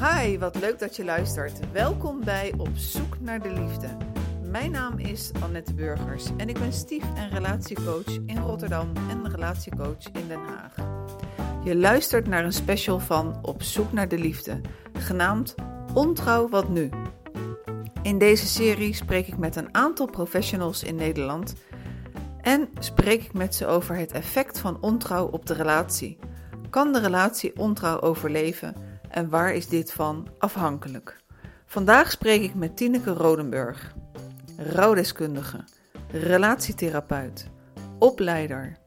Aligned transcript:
Hi, 0.00 0.38
wat 0.38 0.56
leuk 0.60 0.78
dat 0.78 0.96
je 0.96 1.04
luistert. 1.04 1.72
Welkom 1.72 2.24
bij 2.24 2.54
Op 2.56 2.68
Zoek 2.74 3.20
naar 3.20 3.42
de 3.42 3.52
Liefde. 3.52 3.96
Mijn 4.42 4.70
naam 4.70 4.98
is 4.98 5.30
Annette 5.42 5.74
Burgers 5.74 6.26
en 6.36 6.48
ik 6.48 6.58
ben 6.58 6.72
stief- 6.72 7.14
en 7.14 7.30
relatiecoach 7.30 8.06
in 8.26 8.38
Rotterdam 8.38 8.92
en 9.08 9.30
relatiecoach 9.30 10.02
in 10.12 10.28
Den 10.28 10.38
Haag. 10.38 10.74
Je 11.64 11.76
luistert 11.76 12.26
naar 12.26 12.44
een 12.44 12.52
special 12.52 13.00
van 13.00 13.38
Op 13.42 13.62
Zoek 13.62 13.92
naar 13.92 14.08
de 14.08 14.18
Liefde, 14.18 14.60
genaamd 14.92 15.54
Ontrouw 15.94 16.48
wat 16.48 16.68
nu. 16.68 16.90
In 18.02 18.18
deze 18.18 18.46
serie 18.46 18.94
spreek 18.94 19.26
ik 19.26 19.38
met 19.38 19.56
een 19.56 19.74
aantal 19.74 20.06
professionals 20.06 20.82
in 20.82 20.94
Nederland 20.94 21.54
en 22.40 22.68
spreek 22.78 23.22
ik 23.22 23.32
met 23.32 23.54
ze 23.54 23.66
over 23.66 23.96
het 23.96 24.12
effect 24.12 24.58
van 24.58 24.80
ontrouw 24.80 25.26
op 25.26 25.46
de 25.46 25.54
relatie. 25.54 26.18
Kan 26.70 26.92
de 26.92 27.00
relatie 27.00 27.56
ontrouw 27.56 28.00
overleven 28.00 28.87
en 29.18 29.28
waar 29.28 29.54
is 29.54 29.68
dit 29.68 29.92
van 29.92 30.28
afhankelijk? 30.38 31.16
Vandaag 31.66 32.10
spreek 32.10 32.42
ik 32.42 32.54
met 32.54 32.76
Tineke 32.76 33.12
Rodenburg, 33.12 33.94
rouwdeskundige, 34.56 35.64
relatietherapeut, 36.10 37.46
opleider, 37.98 38.78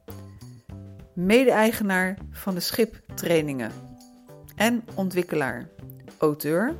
mede-eigenaar 1.13 2.17
van 2.31 2.53
de 2.53 2.59
Schiptrainingen 2.59 3.71
en 4.55 4.83
ontwikkelaar, 4.95 5.69
auteur, 6.17 6.75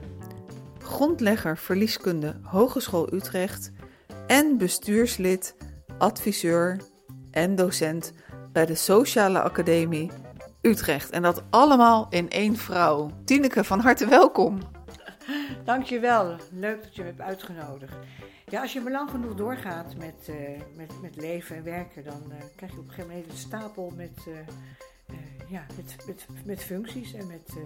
grondlegger 0.79 1.57
verlieskunde 1.57 2.39
Hogeschool 2.43 3.13
Utrecht 3.13 3.71
en 4.27 4.57
bestuurslid, 4.57 5.55
adviseur 5.97 6.77
en 7.31 7.55
docent 7.55 8.13
bij 8.51 8.65
de 8.65 8.75
Sociale 8.75 9.41
Academie 9.41 10.11
Utrecht. 10.61 11.09
En 11.09 11.21
dat 11.21 11.43
allemaal 11.49 12.07
in 12.09 12.29
één 12.29 12.55
vrouw. 12.55 13.11
Tineke, 13.25 13.63
van 13.63 13.79
harte 13.79 14.07
welkom. 14.07 14.59
Dankjewel, 15.65 16.35
leuk 16.51 16.83
dat 16.83 16.95
je 16.95 17.01
me 17.01 17.07
hebt 17.07 17.21
uitgenodigd. 17.21 17.93
Ja, 18.47 18.61
als 18.61 18.73
je 18.73 18.81
maar 18.81 18.91
lang 18.91 19.09
genoeg 19.09 19.35
doorgaat 19.35 19.95
met, 19.97 20.27
eh, 20.27 20.35
met, 20.75 21.01
met 21.01 21.15
leven 21.15 21.55
en 21.55 21.63
werken, 21.63 22.03
dan 22.03 22.21
eh, 22.31 22.37
krijg 22.55 22.71
je 22.71 22.77
op 22.77 22.83
een 22.83 22.89
gegeven 22.89 23.09
moment 23.09 23.31
een 23.31 23.37
stapel 23.37 23.93
met, 23.95 24.27
eh, 24.27 25.15
ja, 25.49 25.65
met, 25.75 25.95
met, 26.07 26.25
met 26.45 26.63
functies 26.63 27.13
en 27.13 27.27
met 27.27 27.57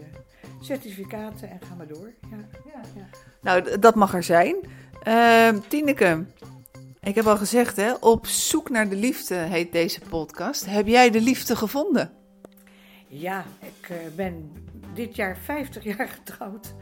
certificaten 0.61 1.49
en 1.49 1.59
ga 1.67 1.75
maar 1.75 1.88
door. 1.88 2.13
Ja, 2.29 2.38
ja, 2.66 2.81
ja. 2.95 3.05
Nou, 3.41 3.79
dat 3.79 3.95
mag 3.95 4.13
er 4.13 4.23
zijn. 4.23 4.55
Ehm 5.03 5.59
Tineke, 5.67 6.25
ik 7.01 7.16
heb 7.16 7.25
al 7.25 7.38
gezegd, 7.38 7.75
hè, 7.75 7.93
op 7.93 8.25
zoek 8.27 8.69
naar 8.69 8.89
de 8.89 8.95
liefde 8.95 9.35
heet 9.35 9.71
deze 9.71 9.99
podcast. 10.09 10.66
Heb 10.66 10.88
jij 10.88 11.09
de 11.09 11.21
liefde 11.21 11.55
gevonden? 11.55 12.24
Ja, 13.17 13.45
ik 13.59 13.89
eh, 13.89 13.97
ben 14.16 14.52
dit 14.94 15.16
jaar 15.16 15.38
50 15.38 15.83
jaar 15.97 16.08
getrouwd. 16.08 16.73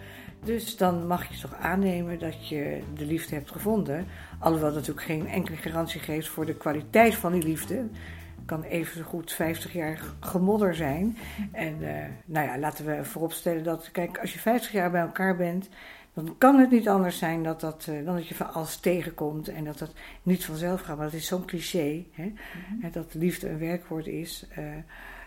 Dus 0.43 0.77
dan 0.77 1.07
mag 1.07 1.25
je 1.29 1.41
toch 1.41 1.55
aannemen 1.55 2.19
dat 2.19 2.47
je 2.47 2.81
de 2.93 3.05
liefde 3.05 3.35
hebt 3.35 3.51
gevonden. 3.51 4.05
Alhoewel 4.39 4.73
dat 4.73 4.79
natuurlijk 4.79 5.05
geen 5.05 5.27
enkele 5.27 5.57
garantie 5.57 5.99
geeft 5.99 6.27
voor 6.27 6.45
de 6.45 6.55
kwaliteit 6.55 7.15
van 7.15 7.31
die 7.31 7.43
liefde. 7.43 7.75
Het 7.75 8.45
kan 8.45 8.63
even 8.63 9.03
goed 9.03 9.31
50 9.31 9.73
jaar 9.73 9.99
gemodder 10.19 10.75
zijn. 10.75 11.17
En 11.51 11.75
eh, 11.81 12.09
nou 12.25 12.47
ja, 12.47 12.57
laten 12.57 12.85
we 12.85 13.03
vooropstellen 13.03 13.63
dat, 13.63 13.91
kijk, 13.91 14.17
als 14.17 14.33
je 14.33 14.39
50 14.39 14.71
jaar 14.71 14.91
bij 14.91 15.01
elkaar 15.01 15.35
bent, 15.35 15.69
dan 16.13 16.35
kan 16.37 16.59
het 16.59 16.71
niet 16.71 16.89
anders 16.89 17.17
zijn 17.17 17.43
dat 17.43 17.59
dat, 17.59 17.85
eh, 17.89 18.05
dan 18.05 18.15
dat 18.15 18.27
je 18.27 18.35
van 18.35 18.53
alles 18.53 18.77
tegenkomt 18.77 19.47
en 19.47 19.63
dat 19.63 19.77
dat 19.77 19.93
niet 20.23 20.45
vanzelf 20.45 20.81
gaat. 20.81 20.97
Maar 20.97 21.05
dat 21.05 21.19
is 21.19 21.27
zo'n 21.27 21.45
cliché, 21.45 22.05
hè? 22.11 22.33
Hè, 22.81 22.89
dat 22.89 23.13
liefde 23.13 23.49
een 23.49 23.59
werkwoord 23.59 24.07
is. 24.07 24.45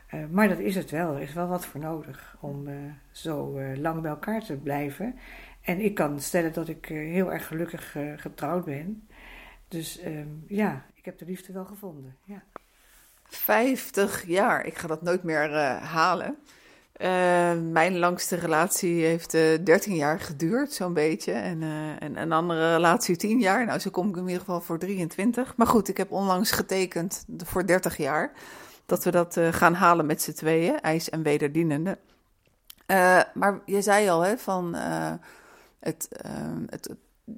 Eh, 0.06 0.20
maar 0.30 0.48
dat 0.48 0.58
is 0.58 0.74
het 0.74 0.90
wel. 0.90 1.14
Er 1.14 1.22
is 1.22 1.32
wel 1.32 1.48
wat 1.48 1.66
voor 1.66 1.80
nodig 1.80 2.36
om 2.40 2.68
eh, 2.68 2.74
zo 3.10 3.56
eh, 3.56 3.78
lang 3.78 4.00
bij 4.00 4.10
elkaar 4.10 4.44
te 4.44 4.56
blijven. 4.56 5.18
En 5.60 5.80
ik 5.80 5.94
kan 5.94 6.20
stellen 6.20 6.52
dat 6.52 6.68
ik 6.68 6.86
heel 6.86 7.32
erg 7.32 7.46
gelukkig 7.46 7.96
getrouwd 8.16 8.64
ben. 8.64 9.08
Dus 9.68 9.98
ehm, 9.98 10.28
ja, 10.46 10.86
ik 10.94 11.04
heb 11.04 11.18
de 11.18 11.24
liefde 11.24 11.52
wel 11.52 11.64
gevonden. 11.64 12.16
Ja. 12.24 12.42
50 13.24 14.26
jaar. 14.26 14.66
Ik 14.66 14.78
ga 14.78 14.86
dat 14.86 15.02
nooit 15.02 15.22
meer 15.22 15.50
halen. 15.80 16.36
Eh, 16.92 17.52
mijn 17.60 17.98
langste 17.98 18.36
relatie 18.36 19.04
heeft 19.04 19.34
eh 19.34 19.64
13 19.64 19.94
jaar 19.94 20.20
geduurd, 20.20 20.72
zo'n 20.72 20.92
beetje. 20.92 21.32
En, 21.32 21.62
en 21.98 22.16
een 22.16 22.32
andere 22.32 22.74
relatie 22.74 23.16
10 23.16 23.38
jaar. 23.38 23.66
Nou, 23.66 23.78
zo 23.78 23.90
kom 23.90 24.08
ik 24.08 24.16
in 24.16 24.22
ieder 24.22 24.38
geval 24.38 24.60
voor 24.60 24.78
23. 24.78 25.56
Maar 25.56 25.66
goed, 25.66 25.88
ik 25.88 25.96
heb 25.96 26.12
onlangs 26.12 26.50
getekend 26.50 27.24
voor 27.36 27.66
30 27.66 27.96
jaar. 27.96 28.32
Dat 28.86 29.04
we 29.04 29.10
dat 29.10 29.36
eh, 29.36 29.52
gaan 29.52 29.74
halen 29.74 30.06
met 30.06 30.22
z'n 30.22 30.32
tweeën, 30.32 30.80
ijs 30.80 31.10
en 31.10 31.22
wederdienende. 31.22 31.98
Eh, 32.86 33.20
maar 33.34 33.60
je 33.64 33.82
zei 33.82 34.08
al, 34.08 34.20
hè, 34.20 34.38
van 34.38 34.74
eh, 34.74 35.12
het, 35.80 36.08
het, 36.66 36.96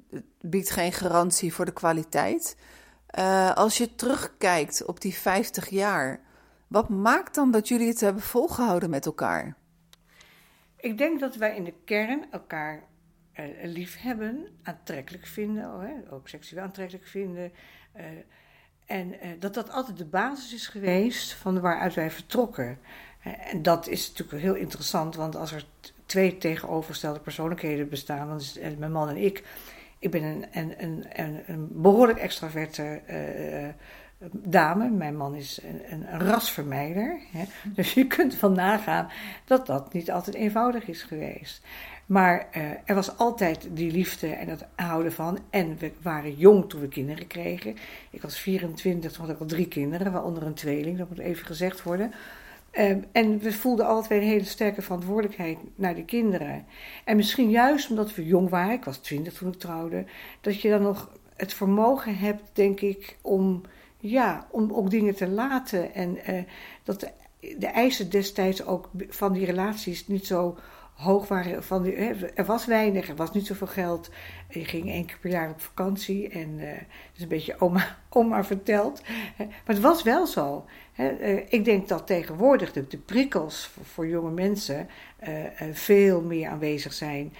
het 0.09 0.23
biedt 0.41 0.69
geen 0.69 0.91
garantie 0.91 1.53
voor 1.53 1.65
de 1.65 1.73
kwaliteit. 1.73 2.57
Als 3.55 3.77
je 3.77 3.95
terugkijkt 3.95 4.85
op 4.85 5.01
die 5.01 5.13
50 5.13 5.69
jaar, 5.69 6.19
wat 6.67 6.89
maakt 6.89 7.35
dan 7.35 7.51
dat 7.51 7.67
jullie 7.67 7.87
het 7.87 7.99
hebben 7.99 8.21
volgehouden 8.21 8.89
met 8.89 9.05
elkaar? 9.05 9.55
Ik 10.77 10.97
denk 10.97 11.19
dat 11.19 11.35
wij 11.35 11.55
in 11.55 11.63
de 11.63 11.73
kern 11.85 12.25
elkaar 12.31 12.83
lief 13.63 14.01
hebben, 14.01 14.47
aantrekkelijk 14.63 15.25
vinden, 15.25 15.63
oh, 15.65 16.13
ook 16.13 16.27
seksueel 16.27 16.63
aantrekkelijk 16.63 17.07
vinden. 17.07 17.51
Eh, 18.89 18.97
en 18.97 19.19
eh, 19.19 19.29
dat 19.39 19.53
dat 19.53 19.71
altijd 19.71 19.97
de 19.97 20.05
basis 20.05 20.53
is 20.53 20.67
geweest 20.67 21.33
van 21.33 21.59
waaruit 21.59 21.93
wij 21.93 22.11
vertrokken. 22.11 22.79
Eh, 23.23 23.53
en 23.53 23.61
dat 23.61 23.87
is 23.87 24.09
natuurlijk 24.09 24.41
heel 24.41 24.55
interessant, 24.55 25.15
want 25.15 25.35
als 25.35 25.51
er 25.51 25.65
twee 26.05 26.37
tegenovergestelde 26.37 27.19
persoonlijkheden 27.19 27.89
bestaan, 27.89 28.27
dan 28.27 28.37
is 28.37 28.57
het, 28.59 28.79
mijn 28.79 28.91
man 28.91 29.09
en 29.09 29.17
ik. 29.17 29.43
Ik 29.99 30.11
ben 30.11 30.23
een, 30.23 30.73
een, 30.83 31.05
een, 31.45 31.67
behoorlijk 31.71 32.19
extraverte 32.19 33.01
eh, 33.05 33.67
eh, 33.67 33.73
dame. 34.31 34.89
Mijn 34.89 35.17
man 35.17 35.35
is 35.35 35.59
een, 35.63 35.81
een, 35.91 36.13
een 36.13 36.19
rasvermijder. 36.19 37.19
Hè? 37.31 37.43
Dus 37.75 37.93
je 37.93 38.07
kunt 38.07 38.35
van 38.35 38.53
nagaan 38.53 39.09
dat 39.45 39.65
dat 39.65 39.93
niet 39.93 40.11
altijd 40.11 40.35
eenvoudig 40.35 40.87
is 40.87 41.03
geweest. 41.03 41.61
Maar 42.09 42.47
eh, 42.51 42.61
er 42.85 42.95
was 42.95 43.17
altijd 43.17 43.67
die 43.71 43.91
liefde 43.91 44.27
en 44.27 44.47
het 44.47 44.65
houden 44.75 45.11
van. 45.11 45.39
En 45.49 45.77
we 45.77 45.91
waren 46.01 46.35
jong 46.35 46.69
toen 46.69 46.81
we 46.81 46.87
kinderen 46.87 47.27
kregen. 47.27 47.75
Ik 48.09 48.21
was 48.21 48.39
24, 48.39 49.11
toen 49.11 49.25
had 49.25 49.33
ik 49.33 49.39
al 49.39 49.45
drie 49.45 49.67
kinderen, 49.67 50.11
waaronder 50.11 50.43
een 50.43 50.53
tweeling, 50.53 50.97
dat 50.97 51.09
moet 51.09 51.19
even 51.19 51.45
gezegd 51.45 51.83
worden. 51.83 52.11
Ehm, 52.71 52.99
en 53.11 53.39
we 53.39 53.51
voelden 53.53 53.85
altijd 53.85 54.21
een 54.21 54.27
hele 54.27 54.43
sterke 54.43 54.81
verantwoordelijkheid 54.81 55.57
naar 55.75 55.95
de 55.95 56.05
kinderen. 56.05 56.65
En 57.05 57.15
misschien 57.15 57.49
juist 57.49 57.89
omdat 57.89 58.15
we 58.15 58.25
jong 58.25 58.49
waren, 58.49 58.73
ik 58.73 58.85
was 58.85 58.97
20 58.97 59.33
toen 59.33 59.51
ik 59.51 59.59
trouwde, 59.59 60.05
dat 60.41 60.61
je 60.61 60.69
dan 60.69 60.81
nog 60.81 61.11
het 61.35 61.53
vermogen 61.53 62.17
hebt, 62.17 62.43
denk 62.53 62.79
ik, 62.79 63.17
om, 63.21 63.61
ja, 63.97 64.47
om 64.51 64.73
ook 64.73 64.89
dingen 64.89 65.15
te 65.15 65.27
laten. 65.27 65.93
En 65.93 66.17
eh, 66.25 66.43
dat 66.83 67.11
de 67.39 67.67
eisen 67.67 68.09
destijds 68.09 68.65
ook 68.65 68.89
van 69.09 69.33
die 69.33 69.45
relaties 69.45 70.07
niet 70.07 70.25
zo 70.25 70.57
hoog 70.99 71.27
waren. 71.27 71.63
Van 71.63 71.85
er 72.35 72.45
was 72.45 72.65
weinig, 72.65 73.09
er 73.09 73.15
was 73.15 73.31
niet 73.31 73.45
zoveel 73.45 73.67
geld. 73.67 74.09
Je 74.49 74.65
ging 74.65 74.89
één 74.89 75.05
keer 75.05 75.17
per 75.19 75.31
jaar 75.31 75.49
op 75.49 75.61
vakantie. 75.61 76.29
En 76.29 76.57
dat 76.57 77.15
is 77.15 77.21
een 77.21 77.27
beetje 77.27 77.59
oma, 77.59 77.97
oma 78.09 78.43
verteld. 78.43 79.01
Maar 79.37 79.47
het 79.65 79.79
was 79.79 80.03
wel 80.03 80.27
zo. 80.27 80.65
Eh, 80.99 81.37
ik 81.49 81.65
denk 81.65 81.87
dat 81.87 82.07
tegenwoordig 82.07 82.73
de, 82.73 82.97
prikkels 82.97 83.69
voor, 83.83 84.07
jonge 84.07 84.31
mensen 84.31 84.87
eh, 85.17 85.33
veel 85.71 86.21
meer 86.21 86.49
aanwezig 86.49 86.93
zijn. 86.93 87.33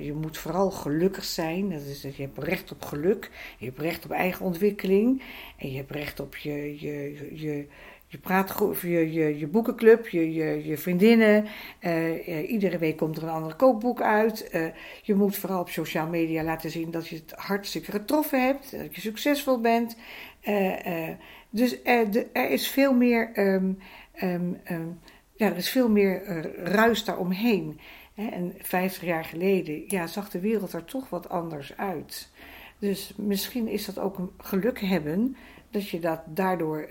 Je 0.00 0.12
moet 0.20 0.38
vooral 0.38 0.70
gelukkig 0.70 1.24
zijn. 1.24 1.70
Dat 1.70 1.80
is, 1.80 2.02
je 2.02 2.22
hebt 2.22 2.38
recht 2.38 2.72
op 2.72 2.84
geluk. 2.84 3.30
Je 3.58 3.66
hebt 3.66 3.80
recht 3.80 4.04
op 4.04 4.10
eigen 4.10 4.44
ontwikkeling. 4.44 5.22
En 5.56 5.70
je 5.70 5.76
hebt 5.76 5.90
recht 5.90 6.20
op 6.20 6.36
je, 6.36 6.80
je, 6.80 7.26
je, 7.32 7.66
je 8.08 8.18
praatgroep, 8.18 8.76
je, 8.80 9.12
je, 9.12 9.38
je 9.38 9.46
boekenclub, 9.46 10.08
je, 10.08 10.34
je, 10.34 10.66
je 10.66 10.78
vriendinnen. 10.78 11.46
Eh, 11.78 12.50
iedere 12.50 12.78
week 12.78 12.96
komt 12.96 13.16
er 13.16 13.22
een 13.22 13.28
ander 13.28 13.54
kookboek 13.54 14.00
uit. 14.00 14.48
Eh, 14.48 14.66
je 15.02 15.14
moet 15.14 15.36
vooral 15.36 15.60
op 15.60 15.68
sociale 15.68 16.10
media 16.10 16.42
laten 16.42 16.70
zien 16.70 16.90
dat 16.90 17.08
je 17.08 17.16
het 17.16 17.32
hartstikke 17.36 17.90
getroffen 17.90 18.46
hebt. 18.46 18.70
Dat 18.70 18.94
je 18.94 19.00
succesvol 19.00 19.60
bent. 19.60 19.96
Eh, 20.40 21.08
dus 21.50 21.82
er, 21.82 22.50
is 22.50 22.68
veel 22.68 22.94
meer, 22.94 23.30
ehm, 23.32 23.72
ehm, 24.12 24.52
ehm, 24.64 24.86
ja, 25.32 25.46
er 25.46 25.56
is 25.56 25.70
veel 25.70 25.88
meer 25.88 26.24
ruis 26.56 27.04
daaromheen. 27.04 27.80
Hè, 28.14 28.26
En 28.26 28.54
50 28.58 29.02
jaar 29.02 29.24
geleden 29.24 29.84
ja, 29.86 30.06
zag 30.06 30.30
de 30.30 30.40
wereld 30.40 30.72
er 30.72 30.84
toch 30.84 31.08
wat 31.08 31.28
anders 31.28 31.76
uit. 31.76 32.30
Dus 32.78 33.12
misschien 33.16 33.68
is 33.68 33.84
dat 33.84 33.98
ook 33.98 34.18
een 34.18 34.30
geluk 34.38 34.80
hebben 34.80 35.36
dat 35.70 35.88
je 35.88 36.00
dat 36.00 36.20
daardoor, 36.26 36.88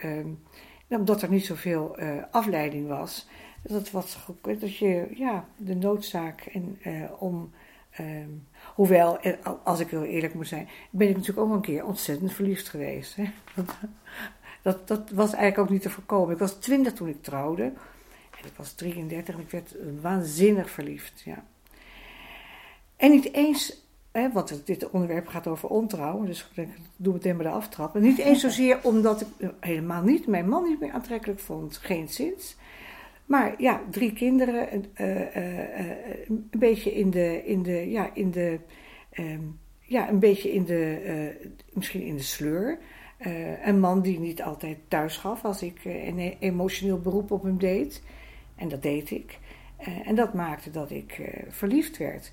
nou, 0.88 1.00
omdat 1.02 1.22
er 1.22 1.30
niet 1.30 1.46
zoveel 1.46 1.98
eh, 1.98 2.24
afleiding 2.32 2.88
was, 2.88 3.28
dat, 3.62 3.90
ge- 3.90 4.58
dat 4.60 4.78
je 4.78 5.08
ja, 5.14 5.46
de 5.58 5.76
noodzaak 5.76 6.42
en, 6.42 6.78
eh, 6.82 7.22
om. 7.22 7.52
ehm, 7.92 8.30
hoewel, 8.76 9.20
eh, 9.20 9.34
als 9.64 9.80
ik 9.80 9.90
heel 9.90 10.04
eerlijk 10.04 10.34
moet 10.34 10.48
zijn, 10.48 10.68
ben 10.90 11.10
ik 11.10 11.16
natuurlijk 11.16 11.48
ook 11.48 11.54
een 11.54 11.62
keer 11.62 11.86
ontzettend 11.86 12.34
verliefd 12.34 12.70
geweest. 12.70 13.16
Hè? 13.16 13.24
Dat, 14.62 14.88
dat 14.88 15.10
was 15.10 15.34
eigenlijk 15.34 15.58
ook 15.58 15.70
niet 15.70 15.82
te 15.82 15.90
voorkomen. 15.90 16.34
Ik 16.34 16.40
was 16.40 16.54
20 16.54 16.94
toen 16.94 17.08
ik 17.08 17.24
trouwde. 17.24 17.64
En 18.42 18.46
ik 18.46 18.54
was 18.56 18.74
33 18.74 19.36
en 19.36 19.42
ik 19.42 19.50
werd 19.50 19.76
waanzinnig 20.02 20.70
verliefd. 20.70 21.22
Ja. 21.22 21.44
En 22.96 23.12
niet 23.12 23.34
eens 23.34 23.85
Want 24.34 24.62
dit 24.66 24.90
onderwerp 24.90 25.28
gaat 25.28 25.48
over 25.48 25.70
ontrouw, 25.70 26.24
dus 26.24 26.50
ik 26.54 26.68
doe 26.96 27.14
meteen 27.14 27.36
maar 27.36 27.46
de 27.46 27.52
aftrap. 27.52 27.94
Niet 27.94 28.18
eens 28.18 28.40
zozeer 28.40 28.80
omdat 28.84 29.22
ik 29.22 29.28
helemaal 29.60 30.04
niet 30.04 30.28
mijn 30.28 30.50
man 30.50 30.64
niet 30.64 30.80
meer 30.80 30.92
aantrekkelijk 30.92 31.40
vond, 31.40 31.78
geen 31.78 32.08
zins. 32.08 32.56
Maar 33.26 33.56
ja, 33.58 33.82
drie 33.90 34.14
kinderen, 34.14 34.86
uh, 34.98 35.20
uh, 35.20 35.60
een 36.28 36.48
beetje 36.50 36.96
in 36.96 37.10
de, 37.10 37.46
in 37.46 37.64
de, 37.64 37.90
ja, 37.90 38.10
in 38.14 38.32
de, 38.32 38.60
ehm, 39.10 39.42
ja, 39.80 40.10
een 40.10 40.20
beetje 40.20 40.54
in 40.54 40.66
de, 40.66 41.32
misschien 41.74 42.02
in 42.02 42.16
de 42.16 42.24
sleur. 42.24 42.78
een 43.64 43.80
man 43.80 44.02
die 44.02 44.20
niet 44.20 44.42
altijd 44.42 44.78
thuis 44.88 45.18
gaf 45.18 45.46
als 45.46 45.62
ik 45.62 45.82
een 45.86 46.36
emotioneel 46.40 47.00
beroep 47.00 47.32
op 47.32 47.44
hem 47.44 47.58
deed. 47.58 48.02
En 48.56 48.68
dat 48.68 48.82
deed 48.82 49.12
ik. 49.12 49.40
en 50.06 50.16
dat 50.16 50.34
maakte 50.34 50.72
dat 50.72 50.92
ik 50.92 51.22
verliefd 51.50 51.98
werd. 51.98 52.32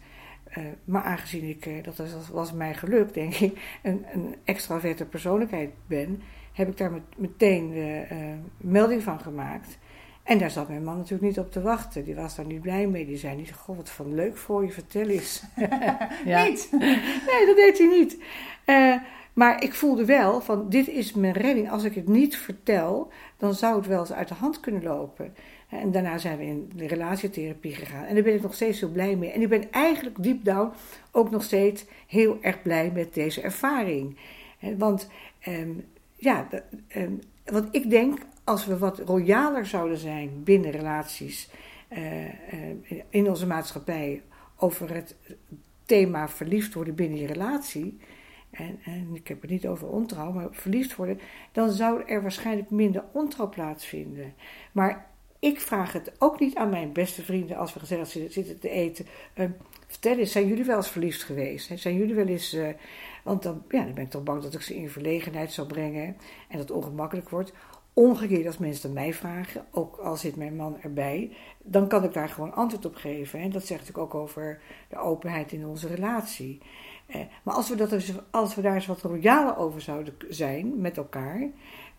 Uh, 0.58 0.64
maar 0.84 1.02
aangezien 1.02 1.49
ik, 1.49 1.66
uh, 1.66 1.82
dat 1.82 1.96
was, 1.96 2.28
was 2.32 2.52
mij 2.52 2.75
gelukt, 2.75 3.14
denk 3.14 3.34
ik, 3.34 3.78
een, 3.82 4.04
een 4.12 4.37
extraverte 4.44 5.04
persoonlijkheid 5.04 5.70
ben, 5.87 6.22
heb 6.52 6.69
ik 6.69 6.76
daar 6.76 6.93
met, 6.93 7.02
meteen 7.16 7.70
de 7.70 8.06
uh, 8.12 8.19
melding 8.56 9.02
van 9.02 9.20
gemaakt. 9.20 9.78
En 10.22 10.38
daar 10.38 10.50
zat 10.50 10.69
mijn 10.69 10.84
man 10.84 10.96
natuurlijk 10.96 11.22
niet 11.22 11.38
op 11.38 11.52
te 11.52 11.62
wachten. 11.62 12.04
Die 12.04 12.14
was 12.14 12.37
daar 12.37 12.46
niet 12.46 12.60
blij 12.60 12.87
mee. 12.87 13.06
Die 13.06 13.16
zei 13.16 13.37
niet, 13.37 13.52
goh, 13.52 13.76
wat 13.76 13.90
van 13.90 14.14
leuk 14.14 14.37
voor 14.37 14.64
je, 14.64 14.70
vertel 14.70 15.08
eens. 15.08 15.43
ja. 16.25 16.44
Niet? 16.44 16.69
Nee, 17.26 17.46
dat 17.46 17.56
deed 17.56 17.78
hij 17.78 17.87
niet. 17.87 18.19
maar 19.32 19.62
ik 19.62 19.75
voelde 19.75 20.05
wel 20.05 20.40
van, 20.40 20.69
dit 20.69 20.88
is 20.88 21.12
mijn 21.12 21.32
redding. 21.32 21.70
Als 21.70 21.84
ik 21.84 21.94
het 21.94 22.08
niet 22.08 22.37
vertel, 22.37 23.12
dan 23.37 23.55
zou 23.55 23.76
het 23.76 23.87
wel 23.87 24.00
eens 24.00 24.12
uit 24.12 24.28
de 24.28 24.34
hand 24.34 24.60
kunnen 24.60 24.82
lopen. 24.82 25.34
En 25.80 25.92
daarna 25.92 26.19
zijn 26.19 26.38
we 26.38 26.44
in 26.44 26.70
de 26.74 26.86
relatietherapie 26.86 27.74
gegaan. 27.74 28.04
En 28.04 28.14
daar 28.14 28.22
ben 28.22 28.34
ik 28.34 28.42
nog 28.42 28.54
steeds 28.54 28.80
heel 28.80 28.90
blij 28.90 29.16
mee. 29.16 29.30
En 29.30 29.42
ik 29.42 29.48
ben 29.48 29.72
eigenlijk 29.72 30.22
deep 30.22 30.44
down 30.44 30.72
ook 31.10 31.30
nog 31.30 31.42
steeds 31.42 31.84
heel 32.06 32.38
erg 32.40 32.62
blij 32.62 32.90
met 32.94 33.14
deze 33.14 33.40
ervaring. 33.40 34.16
Want 34.78 35.08
um, 35.48 35.84
ja, 36.16 36.48
um, 36.96 37.20
want 37.44 37.69
ik 37.70 37.90
denk 37.90 38.19
als 38.44 38.66
we 38.66 38.78
wat 38.78 38.98
royaler 38.98 39.66
zouden 39.66 39.98
zijn 39.98 40.42
binnen 40.44 40.70
relaties 40.70 41.50
uh, 41.92 42.24
uh, 42.24 42.32
in 43.08 43.28
onze 43.28 43.46
maatschappij 43.46 44.22
over 44.56 44.94
het 44.94 45.16
thema 45.84 46.28
verliefd 46.28 46.74
worden 46.74 46.94
binnen 46.94 47.19
je 47.19 47.26
relatie. 47.26 47.98
En, 48.50 48.78
en, 48.84 49.08
ik 49.14 49.28
heb 49.28 49.40
het 49.40 49.50
niet 49.50 49.66
over 49.66 49.88
ontrouw, 49.88 50.32
maar 50.32 50.48
verliefd 50.50 50.96
worden, 50.96 51.20
dan 51.52 51.70
zou 51.70 52.02
er 52.06 52.22
waarschijnlijk 52.22 52.70
minder 52.70 53.04
ontrouw 53.12 53.48
plaatsvinden. 53.48 54.34
Maar 54.72 55.10
ik 55.43 55.61
vraag 55.61 55.93
het 55.93 56.12
ook 56.19 56.41
niet 56.41 56.55
aan 56.55 56.71
mijn 56.71 56.93
beste 56.93 57.23
vrienden 57.23 57.56
als 57.56 57.75
we 57.75 57.81
gezellig 57.81 58.09
zitten 58.09 58.59
te 58.59 58.69
eten. 58.69 59.06
Uh, 59.35 59.47
vertel 59.87 60.19
eens, 60.19 60.33
zijn 60.33 60.47
jullie 60.47 60.65
wel 60.65 60.77
eens 60.77 60.91
verliefd 60.91 61.23
geweest? 61.23 61.71
Zijn 61.75 61.97
jullie 61.97 62.15
wel 62.15 62.27
eens. 62.27 62.55
Uh, 62.55 62.69
want 63.25 63.43
dan, 63.43 63.62
ja, 63.69 63.85
dan 63.85 63.94
ben 63.94 64.05
ik 64.05 64.11
toch 64.11 64.23
bang 64.23 64.43
dat 64.43 64.55
ik 64.55 64.61
ze 64.61 64.77
in 64.77 64.91
verlegenheid 64.91 65.53
zou 65.53 65.67
brengen 65.67 66.05
en 66.49 66.59
dat 66.59 66.61
het 66.61 66.71
ongemakkelijk 66.71 67.29
wordt. 67.29 67.53
Omgekeerd, 67.93 68.47
als 68.47 68.59
mensen 68.59 68.93
mij 68.93 69.15
vragen, 69.15 69.67
ook 69.71 69.97
al 69.97 70.17
zit 70.17 70.37
mijn 70.37 70.56
man 70.56 70.81
erbij, 70.81 71.37
dan 71.62 71.89
kan 71.89 72.05
ik 72.05 72.12
daar 72.12 72.29
gewoon 72.29 72.55
antwoord 72.55 72.85
op 72.85 72.94
geven. 72.94 73.41
En 73.41 73.50
dat 73.50 73.67
zegt 73.67 73.97
ook 73.99 74.15
over 74.15 74.61
de 74.89 74.99
openheid 74.99 75.53
in 75.53 75.67
onze 75.67 75.89
relatie. 75.89 76.61
Eh, 77.06 77.21
maar 77.43 77.55
als 77.55 77.69
we, 77.69 77.77
dat 77.77 77.93
als 78.31 78.55
we 78.55 78.62
daar 78.62 78.75
eens 78.75 78.87
wat 78.87 79.03
royaler 79.03 79.56
over 79.56 79.81
zouden 79.81 80.15
zijn 80.29 80.81
met 80.81 80.97
elkaar, 80.97 81.50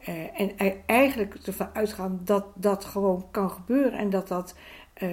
uh, 0.08 0.40
en 0.40 0.52
eigenlijk 0.86 1.36
ervan 1.46 1.70
uitgaan 1.74 2.20
dat 2.24 2.46
dat 2.56 2.86
gewoon 2.86 3.26
kan 3.32 3.50
gebeuren 3.50 4.00
en 4.00 4.10
dat 4.10 4.28
dat 4.28 4.56
uh, 5.04 5.10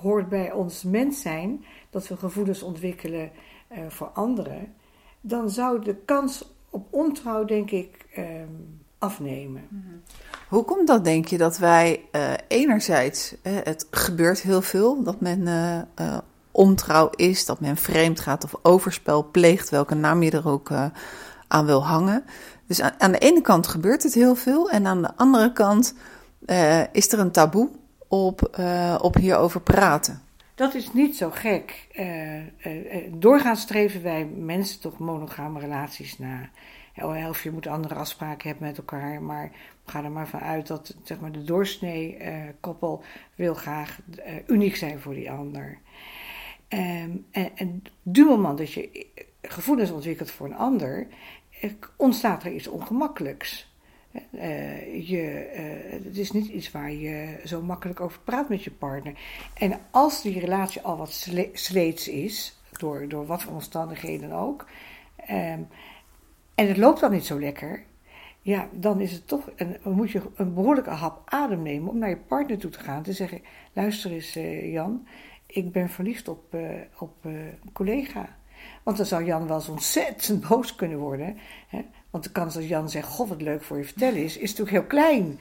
hoort 0.00 0.28
bij 0.28 0.52
ons 0.52 0.82
mens 0.82 1.20
zijn, 1.20 1.64
dat 1.90 2.08
we 2.08 2.16
gevoelens 2.16 2.62
ontwikkelen 2.62 3.30
uh, 3.72 3.78
voor 3.88 4.06
anderen, 4.06 4.74
dan 5.20 5.50
zou 5.50 5.82
de 5.82 5.94
kans 6.04 6.54
op 6.70 6.86
ontrouw, 6.90 7.44
denk 7.44 7.70
ik, 7.70 8.06
ehm, 8.14 8.48
afnemen. 8.98 9.62
Mhm. 9.68 9.94
Hoe 10.48 10.64
komt 10.64 10.86
dat, 10.86 11.04
denk 11.04 11.26
je, 11.26 11.38
dat 11.38 11.58
wij 11.58 12.00
enerzijds, 12.48 13.34
het 13.42 13.86
gebeurt 13.90 14.40
heel 14.40 14.62
veel, 14.62 15.02
dat 15.02 15.20
men 15.20 15.48
ontrouw 16.50 17.10
is, 17.10 17.46
dat 17.46 17.60
men 17.60 17.76
vreemd 17.76 18.20
gaat 18.20 18.44
of 18.44 18.54
overspel 18.62 19.30
pleegt, 19.30 19.68
welke 19.68 19.94
naam 19.94 20.22
je 20.22 20.30
er 20.30 20.48
ook 20.48 20.70
aan 21.48 21.66
wil 21.66 21.86
hangen. 21.86 22.24
Dus 22.66 22.80
aan, 22.80 23.12
de 23.12 23.18
ene 23.18 23.40
kant 23.40 23.66
gebeurt 23.66 24.02
het 24.02 24.14
heel 24.14 24.34
veel 24.34 24.70
en 24.70 24.86
aan 24.86 25.02
de 25.02 25.16
andere 25.16 25.52
kant 25.52 25.94
uh, 26.46 26.94
is 26.94 27.12
er 27.12 27.18
een 27.18 27.30
taboe 27.30 27.70
op, 28.08 28.56
uh, 28.60 28.98
op 29.02 29.14
hierover 29.14 29.60
praten. 29.60 30.22
Dat 30.54 30.74
is 30.74 30.92
niet 30.92 31.16
zo 31.16 31.30
gek. 31.30 31.88
Uh, 31.92 33.12
doorgaans 33.12 33.60
streven 33.60 34.02
wij 34.02 34.24
mensen 34.24 34.80
toch 34.80 34.98
monogame 34.98 35.60
relaties 35.60 36.18
na. 36.18 36.50
Of 37.28 37.42
je 37.42 37.50
moet 37.50 37.66
andere 37.66 37.94
afspraken 37.94 38.48
hebben 38.48 38.66
met 38.66 38.78
elkaar, 38.78 39.22
maar 39.22 39.50
ga 39.84 40.04
er 40.04 40.10
maar 40.10 40.28
van 40.28 40.40
uit 40.40 40.66
dat 40.66 40.94
zeg 41.02 41.20
maar, 41.20 41.32
de 41.32 41.44
doorsnee 41.44 42.18
koppel 42.60 43.02
wil 43.34 43.54
graag 43.54 43.98
uniek 44.46 44.76
zijn 44.76 45.00
voor 45.00 45.14
die 45.14 45.30
ander. 45.30 45.78
Um, 46.68 47.26
en, 47.30 47.50
en 47.54 47.82
dat 48.56 48.72
je 48.72 49.06
gevoelens 49.42 49.90
ontwikkelt 49.90 50.30
voor 50.30 50.46
een 50.46 50.56
ander, 50.56 51.06
ontstaat 51.96 52.44
er 52.44 52.52
iets 52.52 52.68
ongemakkelijks. 52.68 53.74
Uh, 54.30 55.08
je, 55.08 55.50
uh, 55.54 56.04
het 56.04 56.16
is 56.16 56.32
niet 56.32 56.46
iets 56.46 56.70
waar 56.70 56.92
je 56.92 57.40
zo 57.44 57.62
makkelijk 57.62 58.00
over 58.00 58.20
praat 58.20 58.48
met 58.48 58.64
je 58.64 58.70
partner. 58.70 59.14
En 59.54 59.80
als 59.90 60.22
die 60.22 60.40
relatie 60.40 60.80
al 60.80 60.96
wat 60.96 61.12
sle 61.12 61.50
sleets 61.52 62.08
is, 62.08 62.60
door, 62.78 63.08
door 63.08 63.26
wat 63.26 63.42
voor 63.42 63.52
omstandigheden 63.52 64.32
ook, 64.32 64.66
um, 65.30 65.68
en 66.54 66.68
het 66.68 66.76
loopt 66.76 67.00
dan 67.00 67.12
niet 67.12 67.26
zo 67.26 67.40
lekker, 67.40 67.84
ja, 68.42 68.68
dan 68.72 69.00
is 69.00 69.12
het 69.12 69.28
toch 69.28 69.50
een, 69.56 69.76
moet 69.82 70.10
je 70.10 70.22
een 70.34 70.54
behoorlijke 70.54 70.90
hap 70.90 71.22
adem 71.24 71.62
nemen 71.62 71.90
om 71.90 71.98
naar 71.98 72.08
je 72.08 72.16
partner 72.16 72.58
toe 72.58 72.70
te 72.70 72.80
gaan. 72.80 73.02
Te 73.02 73.12
zeggen: 73.12 73.42
luister 73.72 74.10
eens, 74.10 74.36
uh, 74.36 74.72
Jan, 74.72 75.06
ik 75.46 75.72
ben 75.72 75.88
verliefd 75.88 76.28
op, 76.28 76.56
op 76.98 77.24
een 77.24 77.58
collega. 77.72 78.36
Want 78.86 78.98
dan 78.98 79.06
zou 79.06 79.24
Jan 79.24 79.46
wel 79.46 79.56
eens 79.56 79.68
ontzettend 79.68 80.48
boos 80.48 80.74
kunnen 80.74 80.98
worden. 80.98 81.36
Hè? 81.68 81.84
Want 82.10 82.24
de 82.24 82.30
kans 82.30 82.54
dat 82.54 82.68
Jan 82.68 82.90
zegt: 82.90 83.08
God, 83.08 83.28
wat 83.28 83.42
leuk 83.42 83.62
voor 83.62 83.76
je 83.76 83.84
vertellen 83.84 84.22
is, 84.22 84.36
is 84.36 84.50
natuurlijk 84.50 84.76
heel 84.76 84.86
klein. 84.86 85.40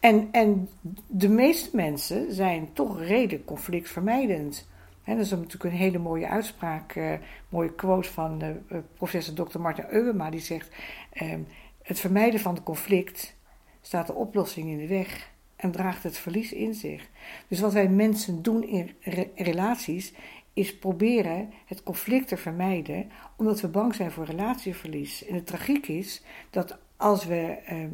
En, 0.00 0.28
en 0.32 0.68
de 1.06 1.28
meeste 1.28 1.76
mensen 1.76 2.34
zijn 2.34 2.72
toch 2.72 3.00
redelijk 3.00 3.46
conflictvermijdend. 3.46 4.68
He, 5.02 5.14
dat 5.14 5.24
is 5.24 5.30
natuurlijk 5.30 5.64
een 5.64 5.70
hele 5.70 5.98
mooie 5.98 6.28
uitspraak, 6.28 6.94
uh, 6.94 7.12
mooie 7.48 7.74
quote 7.74 8.12
van 8.12 8.42
uh, 8.44 8.78
professor 8.94 9.34
Dr. 9.34 9.60
Martin 9.60 9.84
Euwema. 9.88 10.30
Die 10.30 10.40
zegt: 10.40 10.68
uh, 11.12 11.34
Het 11.82 12.00
vermijden 12.00 12.40
van 12.40 12.54
het 12.54 12.62
conflict 12.62 13.36
staat 13.80 14.06
de 14.06 14.14
oplossing 14.14 14.68
in 14.68 14.78
de 14.78 14.86
weg 14.86 15.30
en 15.56 15.70
draagt 15.70 16.02
het 16.02 16.18
verlies 16.18 16.52
in 16.52 16.74
zich. 16.74 17.08
Dus 17.48 17.60
wat 17.60 17.72
wij 17.72 17.88
mensen 17.88 18.42
doen 18.42 18.62
in 18.62 18.90
re 19.00 19.30
relaties 19.34 20.12
is 20.56 20.78
proberen 20.78 21.52
het 21.66 21.82
conflict 21.82 22.28
te 22.28 22.36
vermijden, 22.36 23.10
omdat 23.36 23.60
we 23.60 23.68
bang 23.68 23.94
zijn 23.94 24.10
voor 24.10 24.24
relatieverlies. 24.24 25.26
En 25.26 25.34
de 25.34 25.42
tragiek 25.42 25.88
is 25.88 26.22
dat 26.50 26.78
als 26.96 27.24
we 27.24 27.58
uh, 27.70 27.82
uh, 27.82 27.88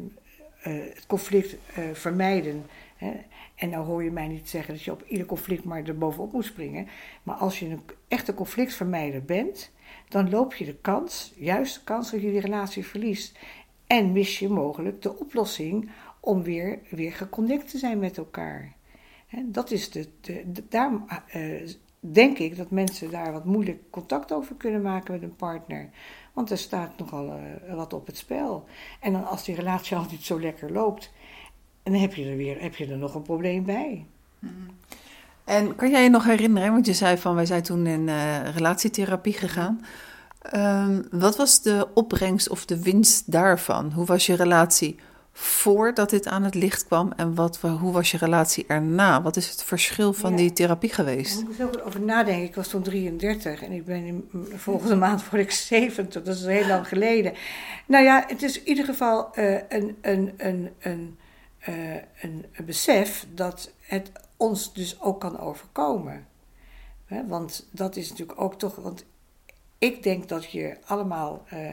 het 0.93 1.05
conflict 1.07 1.53
uh, 1.53 1.83
vermijden, 1.93 2.65
hè, 2.95 3.11
en 3.55 3.69
nou 3.69 3.85
hoor 3.85 4.03
je 4.03 4.11
mij 4.11 4.27
niet 4.27 4.49
zeggen 4.49 4.73
dat 4.73 4.83
je 4.83 4.91
op 4.91 5.03
ieder 5.07 5.25
conflict 5.25 5.63
maar 5.63 5.83
er 5.83 5.97
bovenop 5.97 6.31
moet 6.31 6.45
springen, 6.45 6.87
maar 7.23 7.35
als 7.35 7.59
je 7.59 7.65
een 7.65 7.81
echte 8.07 8.33
conflictvermijder 8.33 9.23
bent, 9.23 9.71
dan 10.07 10.29
loop 10.29 10.53
je 10.53 10.65
de 10.65 10.77
kans, 10.81 11.33
juist 11.35 11.75
de 11.75 11.83
kans 11.83 12.11
dat 12.11 12.21
je 12.21 12.31
die 12.31 12.39
relatie 12.39 12.85
verliest. 12.85 13.39
En 13.87 14.11
mis 14.11 14.39
je 14.39 14.49
mogelijk 14.49 15.01
de 15.01 15.17
oplossing 15.17 15.89
om 16.19 16.43
weer, 16.43 16.79
weer 16.89 17.11
geconnect 17.11 17.69
te 17.69 17.77
zijn 17.77 17.99
met 17.99 18.17
elkaar. 18.17 18.73
dat 19.45 19.71
is 19.71 19.89
de, 19.89 20.07
de, 20.21 20.63
daar 20.69 20.91
denk 22.11 22.37
ik 22.37 22.57
dat 22.57 22.71
mensen 22.71 23.11
daar 23.11 23.31
wat 23.31 23.45
moeilijk 23.45 23.81
contact 23.89 24.31
over 24.31 24.55
kunnen 24.55 24.81
maken 24.81 25.13
met 25.13 25.23
een 25.23 25.35
partner. 25.35 25.89
Want 26.33 26.51
er 26.51 26.57
staat 26.57 26.97
nogal 26.97 27.25
uh, 27.27 27.75
wat 27.75 27.93
op 27.93 28.05
het 28.05 28.17
spel. 28.17 28.65
En 28.99 29.13
dan 29.13 29.27
als 29.27 29.43
die 29.43 29.55
relatie 29.55 29.97
al 29.97 30.05
niet 30.11 30.25
zo 30.25 30.39
lekker 30.39 30.71
loopt, 30.71 31.11
dan 31.83 31.93
heb 31.93 32.13
je 32.13 32.29
er 32.29 32.37
weer 32.37 32.61
heb 32.61 32.75
je 32.75 32.87
er 32.87 32.97
nog 32.97 33.15
een 33.15 33.21
probleem 33.21 33.65
bij. 33.65 34.05
Mm-hmm. 34.39 34.67
En 35.43 35.75
kan 35.75 35.89
jij 35.89 36.03
je 36.03 36.09
nog 36.09 36.23
herinneren, 36.23 36.71
want 36.71 36.85
je 36.85 36.93
zei 36.93 37.17
van 37.17 37.35
wij 37.35 37.45
zijn 37.45 37.63
toen 37.63 37.87
in 37.87 38.07
uh, 38.07 38.49
relatietherapie 38.55 39.33
gegaan. 39.33 39.85
Uh, 40.53 40.97
wat 41.11 41.35
was 41.35 41.61
de 41.61 41.87
opbrengst 41.93 42.49
of 42.49 42.65
de 42.65 42.83
winst 42.83 43.31
daarvan? 43.31 43.91
Hoe 43.91 44.05
was 44.05 44.25
je 44.25 44.35
relatie 44.35 44.99
voordat 45.33 46.09
dit 46.09 46.27
aan 46.27 46.43
het 46.43 46.55
licht 46.55 46.85
kwam 46.85 47.11
en 47.15 47.35
wat, 47.35 47.57
hoe 47.57 47.91
was 47.91 48.11
je 48.11 48.17
relatie 48.17 48.65
erna? 48.67 49.21
Wat 49.21 49.35
is 49.35 49.49
het 49.49 49.63
verschil 49.63 50.13
van 50.13 50.35
die 50.35 50.53
therapie 50.53 50.93
geweest? 50.93 51.41
Ik 51.41 51.47
moet 51.47 51.75
er 51.75 51.83
over 51.83 52.01
nadenken. 52.01 52.43
Ik 52.43 52.55
was 52.55 52.67
toen 52.67 52.81
33 52.81 53.63
en 53.63 53.71
ik 53.71 53.85
ben 53.85 54.05
in, 54.05 54.29
volgende 54.55 54.95
maand 54.95 55.29
word 55.29 55.41
ik 55.41 55.51
70. 55.51 56.23
Dat 56.23 56.35
is 56.35 56.45
heel 56.45 56.67
lang 56.67 56.87
geleden. 56.87 57.33
Nou 57.85 58.03
ja, 58.03 58.23
het 58.27 58.43
is 58.43 58.59
in 58.59 58.67
ieder 58.67 58.85
geval 58.85 59.31
uh, 59.35 59.53
een, 59.53 59.97
een, 60.01 60.33
een, 60.37 60.69
een, 60.79 61.17
uh, 61.69 61.95
een, 62.21 62.45
een 62.51 62.65
besef 62.65 63.27
dat 63.33 63.71
het 63.79 64.11
ons 64.37 64.73
dus 64.73 65.01
ook 65.01 65.19
kan 65.19 65.39
overkomen. 65.39 66.27
want 67.27 67.67
dat 67.71 67.95
is 67.95 68.09
natuurlijk 68.09 68.41
ook 68.41 68.59
toch, 68.59 68.75
want 68.75 69.05
ik 69.77 70.03
denk 70.03 70.29
dat 70.29 70.51
je 70.51 70.77
allemaal, 70.85 71.45
uh, 71.53 71.69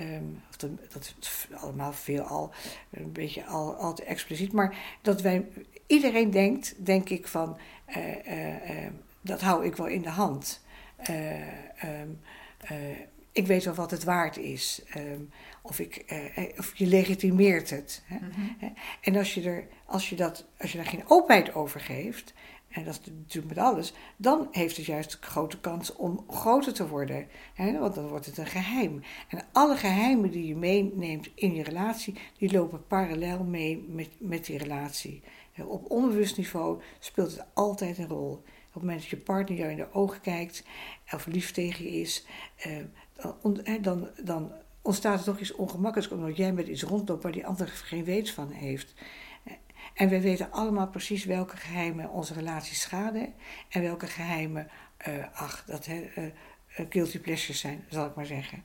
um, 0.00 0.42
dat, 0.56 0.70
dat 0.92 1.14
is 1.20 1.48
allemaal 1.54 1.92
veel 1.92 2.22
al, 2.22 2.52
een 2.90 3.12
beetje 3.12 3.44
al, 3.44 3.74
al 3.74 3.94
te 3.94 4.04
expliciet, 4.04 4.52
maar 4.52 4.76
dat 5.02 5.20
wij, 5.20 5.46
iedereen 5.86 6.30
denkt, 6.30 6.74
denk 6.86 7.08
ik 7.08 7.26
van, 7.26 7.58
uh, 7.96 8.86
dat 9.20 9.40
hou 9.40 9.64
ik 9.64 9.76
wel 9.76 9.86
in 9.86 10.02
de 10.02 10.08
hand. 10.08 10.64
Um, 11.10 12.20
ik 13.32 13.46
weet 13.46 13.64
wel 13.64 13.74
wat 13.74 13.90
het 13.90 14.04
waard 14.04 14.36
is. 14.36 14.82
Um, 14.96 15.30
of, 15.62 15.78
ik, 15.78 16.04
of 16.58 16.76
je 16.76 16.86
legitimeert 16.86 17.70
het. 17.70 18.02
Hè? 18.06 18.16
Mhm. 18.16 18.72
En 19.00 19.16
als 19.16 19.34
je, 19.34 19.42
er, 19.42 19.66
als, 19.86 20.08
je 20.08 20.16
dat, 20.16 20.46
als 20.58 20.72
je 20.72 20.78
daar 20.78 20.86
geen 20.86 21.08
openheid 21.08 21.54
over 21.54 21.80
geeft, 21.80 22.32
en 22.76 22.84
dat 22.84 23.00
is 23.02 23.12
natuurlijk 23.12 23.54
met 23.54 23.64
alles, 23.64 23.92
dan 24.16 24.48
heeft 24.50 24.76
het 24.76 24.86
juist 24.86 25.18
grote 25.20 25.60
kans 25.60 25.92
om 25.92 26.24
groter 26.28 26.74
te 26.74 26.88
worden. 26.88 27.26
Hè? 27.54 27.78
Want 27.78 27.94
dan 27.94 28.08
wordt 28.08 28.26
het 28.26 28.38
een 28.38 28.46
geheim. 28.46 29.02
En 29.28 29.44
alle 29.52 29.76
geheimen 29.76 30.30
die 30.30 30.46
je 30.46 30.56
meeneemt 30.56 31.28
in 31.34 31.54
je 31.54 31.62
relatie, 31.62 32.14
die 32.38 32.52
lopen 32.52 32.86
parallel 32.86 33.44
mee 33.44 33.86
met, 33.88 34.08
met 34.18 34.44
die 34.46 34.58
relatie. 34.58 35.22
Op 35.66 35.90
onbewust 35.90 36.36
niveau 36.36 36.80
speelt 36.98 37.30
het 37.30 37.46
altijd 37.54 37.98
een 37.98 38.08
rol. 38.08 38.32
Op 38.32 38.72
het 38.72 38.82
moment 38.82 39.00
dat 39.00 39.10
je 39.10 39.16
partner 39.16 39.58
jou 39.58 39.70
in 39.70 39.76
de 39.76 39.92
ogen 39.92 40.20
kijkt, 40.20 40.64
of 41.12 41.26
lief 41.26 41.52
tegen 41.52 41.84
je 41.84 42.00
is, 42.00 42.26
eh, 42.56 42.76
dan, 43.42 43.60
dan, 43.80 44.08
dan 44.24 44.52
ontstaat 44.82 45.18
er 45.18 45.24
toch 45.24 45.40
iets 45.40 45.54
ongemakkelijks, 45.54 46.14
omdat 46.14 46.36
jij 46.36 46.52
met 46.52 46.68
iets 46.68 46.82
rondloopt 46.82 47.22
waar 47.22 47.32
die 47.32 47.46
ander 47.46 47.68
geen 47.68 48.04
weet 48.04 48.30
van 48.30 48.50
heeft. 48.50 48.94
En 49.96 50.08
we 50.08 50.20
weten 50.20 50.52
allemaal 50.52 50.88
precies 50.88 51.24
welke 51.24 51.56
geheimen 51.56 52.10
onze 52.10 52.34
relatie 52.34 52.74
schaden 52.74 53.34
en 53.68 53.82
welke 53.82 54.06
geheimen, 54.06 54.68
uh, 55.08 55.14
ach, 55.32 55.64
dat 55.66 55.86
uh, 55.86 56.24
guilty 56.88 57.18
pleasures 57.18 57.60
zijn, 57.60 57.84
zal 57.88 58.06
ik 58.06 58.14
maar 58.14 58.26
zeggen. 58.26 58.62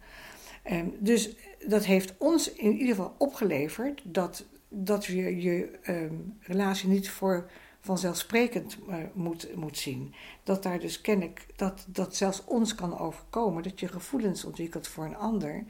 Um, 0.72 0.96
dus 1.00 1.36
dat 1.68 1.86
heeft 1.86 2.14
ons 2.18 2.54
in 2.54 2.72
ieder 2.72 2.96
geval 2.96 3.16
opgeleverd 3.18 4.02
dat, 4.04 4.46
dat 4.70 5.06
je 5.06 5.42
je 5.42 5.80
um, 5.88 6.38
relatie 6.40 6.90
niet 6.90 7.10
voor 7.10 7.50
vanzelfsprekend 7.82 8.78
uh, 8.90 8.96
moet, 9.14 9.56
moet 9.56 9.78
zien. 9.78 10.14
Dat 10.44 10.64
daar 10.64 10.80
dus 10.80 11.02
ken 11.02 11.22
ik, 11.22 11.46
dat, 11.56 11.86
dat 11.88 12.16
zelfs 12.16 12.46
ons 12.46 12.76
kan 12.76 13.00
overkomen, 13.00 13.64
dat 13.64 13.80
je 13.80 13.88
gevoelens 13.88 14.46
ontwikkelt 14.46 14.88
voor 14.88 15.06
een 15.06 15.18
ander. 15.18 15.64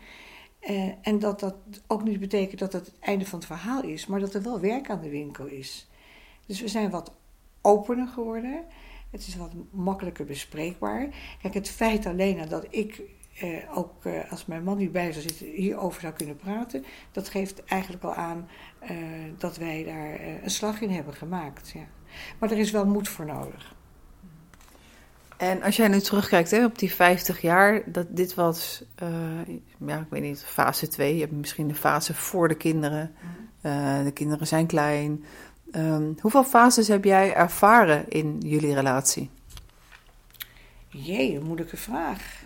Uh, 0.70 0.92
en 1.02 1.20
dat 1.20 1.40
dat 1.40 1.56
ook 1.88 2.04
niet 2.04 2.20
betekent 2.20 2.60
dat 2.60 2.72
dat 2.72 2.86
het 2.86 3.00
einde 3.00 3.26
van 3.26 3.40
het 3.40 3.48
verhaal 3.48 3.84
is, 3.84 4.06
maar 4.06 4.20
dat 4.20 4.34
er 4.34 4.42
wel 4.42 4.60
werk 4.60 4.90
aan 4.90 5.02
de 5.02 5.10
winkel 5.10 5.46
is. 5.46 5.90
Dus 6.46 6.62
we 6.62 6.68
zijn 6.68 6.90
wat 6.90 7.14
opener 7.62 8.08
geworden. 8.08 8.64
Het 9.10 9.28
is 9.28 9.36
wat 9.36 9.52
makkelijker 9.72 10.26
bespreekbaar. 10.26 11.10
Kijk, 11.42 11.54
het 11.54 11.70
feit 11.70 12.06
alleen 12.06 12.50
dat 12.50 12.66
ik 12.70 13.02
eh, 13.40 13.78
ook 13.78 14.06
eh, 14.06 14.32
als 14.32 14.46
mijn 14.46 14.64
man 14.64 14.78
niet 14.78 14.92
bij 14.92 15.12
zou 15.12 15.22
zitten 15.28 15.48
hierover 15.48 16.02
zou 16.02 16.14
kunnen 16.14 16.36
praten, 16.36 16.86
dat 17.12 17.30
geeft 17.30 17.64
eigenlijk 17.64 18.04
al 18.04 18.14
aan 18.14 18.48
eh, 18.80 18.98
dat 19.38 19.58
wij 19.58 19.84
daar 19.84 20.20
een 20.44 20.50
slag 20.50 20.82
in 20.82 20.90
hebben 20.90 21.14
gemaakt. 21.14 21.70
Ja. 21.70 21.88
Maar 22.40 22.52
er 22.52 22.58
is 22.58 22.72
wel 22.72 22.86
moed 22.86 23.10
voor 23.10 23.26
nodig. 23.26 23.76
En 25.42 25.62
als 25.62 25.76
jij 25.76 25.88
nu 25.88 26.00
terugkijkt 26.00 26.52
hè, 26.52 26.66
op 26.66 26.80
die 26.80 26.94
50 26.94 27.42
jaar, 27.42 27.92
dat 27.92 28.08
dit 28.10 28.34
was, 28.34 28.84
uh, 29.04 29.56
ja, 29.86 30.00
ik 30.00 30.10
weet 30.10 30.22
niet, 30.22 30.44
fase 30.44 30.88
2. 30.88 31.14
Je 31.14 31.20
hebt 31.20 31.32
misschien 31.32 31.68
de 31.68 31.76
fase 31.76 32.14
voor 32.14 32.48
de 32.48 32.56
kinderen. 32.56 33.16
Uh, 33.62 34.04
de 34.04 34.12
kinderen 34.12 34.48
zijn 34.48 34.68
klein. 34.68 35.26
Um, 35.76 36.16
hoeveel 36.20 36.44
fases 36.44 36.88
heb 36.88 37.04
jij 37.04 37.34
ervaren 37.34 38.10
in 38.10 38.38
jullie 38.40 38.74
relatie? 38.74 39.30
Jee, 40.88 41.36
een 41.36 41.46
moeilijke 41.46 41.78
vraag. 41.78 42.44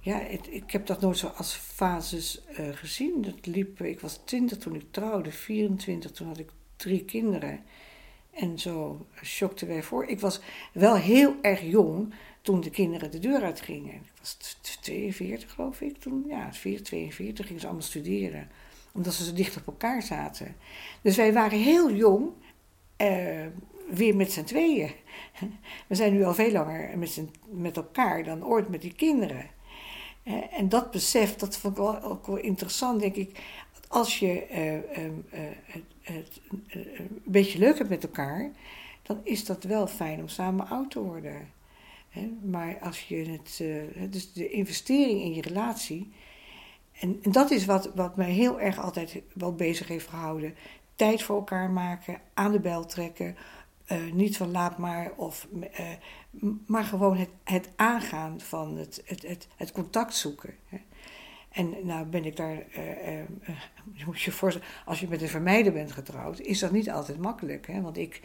Ja, 0.00 0.18
het, 0.18 0.46
ik 0.50 0.70
heb 0.70 0.86
dat 0.86 1.00
nooit 1.00 1.18
zo 1.18 1.26
als 1.26 1.54
fases 1.54 2.42
uh, 2.50 2.68
gezien. 2.72 3.22
Dat 3.22 3.46
liep, 3.46 3.82
ik 3.82 4.00
was 4.00 4.20
20 4.24 4.58
toen 4.58 4.74
ik 4.74 4.84
trouwde, 4.90 5.30
24 5.30 6.10
toen 6.10 6.28
had 6.28 6.38
ik 6.38 6.48
drie 6.76 7.04
kinderen. 7.04 7.60
En 8.38 8.58
zo 8.58 9.06
schokten 9.22 9.66
wij 9.66 9.82
voor. 9.82 10.06
Ik 10.06 10.20
was 10.20 10.40
wel 10.72 10.94
heel 10.94 11.34
erg 11.42 11.62
jong 11.62 12.14
toen 12.48 12.60
de 12.60 12.70
kinderen 12.70 13.10
de 13.10 13.18
deur 13.18 13.42
uitgingen. 13.42 13.94
Ik 13.94 14.12
was 14.18 14.36
42 14.80 15.52
geloof 15.52 15.80
ik 15.80 15.98
toen. 15.98 16.24
Ja, 16.28 16.52
4, 16.52 16.82
42 16.82 17.46
gingen 17.46 17.60
ze 17.60 17.66
allemaal 17.66 17.86
studeren. 17.86 18.48
Omdat 18.92 19.14
ze 19.14 19.24
zo 19.24 19.32
dicht 19.32 19.56
op 19.56 19.66
elkaar 19.66 20.02
zaten. 20.02 20.56
Dus 21.02 21.16
wij 21.16 21.32
waren 21.32 21.58
heel 21.58 21.92
jong. 21.92 22.30
Uh, 22.98 23.46
weer 23.90 24.16
met 24.16 24.32
z'n 24.32 24.42
tweeën. 24.42 24.90
We 25.88 25.94
zijn 25.94 26.12
nu 26.12 26.24
al 26.24 26.34
veel 26.34 26.52
langer 26.52 26.98
met, 26.98 27.22
met 27.50 27.76
elkaar 27.76 28.24
dan 28.24 28.44
ooit 28.44 28.68
met 28.68 28.80
die 28.80 28.94
kinderen. 28.94 29.46
Uh, 30.24 30.58
en 30.58 30.68
dat 30.68 30.90
besef, 30.90 31.36
dat 31.36 31.58
vond 31.58 31.78
ik 31.78 31.84
ook 31.84 32.26
wel 32.26 32.36
interessant, 32.36 33.00
denk 33.00 33.14
ik. 33.14 33.40
Als 33.88 34.18
je 34.18 34.46
uh, 34.92 35.42
het 36.02 36.40
een 36.70 37.22
beetje 37.24 37.58
leuk 37.58 37.78
hebt 37.78 37.90
met 37.90 38.02
elkaar, 38.02 38.50
dan 39.02 39.20
is 39.22 39.44
dat 39.44 39.64
wel 39.64 39.86
fijn 39.86 40.20
om 40.20 40.28
samen 40.28 40.68
oud 40.68 40.90
te 40.90 41.00
worden. 41.00 41.56
Maar 42.42 42.78
als 42.80 43.08
je 43.08 43.16
het, 43.16 43.58
uh, 43.62 43.82
dus 44.10 44.32
de 44.32 44.50
investering 44.50 45.20
in 45.20 45.34
je 45.34 45.42
relatie, 45.42 46.12
en, 47.00 47.18
en, 47.22 47.32
dat 47.32 47.50
is 47.50 47.64
wat, 47.64 47.90
wat 47.94 48.16
mij 48.16 48.30
heel 48.30 48.60
erg 48.60 48.78
altijd 48.78 49.22
wel 49.32 49.54
bezig 49.54 49.88
heeft 49.88 50.08
gehouden. 50.08 50.54
Tijd 50.94 51.22
voor 51.22 51.36
elkaar 51.36 51.70
maken, 51.70 52.20
aan 52.34 52.52
de 52.52 52.60
bel 52.60 52.86
trekken, 52.86 53.36
uh, 53.92 54.12
niet 54.12 54.36
van 54.36 54.50
laat 54.50 54.78
maar, 54.78 55.12
of, 55.16 55.48
uh, 55.52 55.90
maar 56.66 56.84
gewoon 56.84 57.16
het, 57.16 57.30
het 57.44 57.68
aangaan 57.76 58.40
van 58.40 58.76
het, 58.76 59.02
het, 59.04 59.22
het, 59.22 59.48
het 59.56 59.72
contact 59.72 60.14
zoeken. 60.14 60.54
En 61.48 61.74
nou 61.82 62.06
ben 62.06 62.24
ik 62.24 62.36
daar, 62.36 62.54
je 63.98 64.04
moet 64.06 64.20
je 64.20 64.32
voorstellen, 64.32 64.68
als 64.84 65.00
je 65.00 65.08
met 65.08 65.22
een 65.22 65.28
vermijder 65.28 65.72
bent 65.72 65.92
getrouwd, 65.92 66.40
is 66.40 66.58
dat 66.58 66.70
niet 66.70 66.90
altijd 66.90 67.18
makkelijk. 67.18 67.66
Hè? 67.66 67.80
Want 67.80 67.96
ik, 67.96 68.20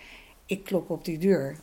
ik 0.45 0.63
klop 0.63 0.89
op 0.89 1.05
die 1.05 1.17
deur 1.17 1.57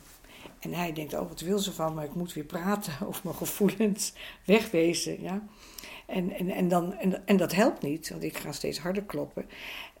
en 0.61 0.73
hij 0.73 0.93
denkt, 0.93 1.13
oh 1.13 1.27
wat 1.27 1.41
wil 1.41 1.59
ze 1.59 1.73
van 1.73 1.93
me, 1.93 2.03
ik 2.03 2.15
moet 2.15 2.33
weer 2.33 2.43
praten 2.43 2.93
over 3.07 3.21
mijn 3.23 3.35
gevoelens, 3.35 4.13
wegwezen. 4.45 5.21
Ja? 5.21 5.43
En, 6.05 6.31
en, 6.31 6.49
en, 6.49 6.67
dan, 6.67 6.93
en, 6.93 7.27
en 7.27 7.37
dat 7.37 7.53
helpt 7.53 7.81
niet, 7.81 8.09
want 8.09 8.23
ik 8.23 8.37
ga 8.37 8.51
steeds 8.51 8.79
harder 8.79 9.03
kloppen. 9.03 9.45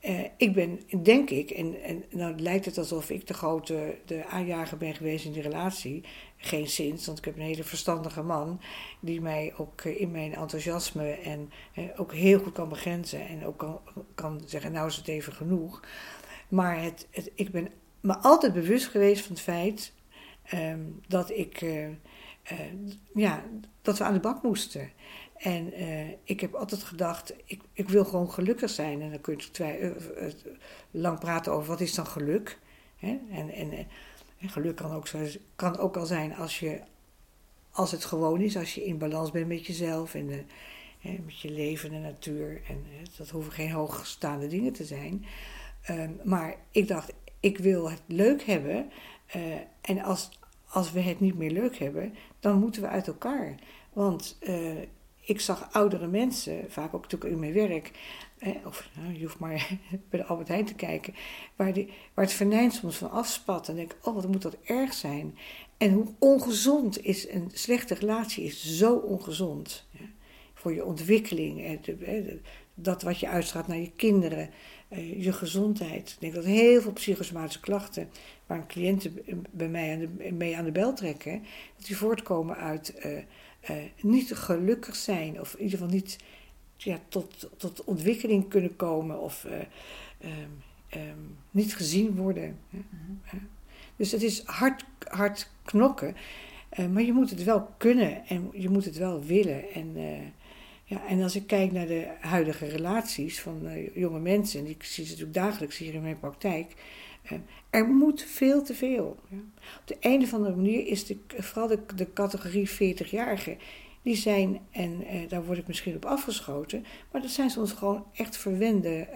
Uh, 0.01 0.19
ik 0.37 0.53
ben, 0.53 0.79
denk 1.03 1.29
ik, 1.29 1.49
en, 1.49 1.83
en 1.83 2.03
nou 2.09 2.39
lijkt 2.39 2.65
het 2.65 2.77
alsof 2.77 3.09
ik 3.09 3.27
de 3.27 3.33
grote 3.33 3.97
de 4.05 4.25
aanjager 4.25 4.77
ben 4.77 4.95
geweest 4.95 5.25
in 5.25 5.31
die 5.31 5.41
relatie. 5.41 6.03
Geen 6.37 6.67
zins, 6.67 7.05
want 7.05 7.17
ik 7.17 7.25
heb 7.25 7.35
een 7.35 7.41
hele 7.41 7.63
verstandige 7.63 8.21
man 8.21 8.61
die 8.99 9.21
mij 9.21 9.53
ook 9.57 9.81
eh, 9.81 10.01
in 10.01 10.11
mijn 10.11 10.35
enthousiasme 10.35 11.11
en 11.11 11.51
uh, 11.75 11.85
ook 11.95 12.13
heel 12.13 12.39
goed 12.39 12.53
kan 12.53 12.69
begrenzen. 12.69 13.27
En 13.27 13.45
ook 13.45 13.57
kan, 13.57 13.79
kan 14.15 14.41
zeggen, 14.45 14.71
nou 14.71 14.87
is 14.87 14.95
het 14.95 15.07
even 15.07 15.33
genoeg. 15.33 15.83
Maar 16.47 16.83
het, 16.83 17.07
het, 17.11 17.31
ik 17.35 17.51
ben 17.51 17.69
me 17.99 18.17
altijd 18.17 18.53
bewust 18.53 18.87
geweest 18.87 19.25
van 19.25 19.35
het 19.35 19.43
feit 19.43 19.93
dat 21.07 21.29
ik, 21.29 21.61
uh, 21.61 21.87
uh, 21.87 21.95
ja, 23.13 23.43
dat 23.81 23.97
we 23.97 24.03
aan 24.03 24.13
de 24.13 24.19
bak 24.19 24.43
moesten. 24.43 24.91
En 25.35 25.81
uh, 25.81 26.09
ik 26.23 26.39
heb 26.41 26.53
altijd 26.53 26.83
gedacht, 26.83 27.33
ik, 27.45 27.61
ik 27.73 27.89
wil 27.89 28.05
gewoon 28.05 28.31
gelukkig 28.31 28.69
zijn. 28.69 29.01
En 29.01 29.09
dan 29.09 29.21
kun 29.21 29.39
je 29.51 30.33
lang 30.91 31.19
praten 31.19 31.51
over 31.51 31.67
wat 31.67 31.81
is 31.81 31.93
dan 31.93 32.07
geluk. 32.07 32.59
Hè? 32.95 33.19
En, 33.31 33.49
en, 33.49 33.87
geluk 34.49 34.75
kan 34.75 34.91
ook, 34.91 35.07
zo, 35.07 35.19
kan 35.55 35.77
ook 35.77 35.97
al 35.97 36.05
zijn 36.05 36.35
als, 36.35 36.59
je, 36.59 36.81
als 37.71 37.91
het 37.91 38.05
gewoon 38.05 38.41
is, 38.41 38.57
als 38.57 38.75
je 38.75 38.85
in 38.85 38.97
balans 38.97 39.31
bent 39.31 39.47
met 39.47 39.65
jezelf 39.65 40.15
en 40.15 40.45
hè, 40.99 41.17
met 41.25 41.39
je 41.39 41.51
leven 41.51 41.93
en 41.93 42.01
de 42.01 42.07
natuur. 42.07 42.61
En 42.67 42.85
dat 43.17 43.29
hoeven 43.29 43.51
geen 43.51 43.71
hoogstaande 43.71 44.47
dingen 44.47 44.73
te 44.73 44.85
zijn. 44.85 45.25
Um, 45.89 46.19
maar 46.23 46.55
ik 46.71 46.87
dacht, 46.87 47.13
ik 47.39 47.57
wil 47.57 47.89
het 47.89 48.01
leuk 48.05 48.43
hebben. 48.43 48.91
Uh, 49.35 49.41
en 49.81 50.01
als, 50.03 50.29
als 50.67 50.91
we 50.91 50.99
het 50.99 51.19
niet 51.19 51.37
meer 51.37 51.51
leuk 51.51 51.77
hebben, 51.77 52.13
dan 52.39 52.59
moeten 52.59 52.81
we 52.81 52.87
uit 52.87 53.07
elkaar. 53.07 53.55
Want 53.93 54.37
uh, 54.41 54.81
ik 55.21 55.39
zag 55.39 55.69
oudere 55.71 56.07
mensen, 56.07 56.65
vaak 56.71 56.93
ook 56.93 57.01
natuurlijk 57.01 57.31
in 57.31 57.39
mijn 57.39 57.53
werk, 57.53 57.91
eh, 58.37 58.55
of 58.65 58.89
nou, 58.99 59.13
je 59.13 59.21
hoeft 59.21 59.39
maar 59.39 59.69
bij 60.09 60.19
de 60.19 60.25
Albert 60.25 60.47
Heijn 60.47 60.65
te 60.65 60.73
kijken, 60.73 61.13
waar, 61.55 61.73
die, 61.73 61.93
waar 62.13 62.25
het 62.25 62.33
venijn 62.33 62.71
soms 62.71 62.97
van 62.97 63.11
afspat. 63.11 63.69
En 63.69 63.75
denk 63.75 63.91
ik, 63.91 64.07
oh 64.07 64.15
wat 64.15 64.27
moet 64.27 64.41
dat 64.41 64.57
erg 64.63 64.93
zijn. 64.93 65.37
En 65.77 65.91
hoe 65.91 66.07
ongezond 66.19 67.03
is 67.03 67.29
een 67.29 67.49
slechte 67.53 67.93
relatie, 67.93 68.43
is 68.43 68.77
zo 68.77 68.95
ongezond. 68.95 69.85
Voor 70.53 70.73
je 70.73 70.85
ontwikkeling, 70.85 71.63
en 71.63 72.41
dat 72.73 73.01
wat 73.01 73.19
je 73.19 73.27
uitstraalt 73.27 73.67
naar 73.67 73.77
je 73.77 73.91
kinderen, 73.95 74.49
uh, 74.91 75.23
je 75.23 75.33
gezondheid. 75.33 76.09
Ik 76.09 76.19
denk 76.19 76.33
dat 76.33 76.45
heel 76.45 76.81
veel 76.81 76.91
psychosomatische 76.91 77.59
klachten, 77.59 78.09
waar 78.45 78.67
cliënten 78.67 79.19
bij 79.51 79.69
mij 79.69 79.93
aan 79.93 79.99
de, 79.99 80.31
mee 80.31 80.57
aan 80.57 80.65
de 80.65 80.71
bel 80.71 80.93
trekken, 80.93 81.43
dat 81.77 81.85
die 81.85 81.97
voortkomen 81.97 82.55
uit 82.55 82.93
uh, 83.05 83.17
uh, 83.17 83.83
niet 84.01 84.35
gelukkig 84.35 84.95
zijn, 84.95 85.39
of 85.39 85.53
in 85.53 85.63
ieder 85.63 85.79
geval 85.79 85.93
niet 85.93 86.17
ja, 86.77 86.99
tot, 87.07 87.49
tot 87.57 87.83
ontwikkeling 87.83 88.49
kunnen 88.49 88.75
komen, 88.75 89.19
of 89.19 89.45
um, 89.45 90.31
um, 91.01 91.37
niet 91.51 91.75
gezien 91.75 92.15
worden. 92.15 92.57
-hmm. 92.69 93.21
Dus 93.95 94.11
het 94.11 94.21
is 94.21 94.43
hard, 94.45 94.85
hard 94.99 95.49
knokken. 95.63 96.15
Eh, 96.69 96.87
maar 96.87 97.03
je 97.03 97.13
moet 97.13 97.29
het 97.29 97.43
wel 97.43 97.67
kunnen 97.77 98.25
en 98.27 98.49
je 98.53 98.69
moet 98.69 98.85
het 98.85 98.97
wel 98.97 99.23
willen. 99.23 99.71
En, 99.73 99.91
eh, 99.95 100.40
ja, 100.91 101.07
en 101.07 101.21
als 101.21 101.35
ik 101.35 101.47
kijk 101.47 101.71
naar 101.71 101.87
de 101.87 102.07
huidige 102.19 102.65
relaties 102.65 103.41
van 103.41 103.67
eh, 103.67 103.95
jonge 103.95 104.19
mensen, 104.19 104.59
en 104.59 104.67
ik 104.69 104.83
zie 104.83 105.05
ze 105.05 105.11
natuurlijk 105.11 105.37
dagelijks 105.37 105.77
hier 105.77 105.93
in 105.93 106.01
mijn 106.01 106.19
praktijk, 106.19 106.73
er 107.69 107.87
moet 107.87 108.23
veel 108.23 108.63
te 108.63 108.73
veel. 108.73 109.19
Ja. 109.29 109.37
Op 109.79 109.87
de 109.87 109.97
een 109.99 110.21
of 110.21 110.33
andere 110.33 110.55
manier 110.55 110.87
is 110.87 111.05
de, 111.05 111.17
vooral 111.27 111.67
de, 111.67 111.79
de 111.95 112.13
categorie 112.13 112.69
40-jarigen, 112.69 113.57
die 114.01 114.15
zijn, 114.15 114.59
en 114.71 115.03
daar 115.27 115.45
word 115.45 115.57
ik 115.57 115.67
misschien 115.67 115.95
op 115.95 116.05
afgeschoten, 116.05 116.85
maar 117.11 117.21
dat 117.21 117.31
zijn 117.31 117.49
soms 117.49 117.71
gewoon 117.71 118.05
echt 118.13 118.37
verwende 118.37 119.07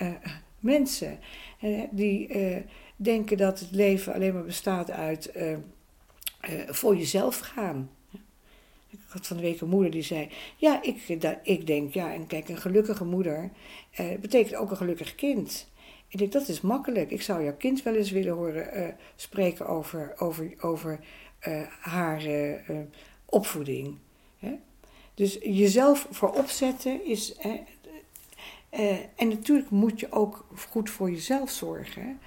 mensen. 0.60 1.20
die 1.92 2.30
denken 2.96 3.38
dat 3.38 3.60
het 3.60 3.72
leven 3.72 4.14
alleen 4.14 4.34
maar 4.34 4.44
bestaat 4.44 4.92
uit 4.92 5.32
voor 6.68 6.96
jezelf 6.96 7.40
gaan. 7.40 7.90
Van 9.22 9.38
de 9.38 9.44
week 9.44 9.62
een 9.62 9.70
moeder 9.70 9.92
die 9.92 10.02
zei: 10.02 10.30
Ja, 10.56 10.82
ik, 10.82 11.22
dat, 11.22 11.38
ik 11.44 11.68
denk, 11.68 11.94
ja, 11.94 12.14
en 12.14 12.28
kijk, 12.28 12.50
een 12.50 12.58
gelukkige 12.58 13.06
moeder 13.06 13.52
uh, 14.00 14.06
betekent 14.20 14.56
ook 14.56 14.72
een 14.72 14.78
gelukkig 14.78 15.16
kind. 15.16 15.70
Ik 16.08 16.20
denk, 16.20 16.32
dat 16.32 16.48
is 16.48 16.62
makkelijk. 16.62 17.12
Ik 17.12 17.22
zou 17.22 17.44
jouw 17.44 17.56
kind 17.56 17.84
wel 17.84 17.96
eens 17.96 18.12
willen 18.12 18.34
horen 18.34 18.80
uh, 18.80 18.88
spreken 19.16 19.68
over, 19.68 20.14
over, 20.18 20.54
over 20.60 21.00
haar 21.80 22.22
opvoeding. 23.26 23.98
Hè? 24.38 24.56
Dus 25.14 25.38
jezelf 25.42 26.08
voorop 26.12 26.48
zetten 26.48 27.06
is. 27.06 27.36
en 29.16 29.28
natuurlijk 29.28 29.70
moet 29.70 30.00
je 30.00 30.12
ook 30.12 30.46
goed 30.70 30.90
voor 30.90 31.12
jezelf 31.12 31.50
zorgen. 31.50 32.20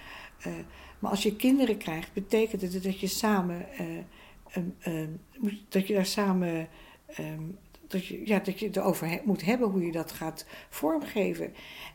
Maar 0.98 1.10
als 1.10 1.22
je 1.22 1.36
kinderen 1.36 1.76
krijgt, 1.76 2.12
betekent 2.12 2.62
het 2.62 2.82
dat 2.82 3.00
je 3.00 3.06
samen, 3.06 3.66
uh, 4.56 5.08
dat 5.68 5.86
je 5.86 5.94
daar 5.94 6.06
samen, 6.06 6.68
um, 7.18 7.58
dat 7.86 8.06
je, 8.06 8.26
ja, 8.26 8.38
dat 8.38 8.58
je 8.58 8.68
erover 8.72 9.20
moet 9.24 9.44
hebben 9.44 9.68
hoe 9.68 9.86
je 9.86 9.92
dat 9.92 10.12
gaat 10.12 10.46
vormgeven. 10.70 11.52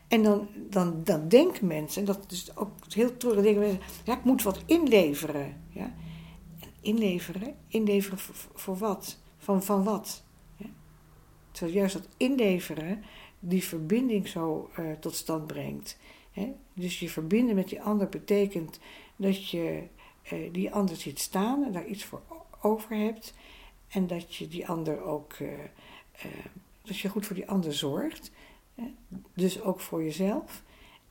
En 0.08 0.22
dan, 0.22 0.48
dan, 0.70 1.04
dan 1.04 1.28
denken 1.28 1.66
mensen, 1.66 2.00
en 2.00 2.06
dat 2.06 2.32
is 2.32 2.56
ook 2.56 2.72
heel 2.88 3.16
terug, 3.16 3.42
denken 3.42 3.60
mensen, 3.62 3.80
ja, 4.04 4.16
ik 4.16 4.24
moet 4.24 4.42
wat 4.42 4.62
inleveren. 4.66 5.62
Ja? 5.68 5.94
En 6.60 6.68
inleveren, 6.80 7.54
inleveren 7.68 8.18
voor, 8.54 8.76
wat? 8.76 9.18
Van, 9.38 9.62
van 9.62 9.84
wat? 9.84 10.24
Ja? 10.56 10.66
Terwijl 11.50 11.76
juist 11.76 11.94
dat 11.94 12.08
inleveren 12.16 13.04
die 13.38 13.64
verbinding 13.64 14.28
zo 14.28 14.70
uh, 14.78 14.92
tot 14.92 15.14
stand 15.14 15.46
brengt. 15.46 15.98
Dus 16.74 16.98
je 16.98 17.08
verbinden 17.10 17.54
met 17.54 17.68
die 17.68 17.82
ander 17.82 18.08
betekent 18.08 18.78
dat 19.16 19.48
je 19.48 19.82
uh, 20.32 20.52
die 20.52 20.72
ander 20.72 20.96
ziet 20.96 21.18
staan 21.18 21.64
en 21.64 21.72
daar 21.72 21.86
iets 21.86 22.04
voor 22.04 22.22
over 22.64 22.96
hebt. 22.96 23.34
En 23.88 24.06
dat 24.06 24.34
je 24.34 24.48
die 24.48 24.68
ander 24.68 25.02
ook, 25.02 25.38
uh, 25.38 25.48
dat 26.82 26.98
je 26.98 27.08
goed 27.08 27.26
voor 27.26 27.36
die 27.36 27.48
ander 27.48 27.74
zorgt. 27.74 28.30
dus 29.34 29.60
ook 29.60 29.80
voor 29.80 30.02
jezelf. 30.02 30.62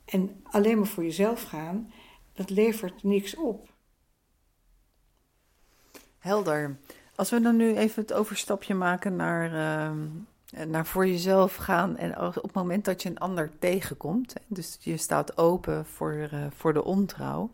En 0.05 0.43
alleen 0.43 0.77
maar 0.77 0.87
voor 0.87 1.03
jezelf 1.03 1.43
gaan, 1.43 1.91
dat 2.33 2.49
levert 2.49 3.03
niks 3.03 3.35
op. 3.35 3.69
Helder. 6.19 6.77
Als 7.15 7.29
we 7.29 7.41
dan 7.41 7.55
nu 7.55 7.75
even 7.75 8.01
het 8.01 8.13
overstapje 8.13 8.73
maken 8.73 9.15
naar 9.15 9.53
ehm, 9.53 10.07
naar 10.67 10.85
voor 10.85 11.07
jezelf 11.07 11.55
gaan 11.55 11.97
en 11.97 12.19
op 12.21 12.43
het 12.43 12.53
moment 12.53 12.85
dat 12.85 13.01
je 13.01 13.09
een 13.09 13.19
ander 13.19 13.51
tegenkomt, 13.59 14.33
dus 14.47 14.77
je 14.79 14.97
staat 14.97 15.37
open 15.37 15.85
voor, 15.85 16.29
voor 16.55 16.73
de 16.73 16.83
ontrouw, 16.83 17.49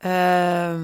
uh, 0.00 0.80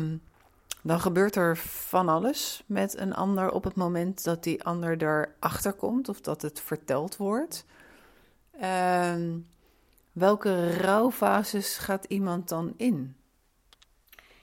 dan 0.83 1.01
gebeurt 1.01 1.37
er 1.37 1.57
van 1.57 2.09
alles 2.09 2.63
met 2.67 2.99
een 2.99 3.15
ander 3.15 3.51
op 3.51 3.65
het 3.65 3.75
moment 3.75 4.25
dat 4.25 4.45
die 4.45 4.65
ander 4.65 5.03
erachter 5.03 5.73
komt 5.73 6.09
of 6.09 6.21
dat 6.21 6.43
het 6.43 6.61
verteld 6.61 7.17
wordt. 7.17 7.65
Uh, 8.63 9.15
welke 10.13 10.77
rouwfases 10.77 11.77
gaat 11.77 12.05
iemand 12.05 12.49
dan 12.49 12.75
in? 12.77 13.15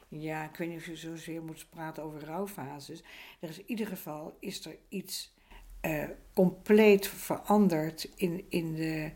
Ja, 0.08 0.44
ik 0.44 0.56
weet 0.56 0.70
niet 0.70 0.78
of 0.78 0.86
je 0.86 0.96
zozeer 0.96 1.44
moet 1.44 1.66
praten 1.70 2.04
over 2.04 2.26
rouwfases. 2.26 3.04
Er 3.40 3.50
is 3.50 3.58
in 3.58 3.64
ieder 3.68 3.88
geval 3.88 4.38
is 4.40 4.66
er 4.66 4.76
iets 4.90 5.34
uh, 5.82 6.04
compleet 6.34 7.08
veranderd 7.08 8.10
in, 8.16 8.46
in, 8.50 8.76
de, 8.76 9.12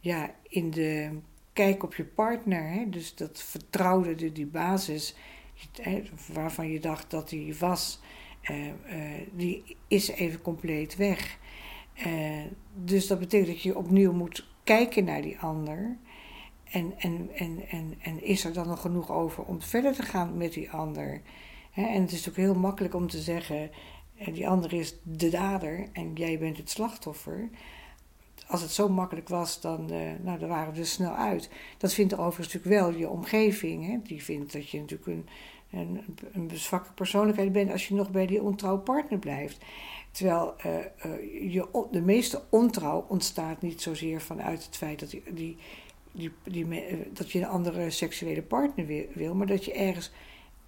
ja, 0.00 0.34
in 0.42 0.70
de 0.70 1.18
kijk 1.52 1.82
op 1.82 1.94
je 1.94 2.04
partner. 2.04 2.68
Hè? 2.68 2.88
Dus 2.88 3.14
dat 3.14 3.42
vertrouwde, 3.42 4.14
de, 4.14 4.32
die 4.32 4.46
basis 4.46 5.14
waarvan 6.32 6.68
je 6.68 6.80
dacht 6.80 7.10
dat 7.10 7.28
die 7.28 7.56
was, 7.56 8.00
uh, 8.50 8.66
uh, 8.66 8.72
die 9.32 9.76
is 9.88 10.08
even 10.08 10.42
compleet 10.42 10.96
weg. 10.96 11.38
dus 12.74 13.06
dat 13.06 13.18
betekent 13.18 13.48
dat 13.48 13.62
je 13.62 13.76
opnieuw 13.76 14.12
moet 14.12 14.46
kijken 14.64 15.04
naar 15.04 15.22
die 15.22 15.38
ander. 15.38 15.96
En, 16.64 16.94
en, 16.98 17.30
en, 17.34 17.68
en, 17.68 17.94
en 17.98 18.24
is 18.24 18.44
er 18.44 18.52
dan 18.52 18.68
nog 18.68 18.80
genoeg 18.80 19.10
over 19.10 19.44
om 19.44 19.62
verder 19.62 19.92
te 19.92 20.02
gaan 20.02 20.36
met 20.36 20.52
die 20.52 20.70
ander? 20.70 21.22
en 21.74 22.02
het 22.02 22.12
is 22.12 22.24
natuurlijk 22.24 22.36
heel 22.36 22.54
makkelijk 22.54 22.94
om 22.94 23.08
te 23.08 23.20
zeggen: 23.20 23.70
en 24.16 24.32
die 24.32 24.48
andere 24.48 24.76
is 24.76 24.96
de 25.02 25.28
dader 25.28 25.88
en 25.92 26.12
jij 26.14 26.38
bent 26.38 26.56
het 26.56 26.70
slachtoffer. 26.70 27.50
Als 28.52 28.60
het 28.62 28.70
zo 28.70 28.88
makkelijk 28.88 29.28
was, 29.28 29.60
dan, 29.60 29.92
uh, 29.92 29.98
nou, 30.22 30.38
dan 30.38 30.48
waren 30.48 30.72
we 30.72 30.80
er 30.80 30.86
snel 30.86 31.14
uit. 31.14 31.50
Dat 31.78 31.94
vindt 31.94 32.12
er 32.12 32.20
overigens 32.20 32.54
natuurlijk 32.54 32.82
wel 32.82 32.98
je 32.98 33.08
omgeving. 33.08 33.86
Hè? 33.86 33.98
Die 34.02 34.22
vindt 34.22 34.52
dat 34.52 34.68
je 34.68 34.80
natuurlijk 34.80 35.26
een, 35.70 36.00
een, 36.32 36.50
zwakke 36.54 36.92
persoonlijkheid 36.92 37.52
bent 37.52 37.70
als 37.70 37.88
je 37.88 37.94
nog 37.94 38.10
bij 38.10 38.26
die 38.26 38.42
ontrouw 38.42 38.78
partner 38.78 39.18
blijft. 39.18 39.64
Terwijl 40.10 40.54
uh, 40.66 40.74
uh, 40.74 41.52
je, 41.52 41.86
de 41.90 42.00
meeste 42.00 42.42
ontrouw 42.50 43.06
ontstaat 43.08 43.62
niet 43.62 43.82
zozeer 43.82 44.20
vanuit 44.20 44.64
het 44.64 44.76
feit 44.76 45.00
dat, 45.00 45.10
die, 45.10 45.56
die, 46.12 46.32
die, 46.42 46.66
dat 47.12 47.30
je 47.30 47.38
een 47.38 47.46
andere 47.46 47.90
seksuele 47.90 48.42
partner 48.42 49.06
wil, 49.14 49.34
maar 49.34 49.46
dat 49.46 49.64
je 49.64 49.72
ergens 49.72 50.12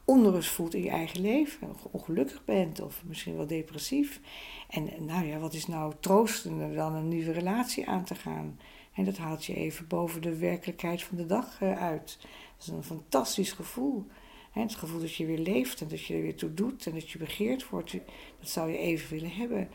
onrust 0.05 0.51
voelt 0.51 0.75
in 0.75 0.83
je 0.83 0.91
eigen 0.91 1.21
leven, 1.21 1.77
ongelukkig 1.91 2.45
bent 2.45 2.81
of 2.81 3.03
misschien 3.07 3.37
wel 3.37 3.47
depressief. 3.47 4.21
En 4.69 4.91
nou 4.99 5.27
ja, 5.27 5.39
wat 5.39 5.55
is 5.55 5.67
nou 5.67 5.93
troostender 6.01 6.75
dan 6.75 6.95
een 6.95 7.09
nieuwe 7.09 7.33
relatie 7.33 7.89
aan 7.89 8.05
te 8.05 8.15
gaan? 8.15 8.59
En 8.93 9.05
dat 9.05 9.17
haalt 9.17 9.45
je 9.45 9.55
even 9.55 9.87
boven 9.87 10.23
de 10.23 10.37
werkelijkheid 10.37 11.03
van 11.03 11.17
de 11.17 11.27
dag 11.27 11.61
eh, 11.61 11.83
uit. 11.83 12.19
Dat 12.57 12.67
is 12.67 12.69
een 12.69 12.85
fantastisch 12.85 13.53
gevoel. 13.53 14.07
Het 14.51 14.75
gevoel 14.75 15.01
dat 15.01 15.15
je 15.15 15.27
weer 15.27 15.39
leeft 15.39 15.81
en 15.81 15.89
dat 15.89 16.05
je 16.05 16.15
er 16.15 16.23
weer 16.23 16.37
toe 16.37 16.55
doet 16.55 16.87
en 16.87 16.93
dat 16.93 17.11
je 17.11 17.19
begeerd 17.19 17.69
wordt, 17.69 17.93
dat 18.39 18.49
zou 18.49 18.71
je 18.71 18.79
even 18.79 19.11
willen 19.11 19.33
hebben. 19.33 19.69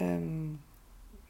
Um, 0.00 0.60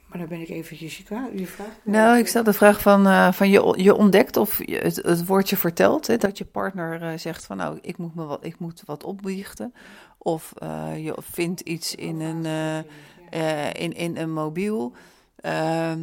maar 0.08 0.18
dan 0.18 0.28
ben 0.28 0.40
ik 0.40 0.48
eventjes 0.48 0.96
je, 0.96 1.30
je 1.34 1.46
vraag. 1.46 1.68
Nou, 1.82 2.18
ik 2.18 2.26
stel 2.26 2.42
de 2.42 2.52
vraag 2.52 2.80
van, 2.80 3.06
uh, 3.06 3.32
van 3.32 3.50
je, 3.50 3.74
je 3.76 3.94
ontdekt 3.94 4.36
of 4.36 4.66
je 4.66 4.76
het, 4.76 4.96
het 4.96 5.26
woordje 5.26 5.56
vertelt. 5.56 6.06
Hè, 6.06 6.16
dat 6.16 6.38
je 6.38 6.44
partner 6.44 7.02
uh, 7.02 7.18
zegt 7.18 7.44
van 7.44 7.56
nou, 7.56 7.78
ik 7.82 7.98
moet, 7.98 8.14
me 8.14 8.24
wat, 8.24 8.44
ik 8.44 8.58
moet 8.58 8.82
wat 8.84 9.04
opbiechten. 9.04 9.74
Of 10.18 10.52
uh, 10.62 11.04
je 11.04 11.16
vindt 11.20 11.60
iets 11.60 11.94
in 11.94 12.20
een, 12.20 12.44
in, 13.72 13.92
in 13.92 14.16
een 14.16 14.32
mobiel. 14.32 14.94
Ehm, 15.40 16.00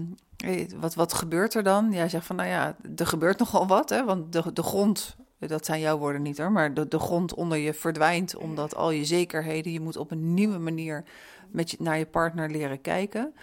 wat, 0.79 0.95
wat 0.95 1.13
gebeurt 1.13 1.53
er 1.53 1.63
dan? 1.63 1.91
Jij 1.91 2.09
zegt 2.09 2.25
van 2.25 2.35
nou 2.35 2.49
ja, 2.49 2.75
er 2.95 3.07
gebeurt 3.07 3.39
nogal 3.39 3.67
wat. 3.67 3.89
Hè, 3.89 4.05
want 4.05 4.33
de, 4.33 4.53
de 4.53 4.63
grond, 4.63 5.15
dat 5.39 5.65
zijn 5.65 5.79
jouw 5.79 5.97
woorden 5.97 6.21
niet 6.21 6.37
hoor. 6.37 6.51
Maar 6.51 6.73
de, 6.73 6.87
de 6.87 6.99
grond 6.99 7.33
onder 7.33 7.57
je 7.57 7.73
verdwijnt 7.73 8.35
omdat 8.35 8.75
al 8.75 8.91
je 8.91 9.05
zekerheden. 9.05 9.71
Je 9.71 9.79
moet 9.79 9.97
op 9.97 10.11
een 10.11 10.33
nieuwe 10.33 10.57
manier 10.57 11.03
met 11.51 11.71
je, 11.71 11.77
naar 11.79 11.97
je 11.97 12.05
partner 12.05 12.49
leren 12.49 12.81
kijken. 12.81 13.33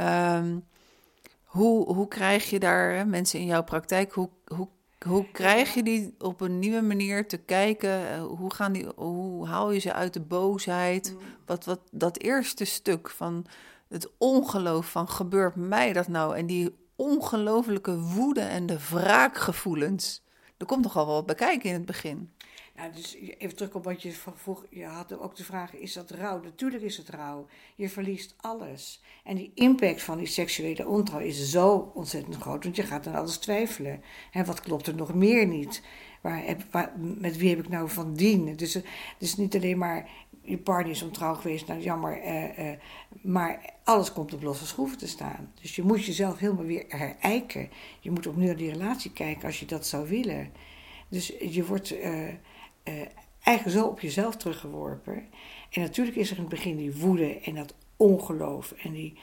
Um, 0.00 0.64
hoe, 1.44 1.94
hoe 1.94 2.08
krijg 2.08 2.50
je 2.50 2.58
daar 2.58 2.94
hè, 2.94 3.04
mensen 3.04 3.40
in 3.40 3.46
jouw 3.46 3.62
praktijk, 3.62 4.12
hoe, 4.12 4.28
hoe, 4.44 4.68
hoe 5.06 5.30
krijg 5.32 5.74
je 5.74 5.82
die 5.82 6.14
op 6.18 6.40
een 6.40 6.58
nieuwe 6.58 6.80
manier 6.80 7.28
te 7.28 7.36
kijken? 7.36 8.10
Eh, 8.10 8.22
hoe, 8.22 8.54
gaan 8.54 8.72
die, 8.72 8.86
hoe 8.96 9.46
haal 9.46 9.70
je 9.70 9.78
ze 9.78 9.92
uit 9.92 10.12
de 10.12 10.20
boosheid? 10.20 11.12
Mm. 11.12 11.20
Wat, 11.46 11.64
wat, 11.64 11.80
dat 11.90 12.18
eerste 12.18 12.64
stuk 12.64 13.10
van 13.10 13.46
het 13.88 14.10
ongeloof 14.18 14.90
van 14.90 15.08
gebeurt 15.08 15.54
mij 15.56 15.92
dat 15.92 16.08
nou? 16.08 16.36
En 16.36 16.46
die 16.46 16.76
ongelofelijke 16.96 17.98
woede 17.98 18.40
en 18.40 18.66
de 18.66 18.78
wraakgevoelens. 18.90 20.22
Er 20.56 20.66
komt 20.66 20.82
nogal 20.82 21.06
wat 21.06 21.26
bij 21.26 21.34
kijken 21.34 21.68
in 21.68 21.74
het 21.74 21.86
begin. 21.86 22.32
Dus 22.94 23.16
even 23.38 23.56
terug 23.56 23.74
op 23.74 23.84
wat 23.84 24.02
je 24.02 24.12
vroeg. 24.12 24.66
Je 24.70 24.84
had 24.84 25.18
ook 25.18 25.36
de 25.36 25.44
vraag: 25.44 25.74
is 25.74 25.92
dat 25.92 26.10
rouw? 26.10 26.40
Natuurlijk 26.42 26.82
is 26.82 26.96
het 26.96 27.08
rouw. 27.08 27.46
Je 27.74 27.88
verliest 27.88 28.34
alles. 28.40 29.02
En 29.24 29.36
die 29.36 29.50
impact 29.54 30.02
van 30.02 30.18
die 30.18 30.26
seksuele 30.26 30.86
ontrouw 30.86 31.20
is 31.20 31.50
zo 31.50 31.92
ontzettend 31.94 32.36
groot, 32.36 32.64
want 32.64 32.76
je 32.76 32.82
gaat 32.82 33.04
dan 33.04 33.14
alles 33.14 33.36
twijfelen. 33.36 34.02
En 34.32 34.44
wat 34.44 34.60
klopt 34.60 34.86
er 34.86 34.94
nog 34.94 35.14
meer 35.14 35.46
niet? 35.46 35.82
Waar, 36.20 36.56
met 36.96 37.36
wie 37.36 37.48
heb 37.48 37.58
ik 37.58 37.68
nou 37.68 37.88
van 37.88 38.14
dien? 38.14 38.56
Dus, 38.56 38.78
dus 39.18 39.36
niet 39.36 39.54
alleen 39.56 39.78
maar 39.78 40.08
je 40.42 40.58
partner 40.58 40.90
is 40.90 41.02
ontrouw 41.02 41.34
geweest, 41.34 41.66
nou 41.66 41.80
jammer, 41.80 42.20
eh, 42.20 42.70
eh, 42.70 42.78
maar 43.22 43.74
alles 43.84 44.12
komt 44.12 44.34
op 44.34 44.42
losse 44.42 44.66
schroeven 44.66 44.98
te 44.98 45.08
staan. 45.08 45.52
Dus 45.60 45.76
je 45.76 45.82
moet 45.82 46.04
jezelf 46.04 46.38
helemaal 46.38 46.64
weer 46.64 46.84
herijken. 46.88 47.70
Je 48.00 48.10
moet 48.10 48.26
opnieuw 48.26 48.46
naar 48.46 48.56
die 48.56 48.70
relatie 48.70 49.12
kijken 49.12 49.46
als 49.46 49.60
je 49.60 49.66
dat 49.66 49.86
zou 49.86 50.08
willen. 50.08 50.52
Dus 51.08 51.32
je 51.40 51.64
wordt. 51.64 51.94
Uh, 52.88 53.06
eigenlijk 53.42 53.78
zo 53.78 53.86
op 53.86 54.00
jezelf 54.00 54.36
teruggeworpen. 54.36 55.14
En 55.70 55.80
natuurlijk 55.80 56.16
is 56.16 56.30
er 56.30 56.36
in 56.36 56.42
het 56.42 56.50
begin 56.50 56.76
die 56.76 56.96
woede 56.96 57.40
en 57.40 57.54
dat 57.54 57.74
ongeloof 57.96 58.72
en 58.72 58.92
die, 58.92 59.14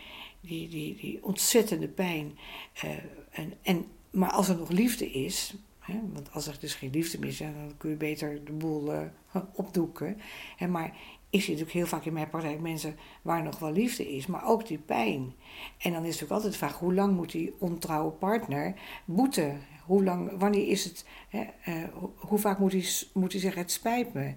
die, 0.41 0.69
die, 0.69 0.95
die 0.95 1.23
ontzettende 1.23 1.87
pijn. 1.87 2.37
Uh, 2.85 2.91
en, 3.31 3.53
en, 3.61 3.85
maar 4.11 4.31
als 4.31 4.49
er 4.49 4.57
nog 4.57 4.69
liefde 4.69 5.11
is, 5.11 5.55
hè, 5.79 5.99
want 6.13 6.31
als 6.31 6.47
er 6.47 6.57
dus 6.59 6.73
geen 6.73 6.91
liefde 6.91 7.19
meer 7.19 7.29
is, 7.29 7.37
dan 7.37 7.73
kun 7.77 7.89
je 7.89 7.95
beter 7.95 8.45
de 8.45 8.51
boel 8.51 8.93
uh, 8.93 9.01
opdoeken. 9.53 10.21
Hè, 10.55 10.67
maar 10.67 10.93
ik 11.29 11.41
zie 11.41 11.49
natuurlijk 11.49 11.77
heel 11.77 11.87
vaak 11.87 12.05
in 12.05 12.13
mijn 12.13 12.29
praktijk 12.29 12.59
mensen 12.59 12.97
waar 13.21 13.43
nog 13.43 13.59
wel 13.59 13.71
liefde 13.71 14.15
is, 14.15 14.25
maar 14.25 14.45
ook 14.45 14.67
die 14.67 14.77
pijn. 14.77 15.33
En 15.77 15.91
dan 15.91 16.01
is 16.01 16.05
natuurlijk 16.05 16.31
altijd 16.31 16.51
de 16.51 16.57
vraag: 16.57 16.79
hoe 16.79 16.93
lang 16.93 17.15
moet 17.15 17.31
die 17.31 17.53
ontrouwe 17.59 18.11
partner 18.11 18.73
boeten? 19.05 19.61
Hoe 19.85 20.03
lang, 20.03 20.31
wanneer 20.37 20.67
is 20.67 20.83
het, 20.83 21.05
hè, 21.29 21.43
uh, 21.69 21.83
hoe 22.15 22.39
vaak 22.39 22.59
moet 22.59 22.71
hij, 22.71 22.85
moet 23.13 23.31
zeggen: 23.31 23.61
het 23.61 23.71
spijt 23.71 24.13
me? 24.13 24.33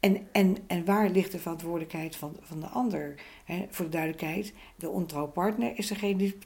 En, 0.00 0.28
en, 0.32 0.56
en 0.66 0.84
waar 0.84 1.10
ligt 1.10 1.32
de 1.32 1.38
verantwoordelijkheid 1.38 2.16
van, 2.16 2.36
van 2.40 2.60
de 2.60 2.66
ander? 2.66 3.14
He, 3.44 3.66
voor 3.70 3.84
de 3.84 3.90
duidelijkheid, 3.90 4.54
de 4.76 4.88
ontrouw 4.88 5.26
partner 5.26 5.78
is 5.78 5.86
degene 5.86 6.16
die 6.16 6.38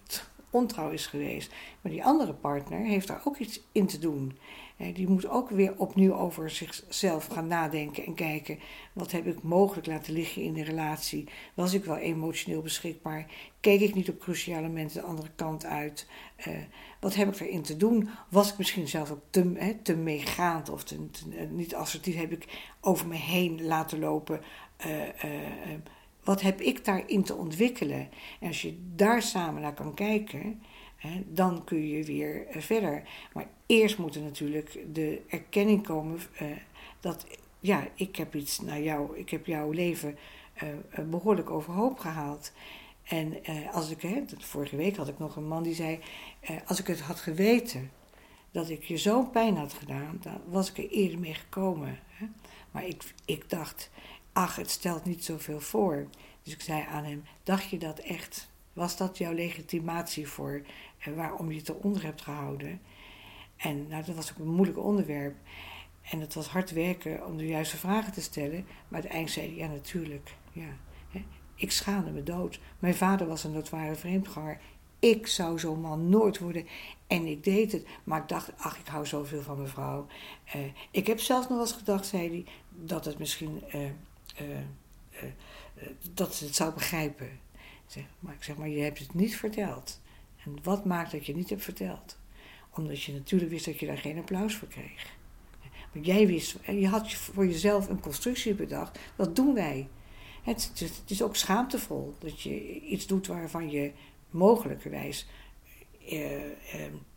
ontrouw 0.55 0.91
is 0.91 1.07
geweest. 1.07 1.53
Maar 1.81 1.93
die 1.93 2.05
andere 2.05 2.33
partner 2.33 2.79
heeft 2.79 3.09
daar 3.09 3.23
ook 3.25 3.37
iets 3.37 3.61
in 3.73 3.87
te 3.87 3.99
doen. 3.99 4.39
die 4.77 5.09
moet 5.09 5.29
ook 5.29 5.51
weer 5.51 5.75
opnieuw 5.77 6.15
over 6.15 6.51
zichzelf 6.51 7.27
gaan 7.27 7.47
nadenken 7.47 8.05
en 8.05 8.15
kijken: 8.15 8.59
wat 8.93 9.11
heb 9.11 9.27
ik 9.27 9.43
mogelijk 9.43 9.87
laten 9.87 10.13
liggen 10.13 10.43
in 10.43 10.53
de 10.53 10.65
relatie? 10.65 11.29
Was 11.55 11.75
ik 11.75 11.85
wel 11.85 11.97
emotioneel 11.97 12.63
beschikbaar? 12.63 13.27
Keek 13.61 13.81
ik 13.81 13.95
niet 13.95 14.09
op 14.09 14.19
cruciale 14.19 14.67
momenten 14.67 15.01
de 15.01 15.07
andere 15.07 15.31
kant 15.35 15.65
uit? 15.65 16.07
Uh, 16.49 16.55
wat 17.05 17.15
heb 17.15 17.35
ik 17.35 17.41
erin 17.41 17.63
te 17.63 17.77
doen? 17.77 18.09
Was 18.29 18.51
ik 18.51 18.59
misschien 18.59 18.89
zelf 18.89 19.11
ook 19.11 19.23
te, 19.31 19.77
te 19.83 19.97
meegaand 19.97 20.69
of 20.69 20.85
te, 20.85 21.11
te, 21.11 21.29
niet 21.51 21.75
assertief? 21.75 22.17
Heb 22.17 22.33
ik 22.33 22.47
over 22.81 23.07
me 23.07 23.15
heen 23.15 23.65
laten 23.65 23.99
lopen? 23.99 24.41
Uh, 24.87 25.01
uh, 25.01 25.09
wat 26.23 26.41
heb 26.41 26.61
ik 26.61 26.85
daarin 26.85 27.25
te 27.25 27.35
ontwikkelen? 27.35 28.09
En 28.41 28.47
als 28.47 28.63
je 28.63 28.79
daar 28.95 29.23
samen 29.23 29.63
naar 29.63 29.75
kan 29.75 29.95
kijken, 29.95 30.63
hè, 30.97 31.23
dan 31.27 31.65
kun 31.65 31.89
je 31.89 32.05
weer 32.05 32.47
verder. 32.51 33.03
Maar 33.33 33.47
eerst 33.67 33.99
moet 33.99 34.15
er 34.15 34.23
natuurlijk 34.23 34.79
de 34.93 35.21
erkenning 35.29 35.87
komen 35.87 36.21
dat, 37.01 37.27
ja, 37.61 37.87
ik 37.95 38.17
heb 38.17 38.35
iets 38.35 38.61
naar 38.61 38.81
jou, 38.81 39.19
ik 39.19 39.31
heb 39.31 39.47
jouw 39.47 39.71
leven 39.71 40.19
behoorlijk 41.11 41.51
overhoop 41.51 41.99
gehaald. 41.99 42.53
En 43.05 43.51
uh, 43.51 43.75
als 43.75 43.91
ik, 43.91 44.25
vorige 44.39 44.77
week 44.77 44.97
had 44.97 45.09
ik 45.09 45.19
nog 45.19 45.37
een 45.37 45.49
man 45.49 45.63
die 45.63 45.75
zei: 45.75 46.01
uh, 46.51 46.57
Als 46.67 46.81
ik 46.81 46.87
het 46.87 47.01
had 47.01 47.21
geweten 47.21 47.91
dat 48.51 48.69
ik 48.69 48.85
je 48.85 48.97
zo'n 48.97 49.31
pijn 49.31 49.57
had 49.57 49.73
gedaan, 49.73 50.19
dan 50.23 50.41
was 50.47 50.71
ik 50.71 50.79
er 50.79 50.89
eerder 50.89 51.19
mee 51.19 51.35
gekomen. 51.35 51.99
Hè? 52.07 52.27
Maar 52.71 52.87
ik, 52.87 53.15
ik 53.25 53.51
dacht: 53.51 53.91
Ach, 54.33 54.57
het 54.57 54.71
stelt 54.71 55.05
niet 55.05 55.25
zoveel 55.25 55.61
voor. 55.61 56.07
Dus 56.43 56.53
ik 56.53 56.61
zei 56.61 56.85
aan 56.89 57.05
hem: 57.05 57.25
Dacht 57.43 57.71
je 57.71 57.79
dat 57.79 57.99
echt? 57.99 58.53
Was 58.73 58.97
dat 58.97 59.19
jouw 59.19 59.33
legitimatie 59.33 60.29
voor 60.29 60.63
uh, 61.09 61.15
waarom 61.15 61.51
je 61.51 61.59
het 61.59 61.69
eronder 61.69 62.03
hebt 62.03 62.23
gehouden? 62.23 62.81
En 63.57 63.89
nou, 63.89 64.05
dat 64.05 64.15
was 64.15 64.33
ook 64.33 64.39
een 64.39 64.55
moeilijk 64.55 64.79
onderwerp. 64.79 65.37
En 66.11 66.21
het 66.21 66.35
was 66.35 66.47
hard 66.47 66.71
werken 66.71 67.27
om 67.27 67.37
de 67.37 67.47
juiste 67.47 67.77
vragen 67.77 68.13
te 68.13 68.21
stellen. 68.23 68.65
Maar 68.89 69.01
uiteindelijk 69.03 69.33
zei 69.33 69.47
hij: 69.47 69.57
Ja, 69.57 69.67
natuurlijk. 69.67 70.35
Ja. 70.53 70.77
Ik 71.55 71.71
schaamde 71.71 72.11
me 72.11 72.23
dood. 72.23 72.61
Mijn 72.79 72.95
vader 72.95 73.27
was 73.27 73.45
een 73.45 73.53
notoire 73.53 73.95
vreemdganger. 73.95 74.61
Ik 74.99 75.27
zou 75.27 75.59
zo'n 75.59 75.81
man 75.81 76.09
nooit 76.09 76.39
worden. 76.39 76.67
En 77.07 77.27
ik 77.27 77.45
deed 77.45 77.73
het. 77.73 77.87
Maar 78.05 78.21
ik 78.21 78.29
dacht, 78.29 78.53
ach, 78.57 78.79
ik 78.79 78.87
hou 78.87 79.07
zoveel 79.07 79.43
van 79.43 79.57
mijn 79.57 79.69
vrouw. 79.69 80.07
Uh, 80.57 80.63
ik 80.91 81.07
heb 81.07 81.21
zelfs 81.21 81.49
nog 81.49 81.61
eens 81.61 81.73
gedacht, 81.73 82.07
zei 82.07 82.29
hij, 82.29 82.45
dat 82.69 83.05
het 83.05 83.19
misschien. 83.19 83.63
Uh, 83.75 83.81
uh, 84.41 84.59
dat 86.15 86.35
ze 86.35 86.45
het 86.45 86.55
zou 86.55 86.75
begrijpen. 86.75 87.29
Maar 88.19 88.35
ik 88.35 88.43
zeg 88.43 88.57
maar, 88.57 88.69
je 88.69 88.83
hebt 88.83 88.99
het 88.99 89.15
niet 89.15 89.37
verteld. 89.37 90.01
En 90.45 90.59
wat 90.63 90.85
maakt 90.85 91.13
dat 91.13 91.27
je 91.27 91.37
niet 91.37 91.51
hebt 91.51 91.63
verteld? 91.63 92.19
Omdat 92.71 93.03
je 93.03 93.13
natuurlijk 93.13 93.51
wist 93.51 93.65
dat 93.65 93.81
je 93.81 93.87
daar 93.87 93.99
geen 93.99 94.19
applaus 94.19 94.57
voor 94.57 94.69
kreeg. 94.69 95.13
Maar 95.93 96.03
jij 96.03 96.27
wist, 96.27 96.57
je 96.67 96.89
had 96.89 97.13
voor 97.13 97.47
jezelf 97.47 97.89
een 97.89 98.01
constructie 98.01 98.55
bedacht. 98.55 98.99
Dat 99.17 99.37
doen 99.37 99.55
wij. 99.55 99.89
Het, 100.45 101.03
is 101.07 101.23
ook 101.23 101.37
schaamtevol 101.37 102.15
dat 102.19 102.41
je 102.41 102.81
iets 102.81 103.07
doet 103.07 103.27
waarvan 103.27 103.71
je 103.71 103.93
mogelijkerwijs 104.31 105.27
uh, 106.13 106.31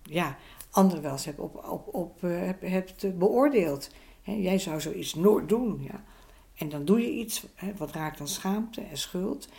ja, 0.03 0.37
anderen 0.71 1.01
wel 1.01 1.11
eens 1.11 1.25
hebt, 1.25 1.39
op, 1.39 1.55
op, 1.69 1.93
op, 1.93 2.23
uh, 2.23 2.39
hebt, 2.39 2.61
hebt 2.61 3.17
beoordeeld. 3.17 3.89
Jij 4.23 4.59
zou 4.59 4.81
zoiets 4.81 5.13
nooit 5.13 5.49
doen. 5.49 5.83
Ja. 5.83 6.03
En 6.55 6.69
dan 6.69 6.85
doe 6.85 7.01
je 7.01 7.11
iets 7.11 7.45
wat 7.77 7.91
raakt 7.91 8.19
aan 8.19 8.27
schaamte 8.27 8.81
en 8.81 8.97
schuld. 8.97 9.49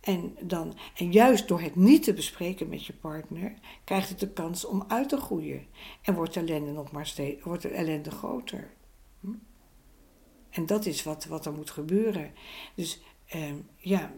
En, 0.00 0.36
dan, 0.40 0.74
en 0.96 1.12
juist 1.12 1.48
door 1.48 1.60
het 1.60 1.76
niet 1.76 2.02
te 2.02 2.12
bespreken 2.12 2.68
met 2.68 2.86
je 2.86 2.92
partner, 2.92 3.54
krijgt 3.84 4.08
het 4.08 4.20
de 4.20 4.28
kans 4.28 4.64
om 4.64 4.84
uit 4.88 5.08
te 5.08 5.16
groeien. 5.16 5.66
En 6.02 6.14
wordt 6.14 6.34
de 6.34 6.40
ellende 6.40 6.72
nog 6.72 6.92
maar 6.92 7.06
steeds, 7.06 7.42
wordt 7.42 7.62
de 7.62 7.68
ellende 7.68 8.10
groter. 8.10 8.70
Hm? 9.20 9.28
En 10.50 10.66
dat 10.66 10.86
is 10.86 11.02
wat, 11.02 11.24
wat 11.24 11.46
er 11.46 11.52
moet 11.52 11.70
gebeuren. 11.70 12.32
Dus 12.74 13.00
ja, 13.76 14.12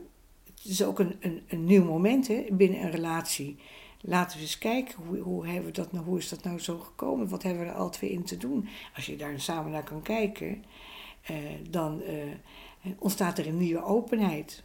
het 0.44 0.64
is 0.64 0.84
ook 0.84 0.98
een, 0.98 1.16
een, 1.20 1.42
een 1.48 1.64
nieuw 1.64 1.84
moment 1.84 2.28
hè, 2.28 2.44
binnen 2.50 2.82
een 2.82 2.90
relatie. 2.90 3.56
Laten 4.00 4.36
we 4.36 4.42
eens 4.42 4.58
kijken, 4.58 4.94
hoe, 5.06 5.18
hoe, 5.18 5.46
hebben 5.46 5.64
we 5.64 5.70
dat 5.70 5.92
nou, 5.92 6.04
hoe 6.04 6.18
is 6.18 6.28
dat 6.28 6.44
nou 6.44 6.58
zo 6.58 6.78
gekomen? 6.78 7.28
Wat 7.28 7.42
hebben 7.42 7.62
we 7.62 7.68
er 7.68 7.76
al 7.76 7.90
twee 7.90 8.10
in 8.10 8.24
te 8.24 8.36
doen? 8.36 8.68
Als 8.94 9.06
je 9.06 9.16
daar 9.16 9.40
samen 9.40 9.70
naar 9.72 9.84
kan 9.84 10.02
kijken, 10.02 10.64
uh, 11.30 11.36
dan 11.70 12.02
uh, 12.02 12.92
ontstaat 12.98 13.38
er 13.38 13.46
een 13.46 13.58
nieuwe 13.58 13.84
openheid. 13.84 14.62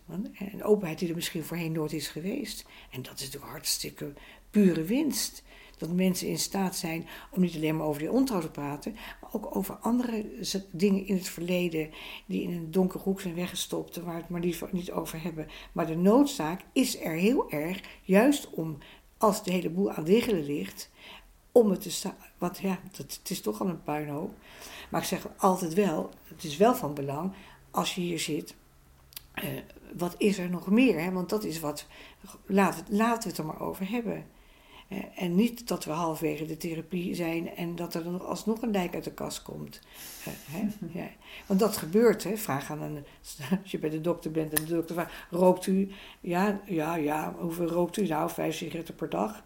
Een 0.52 0.64
openheid 0.64 1.00
die 1.00 1.10
er 1.10 1.16
misschien 1.16 1.44
voorheen 1.44 1.72
nooit 1.72 1.94
is 1.94 2.08
geweest. 2.08 2.66
En 2.92 3.02
dat 3.02 3.14
is 3.14 3.26
natuurlijk 3.26 3.52
hartstikke 3.52 4.14
pure 4.50 4.84
winst 4.84 5.44
dat 5.82 5.96
mensen 5.96 6.28
in 6.28 6.40
staat 6.40 6.76
zijn 6.76 7.08
om 7.32 7.42
niet 7.42 7.56
alleen 7.56 7.78
maar 7.78 7.86
over 7.86 8.02
die 8.02 8.12
ontrouw 8.12 8.40
te 8.40 8.52
praten, 8.52 8.96
maar 9.22 9.30
ook 9.34 9.56
over 9.56 9.76
andere 9.76 10.26
dingen 10.72 11.06
in 11.06 11.16
het 11.16 11.30
verleden 11.30 11.90
die 12.26 12.42
in 12.42 12.52
een 12.52 12.72
donker 12.72 13.00
hoek 13.00 13.22
zijn 13.22 13.36
weggestopt, 13.36 13.96
waar 13.96 14.16
we 14.16 14.22
het 14.22 14.30
maar 14.30 14.42
liever 14.42 14.70
niet 14.72 14.92
over 14.92 15.22
hebben. 15.22 15.48
Maar 15.72 15.88
de 15.88 15.96
noodzaak 15.96 16.62
is 16.74 17.02
er 17.02 17.16
heel 17.16 17.52
erg, 17.52 17.82
juist 18.02 18.50
om, 18.50 18.78
als 19.18 19.44
de 19.44 19.52
hele 19.52 19.70
boel 19.70 19.92
aan 19.92 20.04
diggelen 20.04 20.44
ligt, 20.44 20.90
om 21.52 21.70
het 21.70 21.82
te 21.82 21.92
staan. 21.92 22.16
Want 22.38 22.60
ja, 22.60 22.80
het 22.92 23.30
is 23.30 23.42
toch 23.42 23.62
al 23.62 23.68
een 23.68 23.84
puinhoop. 23.84 24.34
Maar 24.90 25.02
ik 25.02 25.08
zeg 25.08 25.28
altijd 25.38 25.74
wel, 25.74 26.10
het 26.24 26.44
is 26.44 26.58
wel 26.58 26.76
van 26.76 26.94
belang 26.94 27.34
als 27.72 27.96
je 27.96 28.02
hier 28.02 28.20
zit. 28.20 28.56
Uh, 29.44 29.50
wat 29.98 30.16
is 30.18 30.38
er 30.38 30.50
nog 30.50 30.68
meer? 30.68 31.02
Hè? 31.02 31.12
Want 31.12 31.30
dat 31.30 31.44
is 31.44 31.60
wat. 31.60 31.86
Laten, 32.46 32.86
laten 32.90 33.24
we 33.24 33.30
het 33.30 33.38
er 33.38 33.46
maar 33.46 33.62
over 33.62 33.90
hebben. 33.90 34.26
En 35.16 35.36
niet 35.36 35.68
dat 35.68 35.86
we 35.86 35.92
halverwege 35.92 36.46
de 36.46 36.58
therapie 36.58 37.16
zijn 37.16 37.56
en 37.56 37.76
dat 37.76 37.94
er 37.94 38.04
dan 38.04 38.26
alsnog 38.26 38.62
een 38.62 38.72
lijk 38.72 38.94
uit 38.94 39.04
de 39.04 39.14
kast 39.14 39.42
komt. 39.42 39.80
Ja. 40.94 41.08
Want 41.46 41.60
dat 41.60 41.78
gebeurt, 41.78 42.24
hè. 42.24 42.38
Vraag 42.38 42.72
aan 42.72 42.82
een, 42.82 43.06
als 43.62 43.72
je 43.72 43.80
bij 43.80 43.90
de 43.90 44.02
dokter 44.02 44.32
bent 44.32 44.54
en 44.54 44.66
de 44.66 44.74
dokter 44.74 44.96
vraagt, 44.96 45.14
rookt 45.30 45.68
u? 45.68 45.90
Ja, 46.20 46.62
ja, 46.66 46.96
ja, 46.96 47.36
hoeveel 47.40 47.68
rookt 47.68 47.98
u? 47.98 48.08
Nou, 48.08 48.30
vijf 48.30 48.56
sigaretten 48.56 48.96
per 48.96 49.10
dag. 49.10 49.44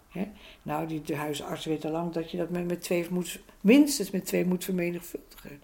Nou, 0.62 0.88
die, 0.88 1.02
de 1.02 1.16
huisarts 1.16 1.66
weet 1.66 1.86
al 1.86 1.92
lang 1.92 2.14
dat 2.14 2.32
je 2.32 2.38
dat 2.38 2.50
met, 2.50 2.68
met 2.68 2.82
twee 2.82 3.08
moet, 3.10 3.40
minstens 3.62 4.12
met 4.12 4.26
twee 4.26 4.46
moet 4.46 4.64
vermenigvuldigen. 4.64 5.62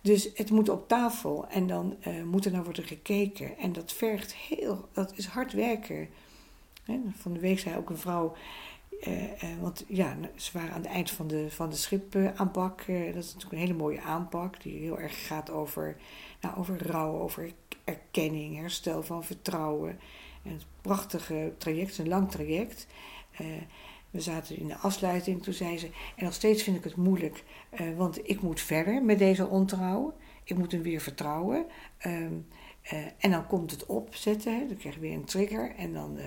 Dus 0.00 0.30
het 0.34 0.50
moet 0.50 0.68
op 0.68 0.88
tafel 0.88 1.46
en 1.48 1.66
dan 1.66 1.96
uh, 2.08 2.22
moet 2.22 2.44
er 2.44 2.52
naar 2.52 2.64
worden 2.64 2.84
gekeken. 2.84 3.58
En 3.58 3.72
dat 3.72 3.92
vergt 3.92 4.34
heel, 4.34 4.88
dat 4.92 5.12
is 5.16 5.26
hard 5.26 5.52
werken. 5.52 6.08
Van 7.16 7.32
de 7.32 7.40
week 7.40 7.58
zei 7.58 7.76
ook 7.76 7.90
een 7.90 7.98
vrouw, 7.98 8.34
eh, 9.00 9.42
eh, 9.42 9.60
want 9.60 9.84
ja, 9.88 10.16
ze 10.36 10.50
waren 10.52 10.72
aan 10.72 10.82
het 10.82 10.90
eind 10.90 11.10
van 11.10 11.26
de, 11.26 11.50
van 11.50 11.70
de 11.70 11.76
schipaanpak. 11.76 12.80
Eh, 12.80 13.04
dat 13.14 13.24
is 13.24 13.34
natuurlijk 13.34 13.52
een 13.52 13.66
hele 13.68 13.78
mooie 13.78 14.00
aanpak, 14.00 14.62
die 14.62 14.78
heel 14.78 14.98
erg 14.98 15.26
gaat 15.26 15.50
over, 15.50 15.96
nou, 16.40 16.56
over 16.56 16.86
rouw, 16.86 17.20
over 17.20 17.52
erkenning, 17.84 18.56
herstel 18.56 19.02
van 19.02 19.24
vertrouwen. 19.24 19.98
En 20.42 20.52
het 20.52 20.66
prachtige 20.80 21.52
traject, 21.58 21.98
een 21.98 22.08
lang 22.08 22.30
traject. 22.30 22.86
We 24.10 24.20
zaten 24.20 24.56
in 24.56 24.68
de 24.68 24.76
afsluiting, 24.76 25.42
toen 25.42 25.52
zei 25.54 25.78
ze, 25.78 25.90
en 26.16 26.24
nog 26.24 26.34
steeds 26.34 26.62
vind 26.62 26.76
ik 26.76 26.84
het 26.84 26.96
moeilijk, 26.96 27.44
want 27.96 28.28
ik 28.28 28.42
moet 28.42 28.60
verder 28.60 29.02
met 29.02 29.18
deze 29.18 29.46
ontrouw. 29.46 30.14
Ik 30.44 30.56
moet 30.56 30.72
hem 30.72 30.82
weer 30.82 31.00
vertrouwen. 31.00 31.66
Ehm, 31.98 32.32
eh, 32.82 32.98
en 33.18 33.30
dan 33.30 33.46
komt 33.46 33.70
het 33.70 33.86
opzetten, 33.86 34.68
dan 34.68 34.76
krijg 34.76 34.94
je 34.94 35.00
weer 35.00 35.12
een 35.12 35.24
trigger 35.24 35.74
en 35.76 35.92
dan 35.92 36.18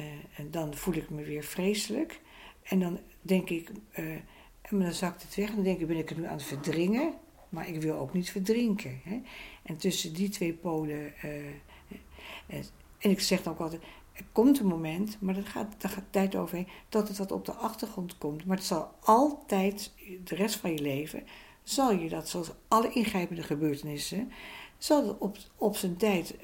uh, 0.00 0.06
en 0.36 0.50
dan 0.50 0.74
voel 0.74 0.94
ik 0.94 1.10
me 1.10 1.22
weer 1.22 1.44
vreselijk. 1.44 2.20
En 2.62 2.80
dan 2.80 2.98
denk 3.20 3.50
ik, 3.50 3.70
uh, 3.98 4.14
en 4.62 4.78
dan 4.78 4.92
zakt 4.92 5.22
het 5.22 5.34
weg. 5.34 5.48
En 5.48 5.54
dan 5.54 5.64
denk 5.64 5.80
ik, 5.80 5.86
ben 5.86 5.96
ik 5.96 6.08
het 6.08 6.18
nu 6.18 6.26
aan 6.26 6.36
het 6.36 6.42
verdringen? 6.42 7.14
Maar 7.48 7.68
ik 7.68 7.82
wil 7.82 7.96
ook 7.96 8.12
niet 8.12 8.30
verdrinken. 8.30 9.00
Hè? 9.04 9.20
En 9.62 9.76
tussen 9.76 10.12
die 10.12 10.28
twee 10.28 10.52
polen. 10.52 11.12
Uh, 11.24 12.56
en 12.98 13.10
ik 13.10 13.20
zeg 13.20 13.42
dan 13.42 13.52
ook 13.52 13.60
altijd: 13.60 13.82
er 14.12 14.24
komt 14.32 14.58
een 14.58 14.66
moment, 14.66 15.16
maar 15.20 15.34
dat 15.34 15.46
gaat, 15.46 15.74
daar 15.78 15.90
gaat 15.90 16.04
tijd 16.10 16.36
overheen, 16.36 16.68
dat 16.88 17.08
het 17.08 17.18
wat 17.18 17.32
op 17.32 17.44
de 17.44 17.52
achtergrond 17.52 18.18
komt. 18.18 18.44
Maar 18.44 18.56
het 18.56 18.66
zal 18.66 18.94
altijd, 19.00 19.92
de 20.24 20.34
rest 20.34 20.56
van 20.56 20.72
je 20.72 20.82
leven, 20.82 21.24
zal 21.62 21.92
je 21.92 22.08
dat, 22.08 22.28
zoals 22.28 22.50
alle 22.68 22.92
ingrijpende 22.92 23.42
gebeurtenissen, 23.42 24.32
zal 24.78 25.16
op, 25.18 25.36
op 25.56 25.76
zijn 25.76 25.96
tijd 25.96 26.36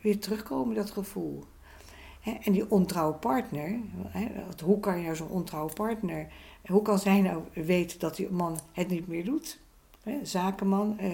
weer 0.00 0.18
terugkomen, 0.18 0.74
dat 0.74 0.90
gevoel. 0.90 1.44
Hè, 2.20 2.32
en 2.42 2.52
die 2.52 2.70
ontrouwe 2.70 3.14
partner, 3.14 3.80
hè, 4.08 4.26
hoe 4.64 4.80
kan 4.80 5.02
jou 5.02 5.16
zo'n 5.16 5.28
ontrouwe 5.28 5.72
partner, 5.72 6.26
hoe 6.66 6.82
kan 6.82 6.98
zij 6.98 7.20
nou 7.20 7.42
weten 7.52 7.98
dat 7.98 8.16
die 8.16 8.30
man 8.30 8.58
het 8.72 8.88
niet 8.88 9.08
meer 9.08 9.24
doet? 9.24 9.58
Hè, 10.02 10.18
zakenman, 10.22 10.96
uh, 11.00 11.10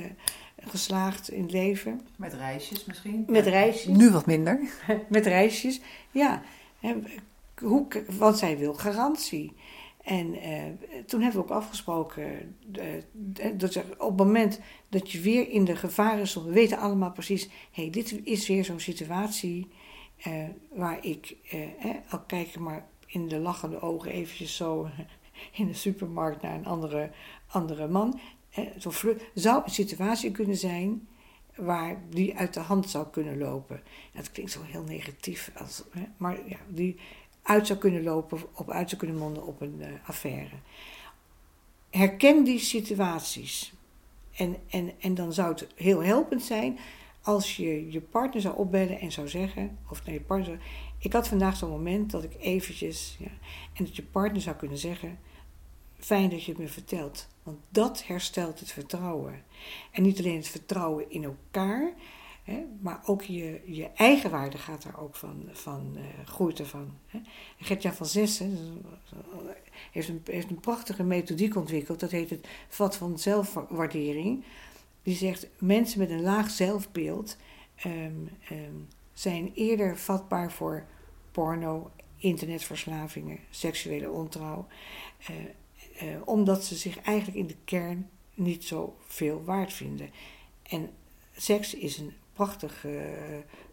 geslaagd 0.57 1.31
in 1.31 1.43
het 1.43 1.53
leven. 1.53 2.01
Met 2.17 2.33
reisjes 2.33 2.85
misschien? 2.85 3.25
Met 3.29 3.47
reisjes. 3.47 3.97
Nu 3.97 4.11
wat 4.11 4.27
minder. 4.27 4.61
Met 5.09 5.27
reisjes, 5.27 5.81
ja. 6.11 6.43
Hoe, 7.61 7.87
want 8.19 8.39
zij 8.39 8.59
wil 8.59 8.75
garantie. 8.75 9.53
En 10.03 10.35
uh, 10.35 11.03
toen 11.07 11.21
hebben 11.21 11.41
we 11.41 11.47
ook 11.47 11.57
afgesproken 11.57 12.57
uh, 12.73 12.85
dat 13.55 13.77
op 13.99 14.09
het 14.09 14.27
moment 14.27 14.61
dat 14.89 15.13
je 15.13 15.21
weer 15.21 15.49
in 15.49 15.65
de 15.65 15.77
gevaren 15.77 16.27
stond, 16.27 16.47
we 16.47 16.53
weten 16.53 16.79
allemaal 16.79 17.13
precies, 17.13 17.45
hé, 17.45 17.83
hey, 17.83 17.91
dit 17.91 18.21
is 18.25 18.49
weer 18.49 18.65
zo'n 18.65 18.81
situatie 18.81 19.69
uh, 20.27 20.45
waar 20.73 21.05
ik, 21.05 21.37
al 22.09 22.21
kijk 22.21 22.59
maar 22.59 22.87
in 23.07 23.29
de 23.29 23.39
lachende 23.39 23.81
ogen 23.81 24.11
eventjes 24.11 24.57
zo 24.57 24.89
in 25.53 25.67
de 25.67 25.75
supermarkt 25.75 26.43
naar 26.43 26.55
een 26.55 26.67
andere, 26.67 27.11
andere 27.47 27.89
man, 27.89 28.21
zo 28.79 28.91
zou 29.35 29.63
een 29.65 29.71
situatie 29.71 30.31
kunnen 30.31 30.57
zijn 30.57 31.09
waar 31.57 32.03
die 32.11 32.37
uit 32.37 32.55
de 32.55 32.61
hand 32.61 32.91
zou 32.91 33.07
kunnen 33.11 33.39
lopen. 33.39 33.83
Dat 34.13 34.31
klinkt 34.31 34.53
zo 34.53 34.63
heel 34.63 34.83
negatief, 34.83 35.51
als, 35.57 35.83
maar 36.17 36.49
ja, 36.49 36.59
die 36.69 36.97
uit 37.43 37.67
zou 37.67 37.79
kunnen 37.79 38.03
lopen, 38.03 38.39
op 38.53 38.71
uit 38.71 38.89
zou 38.89 39.01
kunnen 39.01 39.19
monden 39.19 39.47
op 39.47 39.61
een 39.61 39.77
uh, 39.79 39.87
affaire. 40.07 40.55
Herken 41.91 42.45
die 42.45 42.59
situaties. 42.59 43.75
En, 44.33 44.57
en, 44.69 44.93
en 44.99 45.15
dan 45.15 45.33
zou 45.33 45.49
het 45.49 45.67
heel 45.75 46.03
helpend 46.03 46.43
zijn 46.43 46.79
als 47.27 47.57
je 47.57 47.91
je 47.91 48.01
partner 48.01 48.41
zou 48.43 48.57
opbellen 48.57 49.01
en 49.01 49.13
zou 49.13 49.29
zeggen, 49.29 49.79
of 49.91 50.05
nee, 50.05 50.15
je 50.15 50.21
partner, 50.21 50.59
ik 50.99 51.13
had 51.13 51.29
vandaag 51.29 51.57
zo'n 51.57 51.71
moment 51.71 52.11
dat 52.11 52.25
ik 52.25 52.37
eventjes, 52.39 53.17
ja, 53.19 53.31
en 53.73 53.85
dat 53.85 53.97
je 53.97 54.03
partner 54.03 54.41
zou 54.41 54.57
kunnen 54.57 54.79
zeggen, 54.79 55.19
fijn 55.99 56.31
dat 56.31 56.45
je 56.45 56.51
het 56.51 56.61
me 56.61 56.69
vertelt, 56.69 57.29
want 57.43 57.59
dat 57.69 58.07
herstelt 58.07 58.61
het 58.61 58.73
vertrouwen. 58.73 59.43
En 59.91 60.03
niet 60.03 60.19
alleen 60.19 60.37
het 60.37 60.49
vertrouwen 60.49 61.11
in 61.11 61.25
elkaar, 61.25 61.95
Hè? 62.47 62.65
Maar 62.81 63.01
ook 63.05 63.23
je, 63.23 63.61
je 63.65 63.91
eigen 63.95 64.31
waarde 64.31 64.59
gaat 64.59 64.83
daar 64.83 65.01
ook 65.01 65.17
van, 65.17 65.49
van 65.53 65.93
uh, 65.97 66.03
groeit 66.25 66.59
ervan. 66.59 66.93
Gertjan 67.59 67.93
van 67.93 68.07
Zessen 68.07 68.83
heeft 69.93 70.09
een, 70.09 70.23
heeft 70.25 70.51
een 70.51 70.61
prachtige 70.61 71.03
methodiek 71.03 71.57
ontwikkeld. 71.57 72.01
Dat 72.01 72.11
heet 72.11 72.31
het 72.31 72.49
vat 72.69 72.97
van 72.97 73.19
zelfwaardering. 73.19 74.45
Die 75.07 75.17
zegt, 75.17 75.47
mensen 75.59 75.99
met 75.99 76.11
een 76.11 76.23
laag 76.23 76.51
zelfbeeld 76.51 77.37
um, 77.87 78.29
um, 78.51 78.89
zijn 79.13 79.53
eerder 79.55 79.99
vatbaar 79.99 80.53
voor 80.53 80.87
porno, 81.31 81.91
internetverslavingen, 82.17 83.39
seksuele 83.51 84.11
ontrouw. 84.11 84.67
Uh, 85.31 85.37
uh, 86.09 86.21
omdat 86.25 86.65
ze 86.65 86.75
zich 86.75 87.01
eigenlijk 87.01 87.39
in 87.39 87.47
de 87.47 87.57
kern 87.65 88.11
niet 88.35 88.65
zo 88.65 88.97
veel 89.07 89.45
waard 89.45 89.73
vinden. 89.73 90.11
En 90.63 90.91
seks 91.37 91.75
is 91.75 91.99
een 91.99 92.15
prachtig 92.33 92.85
uh, 92.85 93.01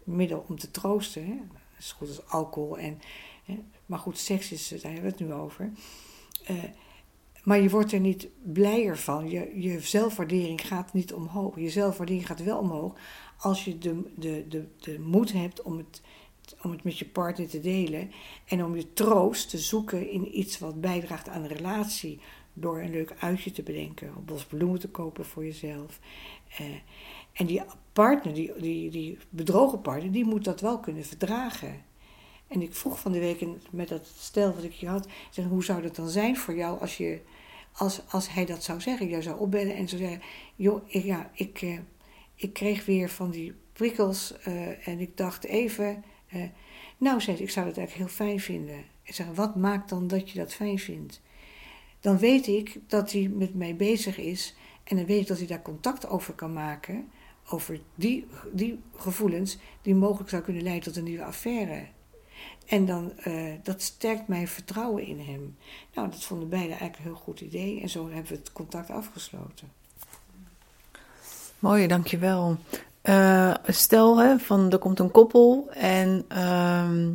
middel 0.04 0.44
om 0.48 0.58
te 0.58 0.70
troosten. 0.70 1.26
Hè? 1.26 1.36
is 1.78 1.92
goed 1.92 2.08
als 2.08 2.26
alcohol. 2.26 2.78
En, 2.78 3.00
hè? 3.44 3.58
Maar 3.86 3.98
goed, 3.98 4.18
seks 4.18 4.52
is, 4.52 4.68
daar 4.68 4.92
hebben 4.92 5.02
we 5.02 5.16
het 5.16 5.28
nu 5.28 5.32
over. 5.32 5.72
Maar 7.44 7.60
je 7.60 7.70
wordt 7.70 7.92
er 7.92 8.00
niet 8.00 8.28
blijer 8.42 8.98
van. 8.98 9.30
Je, 9.30 9.60
je 9.60 9.80
zelfwaardering 9.80 10.66
gaat 10.66 10.92
niet 10.92 11.12
omhoog. 11.12 11.58
Je 11.58 11.70
zelfwaardering 11.70 12.26
gaat 12.26 12.42
wel 12.42 12.58
omhoog 12.58 12.98
als 13.38 13.64
je 13.64 13.78
de, 13.78 14.02
de, 14.16 14.44
de, 14.48 14.66
de 14.78 14.98
moed 15.00 15.32
hebt 15.32 15.62
om 15.62 15.76
het, 15.76 16.02
om 16.62 16.70
het 16.70 16.84
met 16.84 16.98
je 16.98 17.06
partner 17.06 17.48
te 17.48 17.60
delen. 17.60 18.10
En 18.46 18.64
om 18.64 18.76
je 18.76 18.92
troost 18.92 19.50
te 19.50 19.58
zoeken 19.58 20.10
in 20.10 20.38
iets 20.38 20.58
wat 20.58 20.80
bijdraagt 20.80 21.28
aan 21.28 21.42
een 21.42 21.48
relatie. 21.48 22.20
Door 22.52 22.80
een 22.80 22.90
leuk 22.90 23.14
uitje 23.18 23.50
te 23.50 23.62
bedenken. 23.62 24.08
Een 24.08 24.24
bos 24.24 24.44
bloemen 24.44 24.80
te 24.80 24.88
kopen 24.88 25.24
voor 25.24 25.44
jezelf. 25.44 26.00
Uh, 26.60 26.66
en 27.32 27.46
die 27.46 27.62
partner, 27.92 28.34
die, 28.34 28.52
die, 28.60 28.90
die 28.90 29.18
bedrogen 29.28 29.80
partner, 29.80 30.12
die 30.12 30.24
moet 30.24 30.44
dat 30.44 30.60
wel 30.60 30.78
kunnen 30.78 31.04
verdragen. 31.04 31.84
En 32.48 32.62
ik 32.62 32.74
vroeg 32.74 33.00
van 33.00 33.12
de 33.12 33.18
week 33.18 33.46
met 33.70 33.88
dat 33.88 34.06
stel 34.18 34.54
wat 34.54 34.62
ik 34.62 34.74
hier 34.74 34.90
had, 34.90 35.08
zeg, 35.30 35.44
hoe 35.44 35.64
zou 35.64 35.82
dat 35.82 35.96
dan 35.96 36.08
zijn 36.08 36.36
voor 36.36 36.54
jou 36.54 36.80
als, 36.80 36.96
je, 36.96 37.20
als, 37.76 38.00
als 38.08 38.32
hij 38.32 38.44
dat 38.44 38.64
zou 38.64 38.80
zeggen? 38.80 39.08
Jij 39.08 39.22
zou 39.22 39.38
opbellen 39.38 39.76
en 39.76 39.88
zou 39.88 40.00
zeggen, 40.00 40.22
joh, 40.56 40.82
ik, 40.86 41.04
ja, 41.04 41.30
ik, 41.34 41.62
uh, 41.62 41.78
ik 42.34 42.52
kreeg 42.52 42.84
weer 42.84 43.08
van 43.08 43.30
die 43.30 43.54
prikkels 43.72 44.34
uh, 44.48 44.88
en 44.88 45.00
ik 45.00 45.16
dacht 45.16 45.44
even, 45.44 46.04
uh, 46.34 46.42
nou 46.98 47.20
zei 47.20 47.36
ik 47.36 47.50
zou 47.50 47.66
dat 47.66 47.76
eigenlijk 47.76 48.08
heel 48.08 48.26
fijn 48.26 48.40
vinden. 48.40 48.84
Ik 49.02 49.14
zeg, 49.14 49.26
wat 49.34 49.56
maakt 49.56 49.88
dan 49.88 50.06
dat 50.06 50.30
je 50.30 50.38
dat 50.38 50.54
fijn 50.54 50.78
vindt? 50.78 51.20
Dan 52.00 52.18
weet 52.18 52.46
ik 52.46 52.78
dat 52.86 53.12
hij 53.12 53.28
met 53.28 53.54
mij 53.54 53.76
bezig 53.76 54.18
is 54.18 54.54
en 54.84 54.96
dan 54.96 55.06
weet 55.06 55.20
ik 55.20 55.26
dat 55.26 55.38
hij 55.38 55.46
daar 55.46 55.62
contact 55.62 56.08
over 56.08 56.34
kan 56.34 56.52
maken 56.52 57.10
over 57.48 57.80
die, 57.94 58.26
die 58.52 58.80
gevoelens 58.96 59.58
die 59.82 59.94
mogelijk 59.94 60.30
zou 60.30 60.42
kunnen 60.42 60.62
leiden 60.62 60.84
tot 60.84 60.96
een 60.96 61.04
nieuwe 61.04 61.24
affaire. 61.24 61.86
En 62.66 62.86
dan, 62.86 63.12
uh, 63.26 63.52
dat 63.62 63.82
sterkt 63.82 64.28
mijn 64.28 64.48
vertrouwen 64.48 65.06
in 65.06 65.20
hem. 65.20 65.56
Nou, 65.94 66.10
dat 66.10 66.24
vonden 66.24 66.48
beiden 66.48 66.70
eigenlijk 66.70 66.98
een 66.98 67.04
heel 67.04 67.22
goed 67.24 67.40
idee. 67.40 67.80
En 67.80 67.88
zo 67.88 68.10
hebben 68.10 68.30
we 68.30 68.38
het 68.38 68.52
contact 68.52 68.90
afgesloten. 68.90 69.72
Mooi, 71.58 71.86
dankjewel. 71.86 72.56
Uh, 73.02 73.54
stel, 73.66 74.18
hè, 74.18 74.38
van, 74.38 74.70
er 74.70 74.78
komt 74.78 74.98
een 74.98 75.10
koppel 75.10 75.68
en 75.72 76.24
uh, 76.32 77.08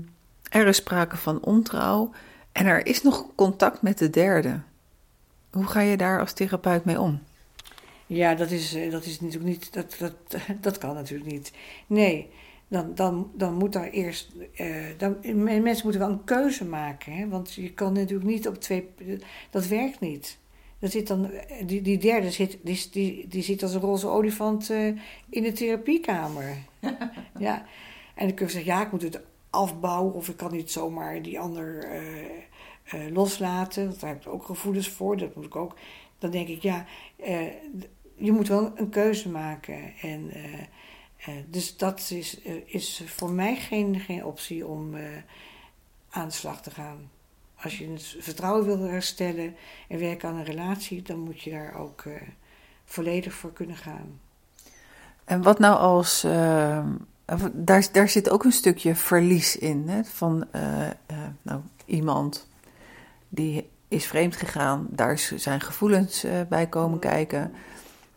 er 0.49 0.67
is 0.67 0.75
sprake 0.75 1.17
van 1.17 1.43
ontrouw. 1.43 2.11
En 2.51 2.65
er 2.65 2.85
is 2.85 3.03
nog 3.03 3.25
contact 3.35 3.81
met 3.81 3.97
de 3.97 4.09
derde. 4.09 4.59
Hoe 5.51 5.65
ga 5.65 5.79
je 5.79 5.97
daar 5.97 6.19
als 6.19 6.33
therapeut 6.33 6.85
mee 6.85 6.99
om? 6.99 7.21
Ja, 8.05 8.35
dat 8.35 8.51
is, 8.51 8.73
eh, 8.73 8.91
dat 8.91 9.05
is 9.05 9.21
natuurlijk 9.21 9.49
niet. 9.49 9.73
Dat, 9.73 9.95
dat, 9.99 10.13
dat 10.61 10.77
kan 10.77 10.93
natuurlijk 10.93 11.31
niet. 11.31 11.51
Nee, 11.87 12.31
dan, 12.69 12.95
dan, 12.95 13.32
dan 13.36 13.53
moet 13.53 13.73
daar 13.73 13.89
eerst. 13.89 14.32
Uh, 14.55 14.86
dan, 14.97 15.17
mensen 15.43 15.84
moeten 15.84 15.99
wel 15.99 16.10
een 16.10 16.23
keuze 16.23 16.65
maken. 16.65 17.13
Hè? 17.13 17.27
Want 17.27 17.53
je 17.53 17.73
kan 17.73 17.93
natuurlijk 17.93 18.29
niet 18.29 18.47
op 18.47 18.55
twee. 18.55 18.89
Dat 19.49 19.67
werkt 19.67 19.99
niet. 19.99 20.38
Dat 20.79 20.91
zit 20.91 21.08
dan, 21.08 21.32
die, 21.65 21.82
die 21.82 21.97
derde 21.97 22.32
zit, 22.32 22.58
die, 22.62 22.88
die, 22.91 23.27
die 23.27 23.43
zit 23.43 23.63
als 23.63 23.73
een 23.73 23.82
roze 23.82 24.08
olifant 24.08 24.69
uh, 24.69 24.88
in 25.29 25.43
de 25.43 25.51
therapiekamer. 25.51 26.58
ja. 27.38 27.65
En 28.15 28.27
dan 28.27 28.36
kun 28.36 28.45
je 28.45 28.51
zeggen: 28.51 28.73
ja, 28.73 28.86
ik 28.86 28.91
moet 28.91 29.01
het 29.01 29.21
afbouwen. 29.49 30.13
Of 30.13 30.29
ik 30.29 30.38
kan 30.38 30.51
niet 30.51 30.71
zomaar 30.71 31.21
die 31.21 31.39
ander 31.39 31.88
uh, 32.93 33.12
loslaten. 33.13 33.88
Want 33.88 33.99
daar 33.99 34.10
heb 34.10 34.21
ik 34.21 34.34
ook 34.34 34.45
gevoelens 34.45 34.89
voor. 34.89 35.17
Dat 35.17 35.36
moet 35.36 35.45
ik 35.45 35.55
ook. 35.55 35.75
Dan 36.17 36.32
denk 36.32 36.47
ik: 36.47 36.62
ja 36.62 36.86
je 38.15 38.32
moet 38.32 38.47
wel 38.47 38.71
een 38.75 38.89
keuze 38.89 39.29
maken. 39.29 39.93
En, 40.01 40.32
uh, 41.27 41.27
uh, 41.27 41.36
dus 41.47 41.77
dat 41.77 42.10
is, 42.10 42.45
uh, 42.45 42.53
is 42.65 43.03
voor 43.05 43.32
mij 43.32 43.55
geen, 43.55 43.99
geen 43.99 44.25
optie 44.25 44.67
om 44.67 44.95
aan 46.10 46.27
de 46.27 46.34
slag 46.34 46.62
te 46.62 46.71
gaan. 46.71 47.10
Als 47.62 47.77
je 47.77 47.88
het 47.88 48.15
vertrouwen 48.19 48.65
wil 48.65 48.79
herstellen 48.79 49.55
en 49.88 49.99
werken 49.99 50.29
aan 50.29 50.36
een 50.36 50.45
relatie, 50.45 51.01
dan 51.01 51.19
moet 51.19 51.41
je 51.41 51.51
daar 51.51 51.73
ook 51.73 52.03
volledig 52.86 53.34
voor 53.34 53.53
kunnen 53.53 53.75
gaan. 53.75 54.19
En 55.23 55.41
wat 55.41 55.60
nou 55.60 55.77
als. 55.77 56.21
daar, 57.53 57.88
daar 57.91 58.10
zit 58.10 58.29
ook 58.29 58.43
een 58.43 58.51
stukje 58.51 58.95
verlies 58.95 59.58
in. 59.58 59.88
Hè? 59.88 60.03
Van 60.03 60.47
nou, 61.41 61.62
iemand 61.86 62.47
die 63.29 63.69
is 63.88 64.05
vreemd 64.05 64.36
gegaan, 64.36 64.88
daar 64.89 65.17
zijn 65.36 65.62
gevoelens 65.62 66.25
bij 66.49 66.67
komen 66.67 66.93
mm. 66.93 66.99
kijken. 66.99 67.53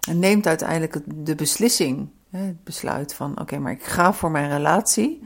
En 0.08 0.18
neemt 0.18 0.46
uiteindelijk 0.46 0.98
de 1.06 1.34
beslissing, 1.34 2.08
het 2.40 2.64
besluit 2.64 3.14
van: 3.14 3.40
oké, 3.40 3.58
maar 3.58 3.72
ik 3.72 3.82
ga 3.82 4.12
voor 4.12 4.30
mijn 4.30 4.50
relatie. 4.50 5.22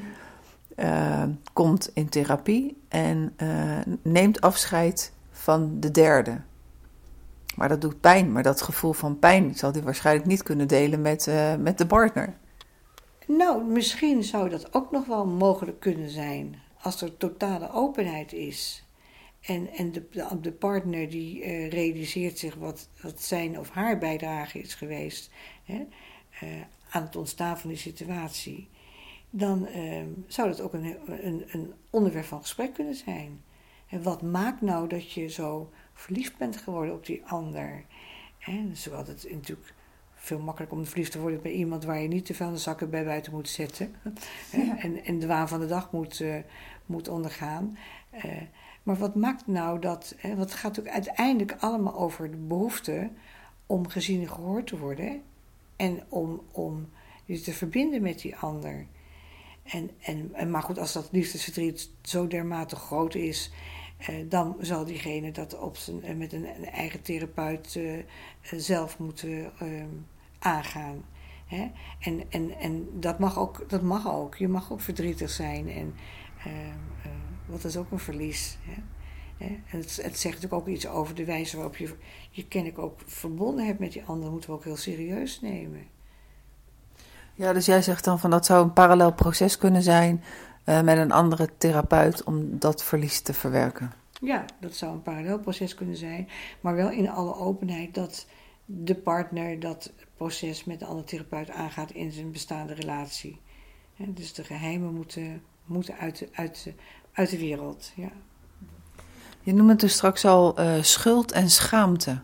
Uh, 0.76 1.22
komt 1.52 1.90
in 1.94 2.08
therapie 2.08 2.82
en 2.88 3.34
uh, 3.42 3.78
neemt 4.02 4.40
afscheid 4.40 5.12
van 5.30 5.80
de 5.80 5.90
derde. 5.90 6.40
Maar 7.54 7.68
dat 7.68 7.80
doet 7.80 8.00
pijn, 8.00 8.32
maar 8.32 8.42
dat 8.42 8.62
gevoel 8.62 8.92
van 8.92 9.18
pijn 9.18 9.54
zal 9.54 9.72
hij 9.72 9.82
waarschijnlijk 9.82 10.26
niet 10.26 10.42
kunnen 10.42 10.68
delen 10.68 11.00
met, 11.00 11.26
uh, 11.26 11.54
met 11.54 11.78
de 11.78 11.86
partner. 11.86 12.36
Nou, 13.26 13.64
misschien 13.64 14.22
zou 14.24 14.48
dat 14.48 14.74
ook 14.74 14.90
nog 14.90 15.06
wel 15.06 15.26
mogelijk 15.26 15.80
kunnen 15.80 16.10
zijn 16.10 16.56
als 16.80 17.02
er 17.02 17.16
totale 17.16 17.72
openheid 17.72 18.32
is. 18.32 18.84
En, 19.40 19.68
en 19.72 19.92
de, 19.92 20.08
de, 20.40 20.52
partner 20.52 21.10
die 21.10 21.68
realiseert 21.68 22.38
zich 22.38 22.54
wat, 22.54 22.88
wat 23.02 23.22
zijn 23.22 23.58
of 23.58 23.70
haar 23.70 23.98
bijdrage 23.98 24.58
is 24.58 24.74
geweest 24.74 25.30
hè, 25.64 25.86
aan 26.90 27.02
het 27.02 27.16
ontstaan 27.16 27.58
van 27.58 27.68
die 27.68 27.78
situatie. 27.78 28.68
Dan 29.30 29.68
uh, 29.76 30.02
zou 30.26 30.48
dat 30.48 30.60
ook 30.60 30.72
een, 30.72 30.96
een, 31.06 31.44
een, 31.50 31.72
onderwerp 31.90 32.24
van 32.24 32.40
gesprek 32.40 32.74
kunnen 32.74 32.94
zijn. 32.94 33.42
En 33.88 34.02
wat 34.02 34.22
maakt 34.22 34.60
nou 34.60 34.88
dat 34.88 35.12
je 35.12 35.28
zo 35.28 35.70
verliefd 35.94 36.36
bent 36.36 36.56
geworden 36.56 36.94
op 36.94 37.06
die 37.06 37.22
ander? 37.24 37.84
Hè? 38.38 38.68
Dus 38.68 38.92
altijd 38.92 39.26
natuurlijk 39.30 39.74
veel 40.14 40.38
makkelijker 40.38 40.78
om 40.78 40.86
verliefd 40.86 41.12
te 41.12 41.20
worden 41.20 41.42
bij 41.42 41.52
iemand 41.52 41.84
waar 41.84 42.00
je 42.00 42.08
niet 42.08 42.26
de 42.26 42.56
zakken 42.56 42.90
bij 42.90 43.04
buiten 43.04 43.32
moet 43.32 43.48
zetten. 43.48 43.94
En, 44.78 45.04
en 45.04 45.18
de 45.18 45.26
waan 45.26 45.48
van 45.48 45.60
de 45.60 45.66
dag 45.66 45.92
moet, 45.92 46.20
uh, 46.20 46.36
moet 46.86 47.08
ondergaan. 47.08 47.78
Uh, 48.14 48.42
maar 48.82 48.96
wat 48.96 49.14
maakt 49.14 49.46
nou 49.46 49.78
dat. 49.78 50.14
Hè, 50.16 50.36
wat 50.36 50.52
gaat 50.52 50.80
ook 50.80 50.88
uiteindelijk 50.88 51.56
allemaal 51.58 51.94
over 51.94 52.30
de 52.30 52.36
behoefte 52.36 53.10
om 53.66 53.88
gezien 53.88 54.20
en 54.20 54.28
gehoord 54.28 54.66
te 54.66 54.78
worden. 54.78 55.22
En 55.76 56.02
om, 56.08 56.42
om 56.52 56.88
je 57.24 57.40
te 57.40 57.52
verbinden 57.52 58.02
met 58.02 58.20
die 58.20 58.36
ander. 58.36 58.86
En, 59.62 59.90
en, 59.98 60.34
en, 60.34 60.50
maar 60.50 60.62
goed, 60.62 60.78
als 60.78 60.92
dat 60.92 61.08
liefdesverdriet 61.12 61.90
zo 62.02 62.26
dermate 62.26 62.76
groot 62.76 63.14
is, 63.14 63.50
eh, 63.96 64.14
dan 64.28 64.56
zal 64.60 64.84
diegene 64.84 65.32
dat 65.32 65.58
op 65.58 65.76
zijn, 65.76 66.02
eh, 66.02 66.14
met 66.14 66.32
een, 66.32 66.46
een, 66.56 66.64
eigen 66.64 67.02
therapeut 67.02 67.76
eh, 67.76 68.58
zelf 68.58 68.98
moeten 68.98 69.52
ehm, 69.58 69.88
aangaan. 70.38 71.04
Hè? 71.46 71.70
En, 72.00 72.30
en, 72.30 72.58
en 72.58 72.88
dat, 73.00 73.18
mag 73.18 73.38
ook, 73.38 73.64
dat 73.68 73.82
mag 73.82 74.08
ook. 74.08 74.34
Je 74.34 74.48
mag 74.48 74.72
ook 74.72 74.80
verdrietig 74.80 75.30
zijn. 75.30 75.68
En, 75.68 75.94
ehm, 76.44 76.78
wat 77.46 77.64
is 77.64 77.76
ook 77.76 77.90
een 77.90 77.98
verlies. 77.98 78.58
Hè? 78.60 78.82
En 79.38 79.62
het, 79.66 79.96
het, 80.02 80.18
zegt 80.18 80.34
natuurlijk 80.34 80.52
ook 80.52 80.68
iets 80.68 80.88
over 80.88 81.14
de 81.14 81.24
wijze 81.24 81.56
waarop 81.56 81.76
je 81.76 81.94
je 82.30 82.46
ken 82.46 82.76
ook 82.76 83.00
verbonden 83.06 83.66
hebt 83.66 83.78
met 83.78 83.92
die 83.92 84.04
ander, 84.04 84.30
moeten 84.30 84.50
we 84.50 84.56
ook 84.56 84.64
heel 84.64 84.76
serieus 84.76 85.40
nemen. 85.40 85.86
Ja, 87.34 87.52
dus 87.52 87.66
jij 87.66 87.82
zegt 87.82 88.04
dan 88.04 88.18
van 88.18 88.30
dat 88.30 88.46
zou 88.46 88.64
een 88.64 88.72
parallel 88.72 89.12
proces 89.12 89.58
kunnen 89.58 89.82
zijn 89.82 90.22
uh, 90.64 90.82
met 90.82 90.98
een 90.98 91.12
andere 91.12 91.48
therapeut 91.58 92.24
om 92.24 92.58
dat 92.58 92.84
verlies 92.84 93.20
te 93.20 93.34
verwerken. 93.34 93.92
Ja, 94.20 94.44
dat 94.60 94.74
zou 94.74 94.92
een 94.92 95.02
parallel 95.02 95.38
proces 95.38 95.74
kunnen 95.74 95.96
zijn, 95.96 96.28
maar 96.60 96.74
wel 96.74 96.90
in 96.90 97.08
alle 97.08 97.34
openheid 97.34 97.94
dat 97.94 98.26
de 98.64 98.94
partner 98.94 99.60
dat 99.60 99.92
proces 100.16 100.64
met 100.64 100.78
de 100.78 100.84
andere 100.84 101.06
therapeut 101.06 101.50
aangaat 101.50 101.90
in 101.90 102.12
zijn 102.12 102.32
bestaande 102.32 102.74
relatie. 102.74 103.40
dus 103.96 104.32
de 104.32 104.44
geheimen 104.44 104.94
moeten, 104.94 105.42
moeten 105.64 105.96
uit, 105.96 106.28
uit, 106.32 106.72
uit 107.12 107.30
de 107.30 107.38
wereld. 107.38 107.92
Ja. 107.96 108.12
Je 109.46 109.54
noemde 109.54 109.72
het 109.72 109.80
dus 109.80 109.92
straks 109.92 110.24
al 110.24 110.60
uh, 110.60 110.82
schuld 110.82 111.32
en 111.32 111.50
schaamte. 111.50 112.18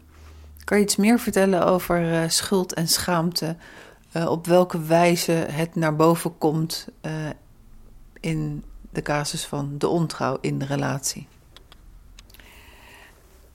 Kan 0.64 0.78
je 0.78 0.84
iets 0.84 0.96
meer 0.96 1.18
vertellen 1.18 1.66
over 1.66 2.12
uh, 2.12 2.28
schuld 2.28 2.74
en 2.74 2.88
schaamte? 2.88 3.56
Uh, 4.16 4.30
op 4.30 4.46
welke 4.46 4.82
wijze 4.82 5.32
het 5.32 5.74
naar 5.74 5.96
boven 5.96 6.38
komt 6.38 6.88
in 8.20 8.64
de 8.90 9.02
casus 9.02 9.46
van 9.46 9.78
de 9.78 9.88
ontrouw 9.88 10.38
in 10.40 10.58
de 10.58 10.64
relatie? 10.64 11.26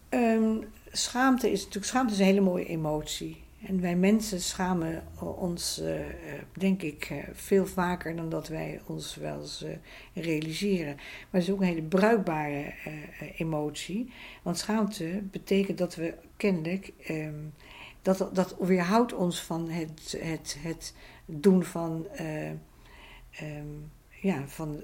Um, 0.09 0.63
schaamte 0.91 1.51
is 1.51 1.59
natuurlijk 1.59 1.85
schaamte 1.85 2.13
is 2.13 2.19
een 2.19 2.25
hele 2.25 2.41
mooie 2.41 2.65
emotie. 2.65 3.43
En 3.65 3.81
wij 3.81 3.95
mensen 3.95 4.41
schamen 4.41 5.03
ons, 5.19 5.81
uh, 5.81 5.99
denk 6.57 6.81
ik, 6.81 7.09
uh, 7.09 7.17
veel 7.31 7.65
vaker 7.65 8.15
dan 8.15 8.29
dat 8.29 8.47
wij 8.47 8.81
ons 8.85 9.15
wel 9.15 9.39
eens 9.39 9.65
realiseren. 10.13 10.95
Maar 10.95 11.27
het 11.31 11.41
is 11.41 11.51
ook 11.51 11.59
een 11.59 11.67
hele 11.67 11.81
bruikbare 11.81 12.73
emotie. 13.37 14.11
Want 14.41 14.57
schaamte 14.57 15.21
betekent 15.31 15.77
dat 15.77 15.95
we 15.95 16.13
kennelijk. 16.37 16.93
Um, 17.09 17.53
dat, 18.01 18.29
dat 18.33 18.55
weerhoudt 18.59 19.13
ons 19.13 19.41
van 19.41 19.69
het, 19.69 20.17
het, 20.19 20.57
het 20.59 20.93
doen 21.25 21.63
van. 21.63 22.07
Um, 23.41 23.91
ja, 24.21 24.47
van. 24.47 24.83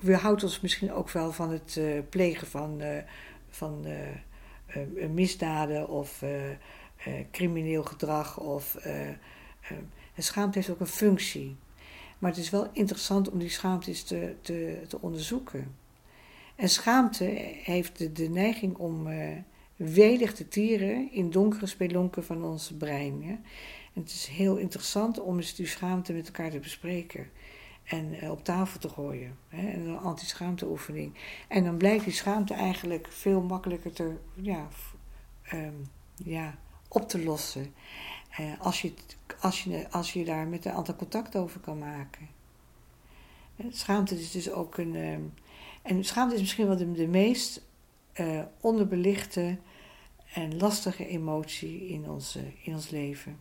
weerhoudt 0.00 0.42
ons 0.42 0.60
misschien 0.60 0.92
ook 0.92 1.10
wel 1.10 1.32
van 1.32 1.50
het 1.50 1.80
plegen 2.10 2.46
van, 2.46 2.82
van 3.48 3.86
misdaden 5.14 5.88
of 5.88 6.22
uh, 7.06 7.14
crimineel 7.30 7.82
gedrag 7.82 8.38
of 8.38 8.76
uh, 8.86 9.08
uh, 9.08 9.14
schaamte 10.16 10.58
heeft 10.58 10.70
ook 10.70 10.80
een 10.80 10.86
functie. 10.86 11.56
Maar 12.18 12.30
het 12.30 12.40
is 12.40 12.50
wel 12.50 12.68
interessant 12.72 13.30
om 13.30 13.38
die 13.38 13.50
schaamte 13.50 14.04
te, 14.04 14.34
te, 14.40 14.82
te 14.88 15.00
onderzoeken. 15.00 15.74
En 16.56 16.68
schaamte 16.68 17.24
heeft 17.62 18.16
de, 18.16 18.28
neiging 18.28 18.76
om 18.76 19.08
welig 19.76 20.34
te 20.34 20.48
tieren 20.48 21.12
in 21.12 21.30
donkere 21.30 21.66
spelonken 21.66 22.24
van 22.24 22.44
ons 22.44 22.72
brein. 22.78 23.44
Het 23.92 24.08
is 24.08 24.26
heel 24.26 24.56
interessant 24.56 25.20
om 25.20 25.36
eens 25.36 25.54
die 25.54 25.66
schaamte 25.66 26.12
met 26.12 26.26
elkaar 26.26 26.50
te 26.50 26.58
bespreken. 26.58 27.30
En 27.84 28.30
op 28.30 28.44
tafel 28.44 28.80
te 28.80 28.88
gooien. 28.88 29.36
Hè, 29.48 29.68
en 29.68 29.80
een 29.80 29.98
anti-schaamteoefening. 29.98 31.14
En 31.48 31.64
dan 31.64 31.76
blijkt 31.76 32.04
die 32.04 32.12
schaamte 32.12 32.54
eigenlijk 32.54 33.06
veel 33.10 33.42
makkelijker 33.42 33.92
te, 33.92 34.16
ja, 34.34 34.68
um, 35.52 35.86
ja, 36.24 36.58
op 36.88 37.08
te 37.08 37.24
lossen. 37.24 37.74
Eh, 38.30 38.60
als, 38.60 38.82
je, 38.82 38.92
als, 39.40 39.64
je, 39.64 39.86
als 39.90 40.12
je 40.12 40.24
daar 40.24 40.46
met 40.46 40.64
een 40.64 40.72
aantal 40.72 40.96
contact 40.96 41.36
over 41.36 41.60
kan 41.60 41.78
maken. 41.78 42.28
Eh, 43.56 43.66
schaamte 43.70 44.20
is 44.20 44.30
dus 44.30 44.50
ook 44.50 44.78
een. 44.78 44.94
Uh, 44.94 45.16
en 45.82 46.04
schaamte 46.04 46.34
is 46.34 46.40
misschien 46.40 46.66
wel 46.66 46.76
de, 46.76 47.06
meest 47.06 47.62
uh, 48.14 48.40
onderbelichte 48.60 49.58
en 50.34 50.56
lastige 50.56 51.06
emotie 51.06 51.88
in 51.88 52.10
ons, 52.10 52.38
in 52.62 52.74
ons 52.74 52.90
leven. 52.90 53.40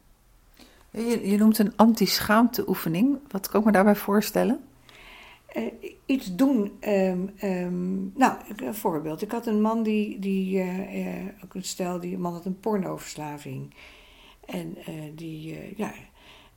Je, 0.91 1.29
je 1.29 1.37
noemt 1.37 1.57
een 1.57 1.75
anti-schaamte-oefening. 1.75 3.19
Wat 3.27 3.49
kan 3.49 3.59
ik 3.59 3.65
me 3.65 3.71
daarbij 3.71 3.95
voorstellen? 3.95 4.66
Uh, 5.55 5.71
iets 6.05 6.35
doen. 6.35 6.77
Um, 6.81 7.33
um, 7.43 8.11
nou, 8.15 8.37
een 8.55 8.75
voorbeeld. 8.75 9.21
Ik 9.21 9.31
had 9.31 9.45
een 9.45 9.61
man 9.61 9.83
die, 9.83 10.19
die 10.19 10.57
uh, 10.57 11.05
uh, 11.05 11.25
ook 11.43 11.53
een 11.53 11.63
stel, 11.63 11.99
die 11.99 12.17
man 12.17 12.33
had 12.33 12.45
een 12.45 12.59
pornoverslaving. 12.59 13.73
En 14.45 14.77
die, 15.15 15.75
ja, 15.75 15.93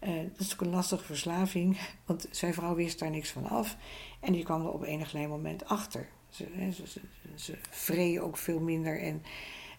dat 0.01 0.39
is 0.39 0.53
ook 0.53 0.61
een 0.61 0.71
lastige 0.71 1.05
verslaving, 1.05 1.79
want 2.07 2.29
zijn 2.31 2.55
vrouw 2.55 2.75
wist 2.75 2.99
daar 2.99 3.11
niks 3.11 3.31
van 3.31 3.49
af. 3.49 3.77
En 4.21 4.33
die 4.33 4.45
kwam 4.45 4.61
er 4.61 4.73
op 4.73 4.83
enig 4.83 5.09
klein 5.09 5.29
moment 5.29 5.65
achter. 5.65 6.09
Ze, 6.29 6.47
ze, 6.85 7.01
ze, 7.71 8.21
ook 8.21 8.37
veel 8.37 8.61
minder. 8.61 9.01
En, 9.01 9.23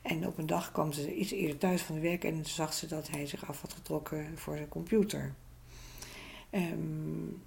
en 0.01 0.27
op 0.27 0.37
een 0.37 0.45
dag 0.45 0.71
kwam 0.71 0.91
ze 0.91 1.15
iets 1.15 1.31
eerder 1.31 1.57
thuis 1.57 1.81
van 1.81 1.95
het 1.95 2.03
werk 2.03 2.23
en 2.23 2.45
zag 2.45 2.73
ze 2.73 2.87
dat 2.87 3.09
hij 3.09 3.25
zich 3.25 3.47
af 3.47 3.61
had 3.61 3.73
getrokken 3.73 4.37
voor 4.37 4.55
zijn 4.55 4.69
computer. 4.69 5.33
Um, 6.51 7.41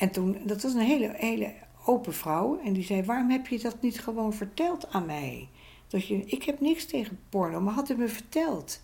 en 0.00 0.10
toen, 0.10 0.36
dat 0.44 0.62
was 0.62 0.74
een 0.74 0.80
hele, 0.80 1.12
hele 1.16 1.52
open 1.84 2.12
vrouw. 2.12 2.60
En 2.64 2.72
die 2.72 2.84
zei: 2.84 3.02
Waarom 3.02 3.30
heb 3.30 3.46
je 3.46 3.58
dat 3.58 3.82
niet 3.82 4.00
gewoon 4.00 4.32
verteld 4.32 4.92
aan 4.92 5.06
mij? 5.06 5.48
Dat 5.88 6.06
je, 6.06 6.24
ik 6.24 6.42
heb 6.42 6.60
niks 6.60 6.86
tegen 6.86 7.18
porno, 7.28 7.60
maar 7.60 7.74
had 7.74 7.88
hij 7.88 7.96
me 7.96 8.08
verteld. 8.08 8.82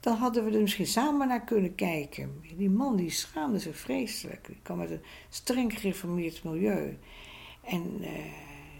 Dan 0.00 0.16
hadden 0.16 0.44
we 0.44 0.50
er 0.50 0.60
misschien 0.60 0.86
samen 0.86 1.28
naar 1.28 1.44
kunnen 1.44 1.74
kijken. 1.74 2.42
Die 2.56 2.70
man 2.70 2.96
die 2.96 3.10
schaamde 3.10 3.58
zich 3.58 3.76
vreselijk. 3.76 4.46
Die 4.46 4.58
kwam 4.62 4.80
uit 4.80 4.90
een 4.90 5.02
streng 5.28 5.80
gereformeerd 5.80 6.44
milieu. 6.44 6.98
En 7.64 7.96
uh, 8.00 8.08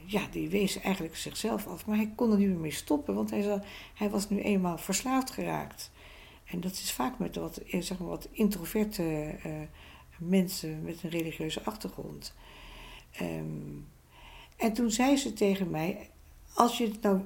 ja, 0.04 0.22
die 0.30 0.48
wees 0.48 0.80
eigenlijk 0.80 1.16
zichzelf 1.16 1.66
af. 1.66 1.86
Maar 1.86 1.96
hij 1.96 2.12
kon 2.16 2.32
er 2.32 2.38
niet 2.38 2.48
meer 2.48 2.58
mee 2.58 2.70
stoppen, 2.70 3.14
want 3.14 3.30
hij, 3.30 3.60
hij 3.94 4.10
was 4.10 4.30
nu 4.30 4.40
eenmaal 4.40 4.78
verslaafd 4.78 5.30
geraakt. 5.30 5.90
En 6.44 6.60
dat 6.60 6.72
is 6.72 6.92
vaak 6.92 7.18
met 7.18 7.36
wat, 7.36 7.56
eh, 7.56 7.80
zeg 7.80 7.98
maar, 7.98 8.08
wat 8.08 8.28
introverte 8.30 9.34
uh, 9.46 9.52
mensen 10.18 10.82
met 10.82 11.02
een 11.02 11.10
religieuze 11.10 11.62
achtergrond. 11.62 12.34
Um, 13.20 13.86
en 14.56 14.72
toen 14.72 14.90
zei 14.90 15.16
ze 15.16 15.32
tegen 15.32 15.70
mij: 15.70 16.10
Als 16.54 16.78
je 16.78 16.84
het 16.84 17.02
nou. 17.02 17.20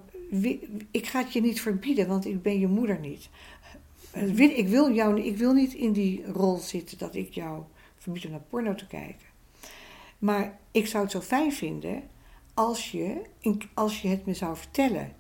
Ik 0.91 1.07
ga 1.07 1.23
het 1.23 1.33
je 1.33 1.41
niet 1.41 1.61
verbieden, 1.61 2.09
want 2.09 2.27
ik 2.27 2.43
ben 2.43 2.59
je 2.59 2.67
moeder 2.67 2.99
niet. 2.99 3.29
Ik 4.37 4.69
wil, 4.69 4.93
jou, 4.93 5.21
ik 5.21 5.37
wil 5.37 5.53
niet 5.53 5.75
in 5.75 5.93
die 5.93 6.33
rol 6.33 6.57
zitten 6.57 6.99
dat 6.99 7.15
ik 7.15 7.35
jou 7.35 7.63
verbied 7.97 8.25
om 8.25 8.31
naar 8.31 8.41
porno 8.41 8.75
te 8.75 8.87
kijken. 8.87 9.27
Maar 10.19 10.59
ik 10.71 10.87
zou 10.87 11.03
het 11.03 11.13
zo 11.13 11.21
fijn 11.21 11.53
vinden 11.53 12.03
als 12.55 12.91
je, 12.91 13.23
als 13.75 14.03
je 14.03 14.09
het 14.09 14.27
me 14.27 14.35
zou 14.35 14.57
vertellen. 14.57 15.13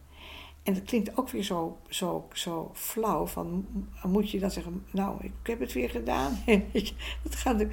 En 0.68 0.74
dat 0.74 0.84
klinkt 0.84 1.16
ook 1.16 1.28
weer 1.28 1.42
zo, 1.42 1.78
zo, 1.88 2.28
zo 2.32 2.70
flauw. 2.74 3.26
Van, 3.26 3.66
moet 4.02 4.30
je 4.30 4.38
dan 4.38 4.50
zeggen, 4.50 4.84
nou, 4.92 5.24
ik 5.24 5.32
heb 5.42 5.60
het 5.60 5.72
weer 5.72 5.90
gedaan. 5.90 6.42
dat 7.22 7.34
gaat, 7.34 7.64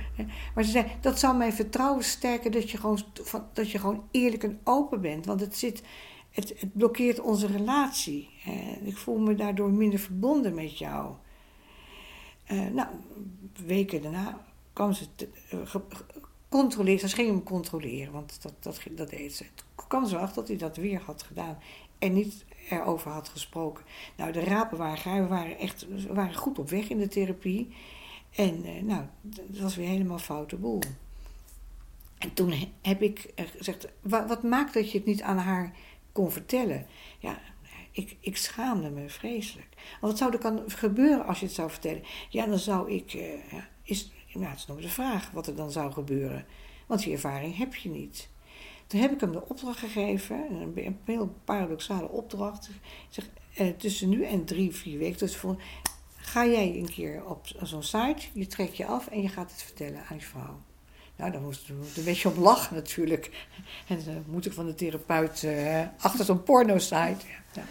maar 0.56 0.64
ze 0.64 0.72
zei, 0.72 0.86
dat 1.02 1.20
zou 1.20 1.38
mijn 1.38 1.54
vertrouwen 1.54 2.04
sterken 2.04 2.52
dat 2.52 2.72
je, 2.72 2.78
gewoon, 2.78 3.00
dat 3.54 3.72
je 3.72 3.80
gewoon 3.80 4.08
eerlijk 4.12 4.44
en 4.44 4.60
open 4.64 5.02
bent. 5.02 5.26
Want 5.26 5.40
het, 5.40 5.56
zit, 5.56 5.84
het, 6.32 6.54
het 6.60 6.74
blokkeert 6.74 7.20
onze 7.20 7.48
relatie. 7.48 8.30
Ik 8.84 8.98
voel 8.98 9.18
me 9.18 9.36
daardoor 9.36 9.72
minder 9.72 10.00
verbonden 10.00 10.54
met 10.54 10.78
jou. 10.78 11.14
Uh, 12.52 12.68
nou, 12.68 12.88
weken 13.66 14.02
daarna 14.02 14.46
kwam 14.74 14.94
ze 14.94 15.06
te, 15.16 15.30
uh, 15.54 15.76
controleren. 16.50 17.10
Ze 17.10 17.16
ging 17.16 17.30
hem 17.30 17.44
controleren, 17.44 18.14
want 18.14 18.42
dat, 18.42 18.54
dat, 18.60 18.82
dat 18.92 19.10
deed 19.10 19.34
ze. 19.34 19.46
Toen 19.56 19.88
kwam 19.88 20.06
ze 20.06 20.18
achter 20.18 20.36
dat 20.36 20.48
hij 20.48 20.58
dat 20.58 20.78
weer 20.78 21.02
had 21.06 21.24
gedaan. 21.24 21.58
En 22.00 22.14
niet 22.14 22.46
erover 22.70 23.12
had 23.12 23.30
gesproken. 23.30 23.84
Nou, 24.16 24.32
de 24.32 24.44
rapen 24.44 24.78
waren 24.78 24.98
gaar. 24.98 25.22
We 25.22 25.28
waren 25.28 25.58
echt 25.58 25.86
waren 26.08 26.36
goed 26.36 26.60
op 26.60 26.70
weg 26.70 26.90
in 26.90 26.98
de 26.98 27.08
therapie. 27.08 27.76
En 28.36 28.66
uh, 28.66 28.82
nou, 28.82 29.04
dat 29.22 29.60
was 29.60 29.76
weer 29.76 29.88
helemaal 29.88 30.20
foute 30.20 30.56
boel. 30.56 30.80
En 32.18 32.34
toen 32.34 32.54
heb 32.82 33.02
ik 33.02 33.34
gezegd, 33.36 33.88
wat, 34.02 34.28
wat, 34.28 34.44
maakt 34.44 34.74
dat 34.74 34.92
je 34.92 34.98
het 34.98 35.08
niet 35.08 35.22
aan 35.22 35.38
haar 35.38 35.74
kon 36.12 36.32
vertellen? 36.32 36.86
Ja, 37.20 37.40
ik, 37.92 38.18
ik 38.20 38.38
schaamde 38.38 38.90
me 38.90 39.10
vreselijk. 39.10 39.68
Wat 40.02 40.18
zou 40.18 40.34
er 40.34 40.40
kan 40.40 40.64
gebeuren 40.68 41.26
als 41.26 41.40
je 41.40 41.46
het 41.46 41.56
zou 41.56 41.70
vertellen? 41.70 42.04
Ja, 42.30 42.46
dan 42.46 42.60
zou 42.60 42.92
ik. 42.92 43.10
Ja, 43.52 43.68
is, 43.84 44.12
nou, 44.34 44.46
het 44.46 44.60
is 44.60 44.66
nog 44.66 44.82
de 44.82 44.90
vraag 44.90 45.32
wat 45.32 45.48
er 45.48 45.56
dan 45.56 45.72
zou 45.72 45.92
gebeuren. 45.92 46.46
Want 46.86 47.04
die 47.04 47.14
ervaring 47.14 47.58
heb 47.58 47.76
je 47.76 47.90
niet. 47.90 48.30
Toen 48.88 49.00
heb 49.00 49.12
ik 49.12 49.20
hem 49.20 49.32
de 49.32 49.48
opdracht 49.48 49.80
gegeven, 49.80 50.36
een, 50.76 51.00
heel 51.06 51.36
paradoxale 51.44 52.10
opdracht. 52.10 52.70
Ik 52.70 52.74
zeg, 53.10 53.30
eh, 53.56 53.68
tussen 53.68 54.10
nu 54.10 54.24
en 54.24 54.46
drie, 54.46 54.76
vier 54.76 54.98
weken, 54.98 55.18
dus 55.18 55.36
voor, 55.36 55.62
ga 56.16 56.46
jij 56.46 56.76
een 56.78 56.90
keer 56.90 57.26
op 57.26 57.48
zo'n 57.62 57.84
site, 57.84 58.28
je 58.34 58.48
trekt 58.48 58.78
je 58.78 58.86
af 58.86 59.08
en 59.08 59.22
je 59.22 59.30
gaat 59.30 59.52
het 59.52 59.62
vertellen 59.62 60.06
aan 60.10 60.18
je 60.18 60.26
vrouw. 60.26 60.60
Nou, 61.16 61.32
dan 61.32 61.44
moest 61.44 61.70
ik 61.70 61.98
een 61.98 62.04
beetje 62.04 62.30
op 62.30 62.38
lachen 62.38 62.76
natuurlijk. 62.76 63.30
En 63.88 64.02
dan 64.06 64.24
moet 64.28 64.46
ik 64.46 64.54
van 64.54 64.66
de 64.66 64.76
therapeut 64.76 65.44
uh, 65.44 65.82
achter 66.00 66.26
zo'n 66.26 66.44
porno-site. 66.44 67.26
Ja. 67.54 67.64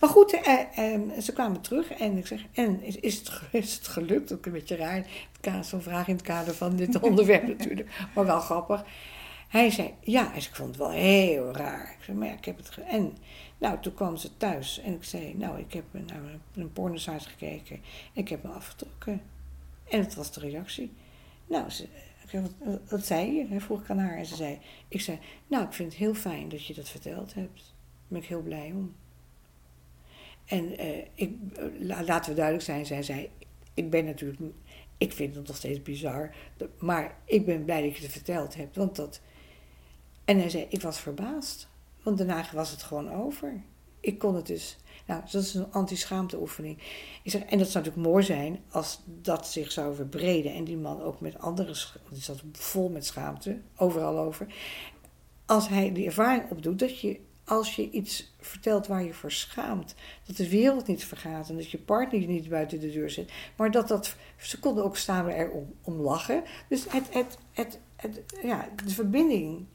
Maar 0.00 0.10
goed, 0.10 0.32
eh, 0.32 0.94
eh, 0.94 1.00
ze 1.20 1.32
kwamen 1.32 1.60
terug 1.60 1.90
en 1.90 2.16
ik 2.16 2.26
zeg, 2.26 2.40
en 2.52 2.82
is, 2.82 2.96
is, 2.96 3.18
het, 3.18 3.30
is 3.50 3.74
het 3.74 3.88
gelukt? 3.88 4.32
Ook 4.32 4.46
een 4.46 4.52
beetje 4.52 4.76
raar, 4.76 5.06
zo'n 5.64 5.82
vraag 5.82 6.08
in 6.08 6.14
het 6.14 6.24
kader 6.24 6.54
van 6.54 6.76
dit 6.76 7.00
onderwerp 7.08 7.46
natuurlijk, 7.46 7.88
maar 8.14 8.26
wel 8.26 8.40
grappig. 8.40 8.84
Hij 9.52 9.70
zei, 9.70 9.94
ja, 10.00 10.34
ik 10.34 10.50
vond 10.52 10.68
het 10.68 10.76
wel 10.76 10.90
heel 10.90 11.52
raar. 11.52 11.94
Ik 11.98 12.04
zei, 12.04 12.16
maar 12.16 12.28
ja, 12.28 12.34
ik 12.34 12.44
heb 12.44 12.56
het... 12.56 12.78
En 12.86 13.16
nou, 13.58 13.80
toen 13.80 13.94
kwam 13.94 14.16
ze 14.16 14.36
thuis 14.36 14.80
en 14.80 14.94
ik 14.94 15.04
zei, 15.04 15.34
nou, 15.34 15.58
ik 15.58 15.72
heb 15.72 15.84
naar 15.90 16.22
een, 16.22 16.40
een 16.54 16.72
pornosite 16.72 17.28
gekeken 17.28 17.76
en 18.14 18.22
ik 18.22 18.28
heb 18.28 18.42
me 18.42 18.48
afgetrokken. 18.48 19.22
En 19.88 20.00
het 20.00 20.14
was 20.14 20.32
de 20.32 20.40
reactie. 20.40 20.92
Nou, 21.46 21.70
ze, 21.70 21.88
wat, 22.32 22.78
wat 22.88 23.06
zei 23.06 23.32
je? 23.32 23.60
Vroeg 23.60 23.80
ik 23.80 23.90
aan 23.90 23.98
haar 23.98 24.16
en 24.16 24.26
ze 24.26 24.36
zei, 24.36 24.58
ik 24.88 25.00
zei, 25.00 25.18
nou, 25.46 25.64
ik 25.64 25.72
vind 25.72 25.92
het 25.92 25.98
heel 25.98 26.14
fijn 26.14 26.48
dat 26.48 26.66
je 26.66 26.74
dat 26.74 26.88
verteld 26.88 27.34
hebt. 27.34 27.56
Daar 27.56 28.08
ben 28.08 28.22
ik 28.22 28.28
heel 28.28 28.42
blij 28.42 28.72
om. 28.74 28.94
En 30.44 30.80
uh, 30.80 31.04
ik, 31.14 31.34
laten 31.80 32.30
we 32.30 32.36
duidelijk 32.36 32.64
zijn, 32.64 32.86
zij 32.86 33.02
zei, 33.02 33.30
ik 33.74 33.90
ben 33.90 34.04
natuurlijk, 34.04 34.40
ik 34.98 35.12
vind 35.12 35.34
het 35.34 35.46
nog 35.46 35.56
steeds 35.56 35.82
bizar, 35.82 36.34
maar 36.78 37.16
ik 37.24 37.46
ben 37.46 37.64
blij 37.64 37.82
dat 37.82 37.96
je 37.96 38.02
het 38.02 38.12
verteld 38.12 38.54
hebt, 38.54 38.76
want 38.76 38.96
dat... 38.96 39.20
En 40.32 40.38
hij 40.38 40.50
zei, 40.50 40.66
ik 40.68 40.82
was 40.82 40.98
verbaasd, 41.00 41.68
want 42.02 42.18
daarna 42.18 42.44
was 42.52 42.70
het 42.70 42.82
gewoon 42.82 43.12
over. 43.12 43.62
Ik 44.00 44.18
kon 44.18 44.34
het 44.34 44.46
dus, 44.46 44.76
nou, 45.06 45.22
dat 45.30 45.42
is 45.42 45.54
een 45.54 45.72
anti-schaamteoefening. 45.72 46.78
Ik 47.22 47.30
zeg, 47.30 47.42
en 47.42 47.58
dat 47.58 47.68
zou 47.68 47.84
natuurlijk 47.84 48.12
mooi 48.12 48.24
zijn 48.24 48.60
als 48.70 49.00
dat 49.06 49.46
zich 49.46 49.72
zou 49.72 49.94
verbreden 49.94 50.54
en 50.54 50.64
die 50.64 50.76
man 50.76 51.02
ook 51.02 51.20
met 51.20 51.38
andere, 51.38 51.74
die 52.10 52.22
zat 52.22 52.42
vol 52.52 52.88
met 52.88 53.06
schaamte, 53.06 53.60
overal 53.76 54.18
over. 54.18 54.46
Als 55.46 55.68
hij 55.68 55.92
die 55.92 56.06
ervaring 56.06 56.50
opdoet 56.50 56.78
dat 56.78 57.00
je 57.00 57.20
als 57.44 57.76
je 57.76 57.90
iets 57.90 58.34
vertelt 58.40 58.86
waar 58.86 59.04
je 59.04 59.14
voor 59.14 59.32
schaamt, 59.32 59.94
dat 60.26 60.36
de 60.36 60.48
wereld 60.48 60.86
niet 60.86 61.04
vergaat 61.04 61.48
en 61.48 61.56
dat 61.56 61.70
je 61.70 61.78
partner 61.78 62.26
niet 62.26 62.48
buiten 62.48 62.80
de 62.80 62.90
deur 62.90 63.10
zit, 63.10 63.32
maar 63.56 63.70
dat 63.70 63.88
dat, 63.88 64.16
ze 64.36 64.58
konden 64.58 64.84
ook 64.84 64.96
staan 64.96 65.28
er 65.28 65.50
om, 65.82 65.94
lachen. 65.94 66.42
Dus 66.68 66.84
het, 66.88 67.12
het, 67.12 67.38
het, 67.52 67.80
ja, 68.42 68.68
de 68.84 68.90
verbinding 68.94 69.66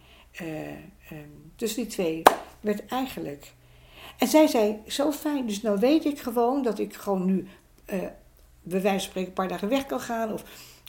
uh, 0.42 1.18
tussen 1.56 1.82
die 1.84 1.92
twee 1.92 2.22
werd 2.60 2.86
eigenlijk. 2.86 3.54
En 4.18 4.28
zij 4.28 4.48
zei, 4.48 4.78
zo 4.88 5.12
fijn, 5.12 5.48
dus 5.48 5.62
nou 5.62 5.80
weet 5.80 6.06
ik 6.06 6.20
gewoon 6.20 6.64
dat 6.64 6.80
ik 6.80 6.94
gewoon 6.94 7.26
nu, 7.26 7.48
uh, 7.94 8.00
bij 8.62 8.82
wijze 8.82 9.00
van 9.00 9.00
spreken, 9.00 9.30
een 9.30 9.36
paar 9.36 9.48
dagen 9.48 9.70
weg 9.70 9.86
kan 9.86 10.00
gaan. 10.00 10.34
Of, 10.34 10.44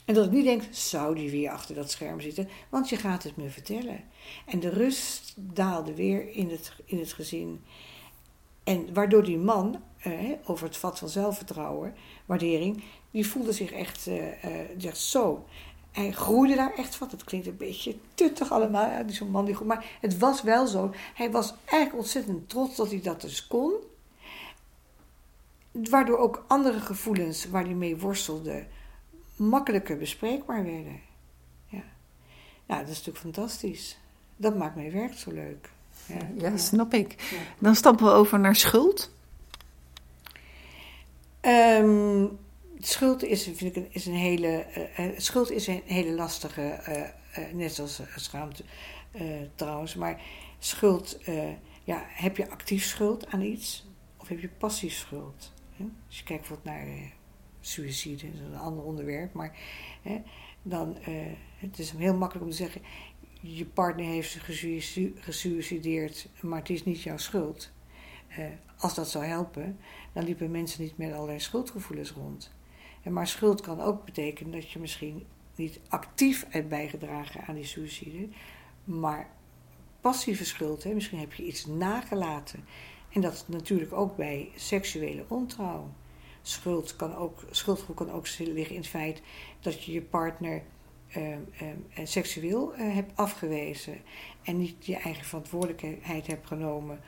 en 0.05 0.14
dat 0.14 0.26
ik 0.26 0.32
niet 0.32 0.44
denk, 0.44 0.62
zou 0.70 1.14
die 1.14 1.30
weer 1.30 1.51
achter 1.51 1.74
dat 1.74 1.90
scherm 1.90 2.20
zitten? 2.20 2.49
Want 2.68 2.88
je 2.88 2.96
gaat 2.96 3.22
het 3.22 3.36
me 3.36 3.51
vertellen. 3.51 4.05
En 4.46 4.61
de 4.61 4.68
rust 4.68 5.34
daalde 5.36 5.94
weer 5.94 6.28
in 6.30 6.51
het, 6.51 6.72
in 6.84 6.99
het 6.99 7.12
gezin. 7.12 7.64
En 8.64 8.94
waardoor 8.94 9.24
die 9.24 9.38
man, 9.38 9.82
eh, 9.99 10.12
over 10.44 10.66
het 10.66 10.76
vat 10.76 10.99
van 10.99 11.09
zelfvertrouwen, 11.09 11.94
waardering, 12.26 12.82
die 13.11 13.26
voelde 13.26 13.53
zich 13.53 13.72
echt, 13.72 14.07
uh, 14.07 14.92
zo. 14.92 15.46
Hij 15.93 16.12
groeide 16.12 16.55
daar 16.55 16.74
echt 16.74 16.97
van. 16.97 17.09
Dat 17.11 17.24
klinkt 17.24 17.47
een 17.47 17.57
beetje 17.57 17.97
tuttig 18.14 18.53
allemaal, 18.53 18.91
ja, 18.91 19.09
zo'n 19.09 19.30
man 19.30 19.45
die 19.45 19.55
goed. 19.55 19.66
Maar 19.66 19.84
het 20.01 20.18
was 20.18 20.43
wel 20.43 20.66
zo. 20.66 20.95
Hij 21.14 21.30
was 21.30 21.55
eigenlijk 21.64 22.03
ontzettend 22.03 22.49
trots 22.49 22.76
dat 22.76 22.91
hij 22.91 23.01
dat 23.01 23.20
dus 23.20 23.47
kon. 23.47 23.72
Waardoor 25.72 26.18
ook 26.18 26.45
andere 26.47 26.80
gevoelens 26.80 27.49
waar 27.49 27.64
hij 27.64 27.74
mee 27.74 27.97
worstelde, 27.97 28.66
makkelijker 29.36 29.97
bespreekbaar 29.97 30.64
werden. 30.64 31.01
Ja. 31.66 31.82
Nou, 32.66 32.80
dat 32.80 32.89
is 32.89 32.97
natuurlijk 32.97 33.24
fantastisch 33.24 33.99
dat 34.39 34.57
maakt 34.57 34.74
mijn 34.74 34.93
werk 34.93 35.12
zo 35.12 35.32
leuk. 35.32 35.70
Ja, 36.07 36.28
ja 36.34 36.57
snap 36.57 36.95
ik. 36.95 37.36
Dan 37.59 37.74
stappen 37.74 38.07
we 38.07 38.12
over 38.12 38.41
naar 38.41 38.57
schuld. 38.57 39.11
Um, 41.41 42.39
schuld 42.81 43.22
is, 43.24 43.51
vind 43.55 43.76
ik, 43.76 43.95
is 43.95 44.07
een 44.07 44.14
hele, 44.14 44.66
uh, 44.99 45.18
schuld 45.18 45.51
is 45.51 45.66
een 45.66 45.83
hele 45.85 46.12
lastige, 46.12 46.81
uh, 47.39 47.53
net 47.53 47.74
zoals 47.74 48.01
schaamte 48.16 48.64
trouwens. 49.55 49.95
Maar 49.95 50.22
schuld, 50.59 51.18
ja, 51.85 52.05
heb 52.07 52.37
je 52.37 52.51
actief 52.51 52.85
schuld 52.85 53.26
aan 53.26 53.41
iets 53.41 53.87
of 54.16 54.29
heb 54.29 54.41
je 54.41 54.49
passief 54.49 54.93
schuld? 54.93 55.53
Hè? 55.76 55.85
Als 56.07 56.18
je 56.18 56.24
kijkt 56.24 56.49
bijvoorbeeld 56.49 56.76
naar 56.76 57.12
suïcide, 57.61 58.26
dat 58.26 58.35
is 58.35 58.41
een 58.41 58.59
ander 58.59 58.85
onderwerp, 58.85 59.33
maar 59.33 59.57
hè, 60.03 60.22
dan 60.62 60.97
het 61.59 61.79
is 61.79 61.91
heel 61.91 62.16
makkelijk 62.16 62.47
om 62.47 62.51
te 62.51 62.57
zeggen 62.57 62.83
je 63.41 63.66
partner 63.66 64.07
heeft 64.07 64.39
gesuicideerd, 65.18 66.29
maar 66.41 66.59
het 66.59 66.70
is 66.70 66.85
niet 66.85 67.03
jouw 67.03 67.16
schuld. 67.16 67.70
Als 68.76 68.95
dat 68.95 69.09
zou 69.09 69.24
helpen, 69.24 69.79
dan 70.12 70.24
liepen 70.24 70.51
mensen 70.51 70.83
niet 70.83 70.97
met 70.97 71.12
allerlei 71.12 71.41
schuldgevoelens 71.41 72.11
rond. 72.11 72.57
Maar 73.11 73.26
schuld 73.26 73.61
kan 73.61 73.80
ook 73.80 74.04
betekenen 74.04 74.52
dat 74.52 74.70
je 74.70 74.78
misschien 74.78 75.26
niet 75.54 75.80
actief 75.88 76.46
hebt 76.48 76.68
bijgedragen 76.68 77.44
aan 77.46 77.54
die 77.54 77.64
suïcide, 77.64 78.28
maar 78.84 79.30
passieve 80.00 80.44
schuld. 80.44 80.84
Hè? 80.84 80.94
Misschien 80.94 81.18
heb 81.18 81.32
je 81.32 81.44
iets 81.44 81.66
nagelaten. 81.66 82.64
En 83.12 83.20
dat 83.20 83.44
natuurlijk 83.46 83.92
ook 83.92 84.16
bij 84.16 84.50
seksuele 84.54 85.24
ontrouw. 85.28 85.90
Schuld 86.42 86.96
kan 86.96 87.16
ook, 87.16 87.44
schuldgevoel 87.50 87.94
kan 87.94 88.11
ook 88.11 88.26
liggen 88.38 88.74
in 88.74 88.80
het 88.80 88.90
feit 88.90 89.22
dat 89.61 89.84
je 89.84 89.92
je 89.92 90.02
partner 90.02 90.62
uh, 91.16 91.28
uh, 91.32 91.36
seksueel 92.04 92.74
uh, 92.74 92.94
hebt 92.94 93.16
afgewezen 93.16 93.98
en 94.42 94.59
niet 94.59 94.86
je 94.86 94.96
eigen 94.96 95.24
verantwoordelijkheid 95.24 96.26
hebt 96.26 96.46
genomen 96.46 97.00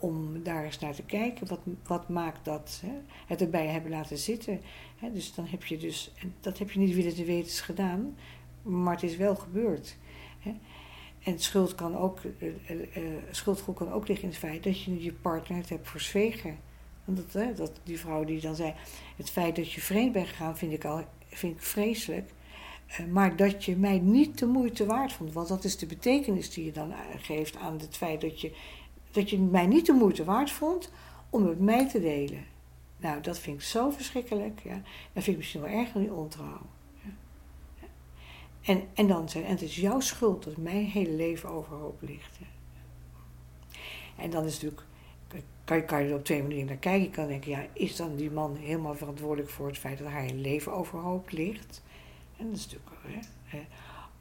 om 0.00 0.42
daar 0.42 0.64
eens 0.64 0.78
naar 0.78 0.94
te 0.94 1.02
kijken. 1.02 1.48
Wat, 1.48 1.60
wat 1.86 2.08
maakt 2.08 2.44
dat? 2.44 2.82
Hè? 2.86 2.92
Het 3.26 3.40
erbij 3.40 3.66
hebben 3.66 3.90
laten 3.90 4.18
zitten. 4.18 4.60
Dus 5.12 5.34
dan 5.34 5.46
heb 5.46 5.64
je 5.64 5.76
dus, 5.76 6.12
dat 6.40 6.58
heb 6.58 6.70
je 6.70 6.78
niet 6.78 6.94
willen 6.94 7.14
te 7.14 7.24
weten 7.24 7.64
gedaan, 7.64 8.16
maar 8.62 8.94
het 8.94 9.02
is 9.02 9.16
wel 9.16 9.36
gebeurd. 9.36 9.96
En 11.22 11.38
schuld 11.38 11.74
kan 11.74 11.96
ook, 11.96 12.20
schuldgevoel 13.30 13.74
kan 13.74 13.92
ook 13.92 14.08
liggen 14.08 14.26
in 14.26 14.30
het 14.30 14.40
feit 14.40 14.64
dat 14.64 14.82
je 14.82 15.02
je 15.02 15.12
partner 15.12 15.62
hebt 15.68 15.88
verzwegen. 15.88 16.58
Dat, 17.04 17.56
dat 17.56 17.80
die 17.82 17.98
vrouw 17.98 18.24
die 18.24 18.40
dan 18.40 18.54
zei, 18.54 18.74
het 19.16 19.30
feit 19.30 19.56
dat 19.56 19.72
je 19.72 19.80
vreemd 19.80 20.12
bent 20.12 20.28
gegaan 20.28 20.56
vind 20.56 20.72
ik 20.72 20.84
al 20.84 21.04
vind 21.30 21.56
ik 21.56 21.62
vreselijk. 21.62 22.30
Eh, 22.86 23.06
maar 23.06 23.36
dat 23.36 23.64
je 23.64 23.76
mij 23.76 23.98
niet 23.98 24.38
de 24.38 24.46
moeite 24.46 24.86
waard 24.86 25.12
vond. 25.12 25.32
Want 25.32 25.48
dat 25.48 25.64
is 25.64 25.76
de 25.76 25.86
betekenis 25.86 26.50
die 26.50 26.64
je 26.64 26.72
dan 26.72 26.92
eh, 26.92 26.98
geeft 27.18 27.56
aan 27.56 27.78
het 27.78 27.96
feit 27.96 28.20
dat 28.20 28.40
je, 28.40 28.52
dat 29.10 29.30
je 29.30 29.38
mij 29.38 29.66
niet 29.66 29.86
de 29.86 29.92
moeite 29.92 30.24
waard 30.24 30.50
vond 30.50 30.92
om 31.30 31.46
het 31.46 31.60
mij 31.60 31.88
te 31.88 32.00
delen. 32.00 32.44
Nou, 33.00 33.20
dat 33.20 33.38
vind 33.38 33.56
ik 33.56 33.62
zo 33.62 33.90
verschrikkelijk. 33.90 34.60
Ja. 34.64 34.82
Dat 35.12 35.22
vind 35.22 35.26
ik 35.26 35.36
misschien 35.36 35.60
wel 35.60 35.70
erg 35.70 35.92
dan 35.92 36.02
die 36.02 36.12
ontrouw. 36.12 36.66
Ja. 37.02 37.10
En, 38.62 38.88
en 38.94 39.06
dan 39.06 39.28
zeggen, 39.28 39.50
en 39.50 39.56
het 39.56 39.64
is 39.64 39.76
jouw 39.76 40.00
schuld 40.00 40.44
dat 40.44 40.56
mijn 40.56 40.84
hele 40.84 41.10
leven 41.12 41.48
overhoop 41.48 42.02
ligt. 42.02 42.38
En 44.16 44.30
dan 44.30 44.44
is 44.44 44.52
natuurlijk, 44.52 44.82
kan 45.64 45.76
je, 45.76 45.84
kan 45.84 46.02
je 46.02 46.08
er 46.08 46.14
op 46.14 46.24
twee 46.24 46.42
manieren 46.42 46.66
naar 46.66 46.76
kijken. 46.76 47.02
Je 47.02 47.10
kan 47.10 47.26
denken, 47.26 47.50
ja, 47.50 47.66
is 47.72 47.96
dan 47.96 48.16
die 48.16 48.30
man 48.30 48.56
helemaal 48.56 48.94
verantwoordelijk 48.94 49.50
voor 49.50 49.66
het 49.66 49.78
feit 49.78 49.98
dat 49.98 50.08
haar 50.08 50.30
leven 50.30 50.72
overhoop 50.72 51.30
ligt? 51.30 51.82
En 52.36 52.46
dat 52.46 52.56
is 52.56 52.64
natuurlijk. 52.64 52.90
Hè, 53.44 53.60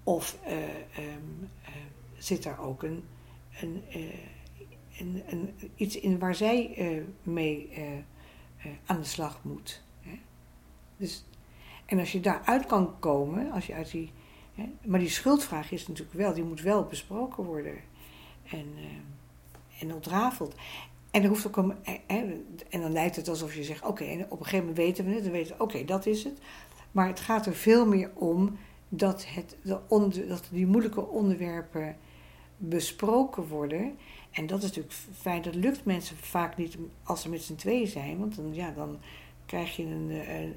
of 0.04 0.38
uh, 0.48 0.52
um, 0.54 1.50
uh, 1.62 1.70
zit 2.18 2.44
daar 2.44 2.60
ook 2.60 2.84
een, 2.84 3.04
een, 3.62 3.84
uh, 3.96 4.04
een, 5.00 5.24
een, 5.28 5.54
iets 5.76 6.00
in 6.00 6.20
waar 6.20 6.36
zij 6.36 7.06
mee 7.24 7.70
aan 8.86 9.00
de 9.00 9.06
slag 9.06 9.40
moet. 9.42 9.82
Dus, 10.98 11.26
en 11.86 12.00
als 12.00 12.12
je 12.12 12.20
daaruit 12.20 12.66
kan 12.66 13.00
komen, 13.00 13.52
als 13.52 13.68
je 13.68 13.74
uit 13.74 13.92
die. 13.92 14.12
Maar 14.86 15.00
die 15.00 15.10
schuldvraag 15.10 15.72
is 15.72 15.88
natuurlijk 15.88 16.18
wel, 16.18 16.34
die 16.34 16.44
moet 16.44 16.62
wel 16.62 16.86
besproken 16.86 17.44
worden 17.44 17.78
en, 18.52 18.74
en 19.80 19.94
ontrafeld. 19.94 20.56
En, 21.12 21.24
er 21.24 21.30
hoeft 21.30 21.48
ook 21.48 21.58
een, 21.58 21.76
en 22.70 22.82
dan 22.82 22.92
lijkt 22.92 23.16
het 23.16 23.28
alsof 23.28 23.56
je 23.56 23.64
zegt: 23.64 23.86
oké, 23.86 24.26
op 24.30 24.40
een 24.40 24.46
gegeven 24.46 24.60
moment 24.60 24.78
weten 24.78 25.06
we 25.06 25.12
het, 25.12 25.24
dan 25.24 25.32
weten 25.32 25.58
we, 25.58 25.64
oké, 25.64 25.86
dat 25.86 26.06
is 26.06 26.24
het. 26.24 26.40
Maar 26.92 27.08
het 27.08 27.20
gaat 27.20 27.46
er 27.46 27.56
veel 27.56 27.86
meer 27.86 28.12
om 28.14 28.58
dat, 28.90 29.26
het, 29.26 29.58
de 29.62 29.80
onder, 29.88 30.28
dat 30.28 30.48
die 30.52 30.68
moeilijke 30.68 31.08
onderwerpen 31.08 31.98
besproken 32.58 33.48
worden. 33.48 33.98
En 34.40 34.48
dat 34.48 34.58
is 34.58 34.64
natuurlijk 34.64 34.96
fijn. 35.14 35.42
Dat 35.42 35.56
lukt 35.56 35.86
mensen 35.86 36.18
vaak 36.18 36.58
niet 36.58 36.78
als 37.04 37.22
ze 37.22 37.30
met 37.30 37.42
z'n 37.42 37.56
tweeën 37.56 37.88
zijn. 37.88 38.18
Want 38.18 38.36
dan, 38.36 38.54
ja, 38.54 38.72
dan 38.72 39.00
krijg 39.46 39.76
je 39.76 39.84
een, 39.84 40.12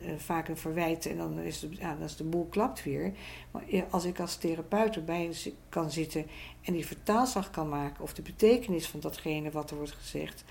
een, 0.08 0.20
vaak 0.20 0.48
een 0.48 0.56
verwijt 0.56 1.06
en 1.06 1.16
dan 1.16 1.38
is, 1.38 1.60
de, 1.60 1.68
ja, 1.78 1.96
de 2.16 2.24
boel 2.24 2.46
klapt 2.50 2.84
weer. 2.84 3.12
Maar 3.50 3.62
als 3.90 4.04
ik 4.04 4.20
als 4.20 4.36
therapeut 4.36 4.96
erbij 4.96 5.32
kan 5.68 5.90
zitten 5.90 6.26
en 6.62 6.72
die 6.72 6.86
vertaalslag 6.86 7.50
kan 7.50 7.68
maken... 7.68 8.02
of 8.02 8.14
de 8.14 8.22
betekenis 8.22 8.86
van 8.86 9.00
datgene 9.00 9.50
wat 9.50 9.70
er 9.70 9.76
wordt 9.76 9.92
gezegd... 9.92 10.44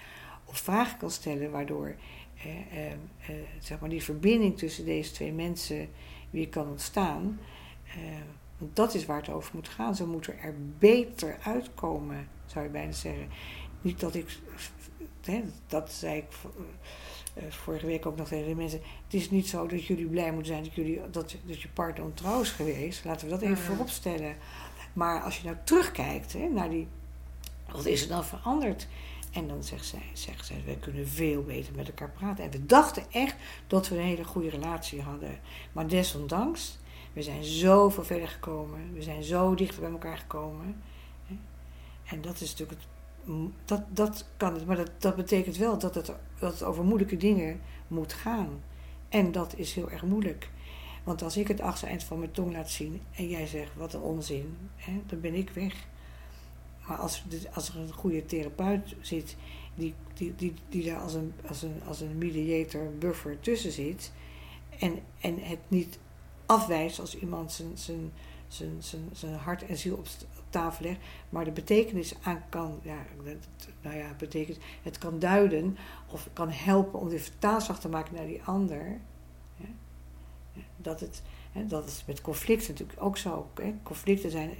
of 0.46 0.58
vragen 0.58 0.98
kan 0.98 1.12
stellen 1.12 1.52
waardoor 1.52 1.96
eh, 2.44 2.92
eh, 2.92 2.98
zeg 3.60 3.80
maar 3.80 3.90
die 3.90 4.04
verbinding 4.04 4.58
tussen 4.58 4.86
deze 4.86 5.12
twee 5.12 5.34
mensen 5.34 5.90
weer 6.30 6.50
kan 6.50 6.68
ontstaan... 6.70 7.40
Eh, 7.86 8.22
want 8.62 8.76
dat 8.76 8.94
is 8.94 9.06
waar 9.06 9.18
het 9.18 9.30
over 9.30 9.52
moet 9.54 9.68
gaan. 9.68 9.96
Ze 9.96 10.08
moeten 10.08 10.40
er 10.40 10.56
beter 10.80 11.38
uitkomen, 11.44 12.28
zou 12.52 12.66
je 12.66 12.72
bijna 12.72 12.92
zeggen. 12.92 13.28
Niet 13.82 14.00
dat 14.00 14.16
ik, 14.16 14.40
hè, 15.22 15.44
dat 15.68 15.92
zei 15.92 16.18
ik 16.18 16.26
uh, 17.38 17.44
vorige 17.50 17.86
week 17.86 18.06
ook 18.06 18.18
nog 18.18 18.28
tegen 18.28 18.48
de 18.48 18.56
mensen. 18.56 18.82
Het 19.04 19.14
is 19.14 19.30
niet 19.30 19.48
zo 19.48 19.68
dat 19.68 19.86
jullie 19.86 20.06
blij 20.06 20.32
moeten 20.32 20.52
zijn 20.52 20.64
dat, 20.64 20.74
jullie, 20.74 21.02
dat, 21.12 21.36
dat 21.46 21.62
je 21.62 21.68
partner 21.68 22.06
ontrouw 22.06 22.42
is 22.42 22.52
geweest. 22.52 23.06
Laten 23.06 23.26
we 23.26 23.34
dat 23.34 23.42
even 23.42 23.58
voorop 23.58 23.90
stellen. 23.90 24.36
Maar 24.94 25.22
als 25.22 25.38
je 25.38 25.44
nou 25.46 25.58
terugkijkt 25.64 26.34
hè, 26.34 26.48
naar 26.48 26.70
die. 26.70 26.88
Wat 27.72 27.86
is 27.86 28.02
er 28.02 28.08
dan 28.08 28.26
veranderd? 28.26 28.88
En 29.32 29.48
dan 29.48 29.64
zegt 29.64 29.86
zij, 29.86 30.10
zegt 30.14 30.46
zij, 30.46 30.64
we 30.66 30.78
kunnen 30.78 31.08
veel 31.08 31.44
beter 31.44 31.76
met 31.76 31.88
elkaar 31.88 32.10
praten. 32.10 32.44
En 32.44 32.52
we 32.52 32.66
dachten 32.66 33.04
echt 33.12 33.36
dat 33.68 33.88
we 33.88 33.96
een 33.96 34.06
hele 34.06 34.24
goede 34.24 34.50
relatie 34.50 35.02
hadden. 35.02 35.40
Maar 35.72 35.88
desondanks 35.88 36.80
we 37.14 37.22
zijn 37.22 37.44
zoveel 37.44 38.04
verder 38.04 38.28
gekomen. 38.28 38.94
We 38.94 39.02
zijn 39.02 39.24
zo 39.24 39.56
dichter 39.56 39.82
bij 39.82 39.92
elkaar 39.92 40.18
gekomen. 40.18 40.82
En 42.12 42.22
dat 42.22 42.42
is 42.42 42.50
natuurlijk 42.52 42.80
het. 42.80 42.90
Dat, 43.66 43.82
dat 43.90 44.26
kan 44.38 44.54
het, 44.54 44.66
maar 44.66 44.76
dat, 44.76 44.92
dat 44.98 45.16
betekent 45.16 45.58
wel 45.58 45.78
dat 45.78 45.96
het, 45.96 46.14
dat 46.40 46.52
het 46.52 46.64
over 46.64 46.84
moeilijke 46.84 47.18
dingen 47.18 47.62
moet 47.88 48.14
gaan. 48.14 48.62
En 49.10 49.32
dat 49.32 49.54
is 49.58 49.74
heel 49.74 49.90
erg 49.90 50.04
moeilijk. 50.04 50.50
Want 51.04 51.22
als 51.22 51.38
ik 51.38 51.48
het 51.48 51.62
achtereind 51.62 52.04
van 52.04 52.20
mijn 52.20 52.32
tong 52.32 52.54
laat 52.54 52.70
zien 52.70 53.02
en 53.16 53.28
jij 53.28 53.48
zegt 53.48 53.76
wat 53.76 53.94
een 53.94 54.02
onzin, 54.02 54.58
hè, 54.76 55.02
dan 55.06 55.20
ben 55.20 55.34
ik 55.34 55.50
weg. 55.50 55.88
Maar 56.88 56.98
als, 56.98 57.24
als 57.54 57.70
er 57.70 57.78
een 57.78 57.94
goede 57.94 58.26
therapeut 58.26 58.96
zit, 59.02 59.36
die, 59.76 59.94
die, 60.14 60.36
die, 60.36 60.54
die 60.70 60.84
daar 60.84 61.00
als 61.00 61.14
een, 61.14 61.34
als, 61.48 61.62
een, 61.62 61.82
als 61.88 62.02
een 62.02 62.18
mediator, 62.18 62.92
buffer 63.00 63.40
tussen 63.40 63.72
zit, 63.72 64.12
en, 64.80 65.00
en 65.20 65.40
het 65.40 65.60
niet 65.68 66.00
afwijst 66.46 67.00
als 67.00 67.18
iemand 67.18 67.52
zijn, 67.52 67.72
zijn, 67.74 68.12
zijn, 68.48 68.76
zijn, 68.80 69.10
zijn 69.12 69.36
hart 69.36 69.66
en 69.66 69.78
ziel 69.78 69.96
op, 69.96 70.08
tafel 70.52 70.96
maar 71.30 71.46
de 71.46 71.52
betekenis 71.52 72.16
aan 72.22 72.44
kan, 72.50 72.80
ja, 72.84 73.06
nou 73.82 73.98
ja, 73.98 74.16
betekent, 74.18 74.58
het 74.84 74.98
kan 74.98 75.20
duiden 75.20 75.78
of 76.12 76.28
kan 76.34 76.50
helpen 76.50 77.00
om 77.00 77.10
de 77.10 77.20
vertaalslag 77.20 77.80
te 77.80 77.90
maken 77.90 78.16
naar 78.16 78.26
die 78.26 78.44
ander. 78.44 79.00
Dat, 80.78 81.00
het, 81.00 81.22
dat 81.68 81.88
is 81.88 82.04
met 82.08 82.22
conflicten 82.22 82.72
natuurlijk 82.72 83.02
ook 83.02 83.18
zo. 83.18 83.50
Conflicten 83.84 84.32
zijn 84.32 84.52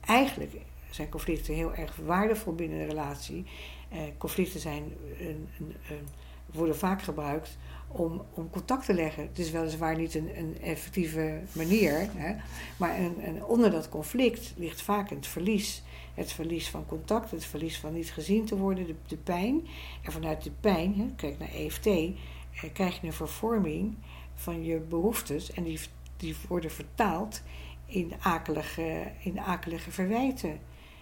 eigenlijk 0.00 0.52
zijn 0.90 1.08
conflicten 1.08 1.54
heel 1.54 1.74
erg 1.74 1.96
waardevol 1.96 2.54
binnen 2.54 2.80
een 2.80 2.86
relatie. 2.86 3.44
Eh, 3.88 4.00
conflicten 4.18 4.60
zijn 4.60 4.92
een, 5.18 5.48
een, 5.58 5.74
een, 5.88 6.08
worden 6.46 6.76
vaak 6.76 7.02
gebruikt 7.02 7.58
om, 7.88 8.22
om 8.34 8.50
contact 8.50 8.84
te 8.84 8.94
leggen. 8.94 9.22
Het 9.22 9.38
is 9.38 9.50
weliswaar 9.50 9.96
niet 9.96 10.14
een, 10.14 10.30
een 10.38 10.56
effectieve 10.62 11.40
manier, 11.52 12.08
hè, 12.14 12.34
maar 12.76 12.98
een, 12.98 13.44
onder 13.44 13.70
dat 13.70 13.88
conflict 13.88 14.52
ligt 14.56 14.82
vaak 14.82 15.10
het 15.10 15.26
verlies. 15.26 15.82
Het 16.14 16.32
verlies 16.32 16.68
van 16.68 16.86
contact, 16.86 17.30
het 17.30 17.44
verlies 17.44 17.78
van 17.78 17.92
niet 17.92 18.12
gezien 18.12 18.44
te 18.44 18.56
worden, 18.56 18.86
de, 18.86 18.94
de 19.06 19.16
pijn. 19.16 19.66
En 20.02 20.12
vanuit 20.12 20.42
de 20.42 20.50
pijn, 20.60 20.94
hè, 20.94 21.06
kijk 21.16 21.38
naar 21.38 21.52
EFT, 21.54 21.86
eh, 21.86 22.12
krijg 22.72 23.00
je 23.00 23.06
een 23.06 23.12
vervorming 23.12 23.94
van 24.34 24.64
je 24.64 24.78
behoeftes 24.78 25.52
en 25.52 25.62
die, 25.62 25.80
die 26.16 26.36
worden 26.48 26.70
vertaald 26.70 27.42
in 27.86 28.12
akelige, 28.20 29.12
in 29.18 29.40
akelige 29.40 29.90
verwijten. 29.90 30.58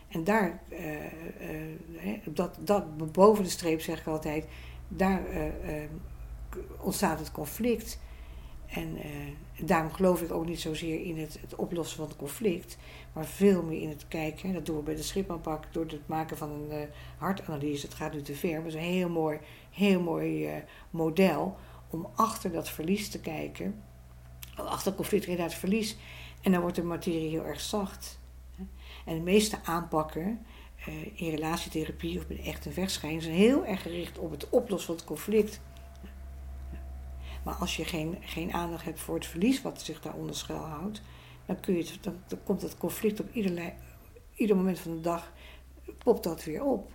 En 0.08 0.24
daar, 0.24 0.60
uh, 0.68 0.78
uh, 2.04 2.18
dat, 2.24 2.58
dat 2.60 3.12
boven 3.12 3.44
de 3.44 3.50
streep 3.50 3.80
zeg 3.80 4.00
ik 4.00 4.06
altijd, 4.06 4.44
daar 4.88 5.22
uh, 5.30 5.82
ontstaat 6.80 7.18
het 7.18 7.32
conflict. 7.32 7.98
En 8.66 8.96
uh, 8.96 9.66
daarom 9.66 9.92
geloof 9.92 10.22
ik 10.22 10.32
ook 10.32 10.46
niet 10.46 10.60
zozeer 10.60 11.04
in 11.04 11.18
het, 11.18 11.38
het, 11.40 11.54
oplossen 11.54 11.96
van 11.96 12.08
het 12.08 12.16
conflict, 12.16 12.78
maar 13.12 13.26
veel 13.26 13.62
meer 13.62 13.80
in 13.80 13.88
het 13.88 14.08
kijken. 14.08 14.52
Dat 14.52 14.66
doen 14.66 14.76
we 14.76 14.82
bij 14.82 14.94
de 14.94 15.02
schipaanpak 15.02 15.72
door 15.72 15.86
het 15.86 16.06
maken 16.08 16.36
van 16.36 16.50
een 16.50 16.78
uh, 16.78 16.82
hartanalyse. 17.16 17.86
Het 17.86 17.94
gaat 17.94 18.12
nu 18.12 18.22
te 18.22 18.34
ver, 18.34 18.50
maar 18.50 18.64
het 18.64 18.74
is 18.74 18.74
een 18.74 18.80
heel 18.80 19.08
mooi, 19.08 19.38
heel 19.70 20.00
mooi 20.00 20.46
uh, 20.46 20.62
model 20.90 21.56
om 21.90 22.08
achter 22.14 22.52
dat 22.52 22.68
verlies 22.68 23.08
te 23.08 23.20
kijken. 23.20 23.82
Achter 24.54 24.94
conflict 24.94 25.26
inderdaad 25.26 25.54
verlies. 25.54 25.96
En 26.40 26.52
dan 26.52 26.60
wordt 26.60 26.76
de 26.76 26.82
materie 26.82 27.30
heel 27.30 27.44
erg 27.44 27.60
zacht. 27.60 28.20
En 29.04 29.14
de 29.14 29.22
meeste 29.22 29.58
aanpakken 29.64 30.46
in 31.14 31.30
relatietherapie 31.30 32.18
of 32.18 32.26
bij 32.26 32.44
echt 32.44 32.66
een 32.66 32.72
vechtscheiding 32.72 33.22
zijn 33.24 33.36
heel 33.36 33.66
erg 33.66 33.82
gericht 33.82 34.18
op 34.18 34.30
het 34.30 34.48
oplossen 34.48 34.86
van 34.86 34.96
het 34.96 35.04
conflict. 35.04 35.60
Maar 37.42 37.54
als 37.54 37.76
je 37.76 37.84
geen, 37.84 38.16
geen 38.20 38.52
aandacht 38.52 38.84
hebt 38.84 39.00
voor 39.00 39.14
het 39.14 39.26
verlies 39.26 39.62
wat 39.62 39.82
zich 39.82 40.00
daaronder 40.00 40.36
schuilhoudt, 40.36 41.02
dan, 41.46 41.60
kun 41.60 41.76
je 41.76 41.86
dan, 42.00 42.16
dan 42.26 42.38
komt 42.44 42.62
het 42.62 42.78
conflict 42.78 43.20
op 43.20 43.34
iederlei, 43.34 43.72
ieder 44.34 44.56
moment 44.56 44.78
van 44.78 44.94
de 44.94 45.00
dag, 45.00 45.32
popt 45.98 46.24
dat 46.24 46.44
weer 46.44 46.64
op. 46.64 46.90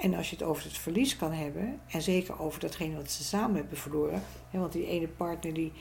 En 0.00 0.14
als 0.14 0.30
je 0.30 0.36
het 0.36 0.44
over 0.44 0.64
het 0.64 0.78
verlies 0.78 1.16
kan 1.16 1.32
hebben, 1.32 1.80
en 1.86 2.02
zeker 2.02 2.40
over 2.40 2.60
datgene 2.60 2.96
wat 2.96 3.10
ze 3.10 3.24
samen 3.24 3.56
hebben 3.56 3.78
verloren, 3.78 4.22
hè, 4.50 4.58
want 4.58 4.72
die 4.72 4.86
ene 4.86 5.08
partner 5.08 5.54
die, 5.54 5.72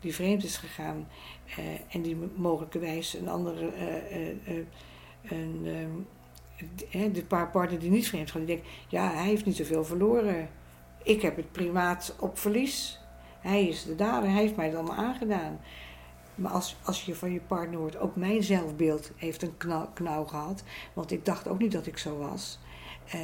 die, 0.00 0.14
vreemd 0.14 0.44
is 0.44 0.56
gegaan 0.56 1.08
eh, 1.56 1.94
en 1.94 2.02
die 2.02 2.16
mogelijkerwijs 2.34 3.14
een 3.14 3.28
andere, 3.28 3.72
uh, 3.76 4.56
uh, 4.56 4.64
een, 6.90 7.12
de 7.12 7.24
paar 7.28 7.50
partner 7.50 7.78
die 7.78 7.90
niet 7.90 8.08
vreemd 8.08 8.30
gaan, 8.30 8.44
die 8.44 8.54
denkt, 8.56 8.70
ja, 8.88 9.12
hij 9.12 9.24
heeft 9.24 9.44
niet 9.44 9.56
zoveel 9.56 9.84
verloren. 9.84 10.48
Ik 11.02 11.22
heb 11.22 11.36
het 11.36 11.52
primaat 11.52 12.16
op 12.20 12.38
verlies. 12.38 13.00
Hij 13.46 13.68
is 13.68 13.84
de 13.84 13.94
dader, 13.94 14.30
hij 14.30 14.40
heeft 14.40 14.56
mij 14.56 14.76
allemaal 14.76 14.96
aangedaan. 14.96 15.60
Maar 16.34 16.52
als, 16.52 16.76
als 16.84 17.04
je 17.04 17.14
van 17.14 17.32
je 17.32 17.40
partner 17.40 17.78
hoort, 17.78 17.98
ook 17.98 18.16
mijn 18.16 18.42
zelfbeeld 18.42 19.10
heeft 19.16 19.42
een 19.42 19.56
knauw, 19.94 20.24
gehad. 20.24 20.62
Want 20.92 21.10
ik 21.10 21.24
dacht 21.24 21.48
ook 21.48 21.58
niet 21.58 21.72
dat 21.72 21.86
ik 21.86 21.98
zo 21.98 22.18
was. 22.18 22.58
Uh, 23.14 23.20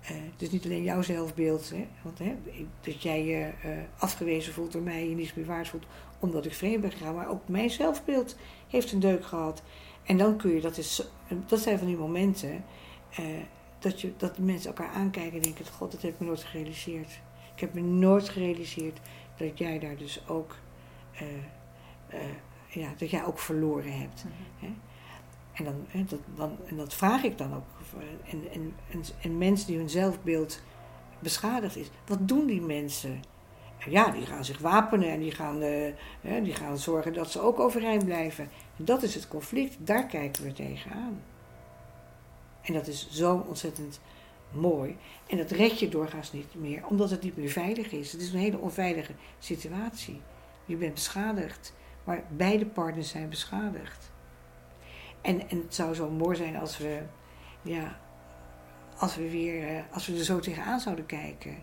het 0.00 0.42
is 0.42 0.50
niet 0.50 0.64
alleen 0.64 0.82
jouw 0.82 1.02
zelfbeeld. 1.02 1.70
Hè, 1.70 1.86
want, 2.02 2.18
hè, 2.18 2.36
dat 2.80 3.02
jij 3.02 3.24
je 3.24 3.52
uh, 3.64 3.76
afgewezen 3.98 4.52
voelt 4.52 4.72
door 4.72 4.82
mij, 4.82 5.08
je 5.08 5.14
niet 5.14 5.36
meer 5.36 5.46
waard 5.46 5.68
voelt 5.68 5.86
omdat 6.18 6.46
ik 6.46 6.54
vreemd 6.54 6.80
ben 6.80 6.92
gegaan. 6.92 7.14
Maar 7.14 7.28
ook 7.28 7.48
mijn 7.48 7.70
zelfbeeld 7.70 8.36
heeft 8.68 8.92
een 8.92 9.00
deuk 9.00 9.24
gehad. 9.26 9.62
En 10.04 10.16
dan 10.16 10.36
kun 10.36 10.54
je, 10.54 10.60
dat, 10.60 10.76
is, 10.76 11.08
dat 11.46 11.60
zijn 11.60 11.78
van 11.78 11.86
die 11.86 11.96
momenten, 11.96 12.64
dat, 13.78 14.00
je, 14.00 14.12
dat 14.16 14.36
de 14.36 14.42
mensen 14.42 14.68
elkaar 14.68 14.94
aankijken 14.94 15.36
en 15.36 15.42
denken: 15.42 15.66
God, 15.66 15.92
dat 15.92 16.02
heb 16.02 16.12
ik 16.12 16.20
me 16.20 16.26
nooit 16.26 16.44
gerealiseerd. 16.44 17.20
Ik 17.54 17.60
heb 17.60 17.74
me 17.74 17.80
nooit 17.80 18.28
gerealiseerd 18.28 19.00
dat 19.36 19.58
jij 19.58 19.78
daar 19.78 19.96
dus 19.96 20.28
ook, 20.28 20.56
uh, 21.14 21.22
uh, 22.14 22.20
ja, 22.68 22.92
dat 22.96 23.10
jij 23.10 23.24
ook 23.24 23.38
verloren 23.38 23.98
hebt. 23.98 24.24
Mhm. 24.24 24.66
hè? 24.66 24.72
En, 25.52 25.64
dan, 25.64 25.84
hè, 25.88 26.04
dat, 26.04 26.20
dan, 26.34 26.56
en 26.66 26.76
dat 26.76 26.94
vraag 26.94 27.22
ik 27.22 27.38
dan 27.38 27.54
ook. 27.54 27.64
En, 28.30 28.52
en, 28.52 28.74
en, 28.90 29.04
en 29.20 29.38
mensen 29.38 29.66
die 29.66 29.76
hun 29.76 29.90
zelfbeeld 29.90 30.62
beschadigd 31.18 31.76
is, 31.76 31.90
wat 32.06 32.28
doen 32.28 32.46
die 32.46 32.60
mensen? 32.60 33.22
Ja, 33.88 34.10
die 34.10 34.26
gaan 34.26 34.44
zich 34.44 34.58
wapenen 34.58 35.08
en 35.08 35.20
die 35.20 35.30
gaan, 35.30 35.62
uh, 35.62 35.92
hè, 36.20 36.42
die 36.42 36.54
gaan 36.54 36.78
zorgen 36.78 37.12
dat 37.12 37.30
ze 37.30 37.40
ook 37.40 37.60
overeind 37.60 38.04
blijven. 38.04 38.48
En 38.76 38.84
dat 38.84 39.02
is 39.02 39.14
het 39.14 39.28
conflict, 39.28 39.76
daar 39.78 40.06
kijken 40.06 40.44
we 40.44 40.52
tegenaan. 40.52 41.22
En 42.62 42.72
dat 42.72 42.86
is 42.86 43.08
zo 43.10 43.44
ontzettend 43.48 44.00
mooi. 44.54 44.96
En 45.26 45.36
dat 45.36 45.50
red 45.50 45.78
je 45.78 45.88
doorgaans 45.88 46.32
niet 46.32 46.54
meer, 46.54 46.86
omdat 46.86 47.10
het 47.10 47.22
niet 47.22 47.36
meer 47.36 47.48
veilig 47.48 47.92
is. 47.92 48.12
Het 48.12 48.20
is 48.20 48.32
een 48.32 48.38
hele 48.38 48.58
onveilige 48.58 49.12
situatie. 49.38 50.20
Je 50.64 50.76
bent 50.76 50.94
beschadigd, 50.94 51.74
maar 52.04 52.24
beide 52.36 52.66
partners 52.66 53.08
zijn 53.08 53.28
beschadigd. 53.28 54.12
En, 55.20 55.48
en 55.48 55.58
het 55.58 55.74
zou 55.74 55.94
zo 55.94 56.10
mooi 56.10 56.36
zijn 56.36 56.56
als 56.56 56.78
we, 56.78 57.02
ja, 57.62 58.00
als 58.98 59.16
we 59.16 59.30
weer, 59.30 59.68
eh, 59.68 59.82
als 59.90 60.06
we 60.06 60.16
er 60.16 60.24
zo 60.24 60.38
tegenaan 60.38 60.80
zouden 60.80 61.06
kijken. 61.06 61.56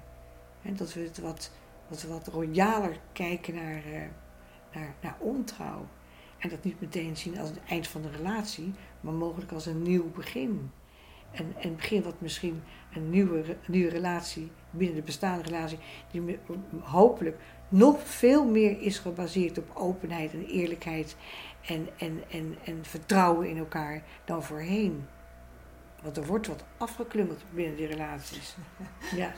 En 0.61 0.75
dat 0.75 0.93
we 0.93 0.99
het 0.99 1.19
wat, 1.19 1.51
we 1.87 2.07
wat 2.07 2.27
royaler 2.27 2.99
kijken 3.13 3.55
naar, 3.55 3.85
uh, 3.87 4.01
naar, 4.73 4.95
naar 5.01 5.15
ontrouw. 5.19 5.87
En 6.37 6.49
dat 6.49 6.63
niet 6.63 6.81
meteen 6.81 7.17
zien 7.17 7.39
als 7.39 7.49
het 7.49 7.59
eind 7.67 7.87
van 7.87 8.01
de 8.01 8.09
relatie, 8.09 8.73
maar 9.01 9.13
mogelijk 9.13 9.51
als 9.51 9.65
een 9.65 9.81
nieuw 9.81 10.11
begin. 10.11 10.71
En, 11.31 11.53
en 11.59 11.75
begin 11.75 12.03
wat 12.03 12.21
misschien 12.21 12.63
een 12.93 13.09
nieuwe, 13.09 13.43
nieuwe 13.67 13.89
relatie 13.89 14.51
binnen 14.69 14.95
de 14.95 15.01
bestaande 15.01 15.43
relatie, 15.43 15.79
die 16.11 16.39
hopelijk 16.79 17.37
nog 17.69 17.99
veel 18.03 18.45
meer 18.45 18.81
is 18.81 18.99
gebaseerd 18.99 19.57
op 19.57 19.71
openheid 19.73 20.33
en 20.33 20.45
eerlijkheid 20.45 21.15
en, 21.65 21.87
en, 21.97 22.23
en, 22.29 22.57
en 22.63 22.79
vertrouwen 22.81 23.49
in 23.49 23.57
elkaar 23.57 24.03
dan 24.25 24.43
voorheen. 24.43 25.05
Want 26.01 26.17
er 26.17 26.25
wordt 26.25 26.47
wat 26.47 26.63
afgeklungeld 26.77 27.43
binnen 27.53 27.75
die 27.75 27.87
relaties. 27.87 28.55
ja. 29.15 29.31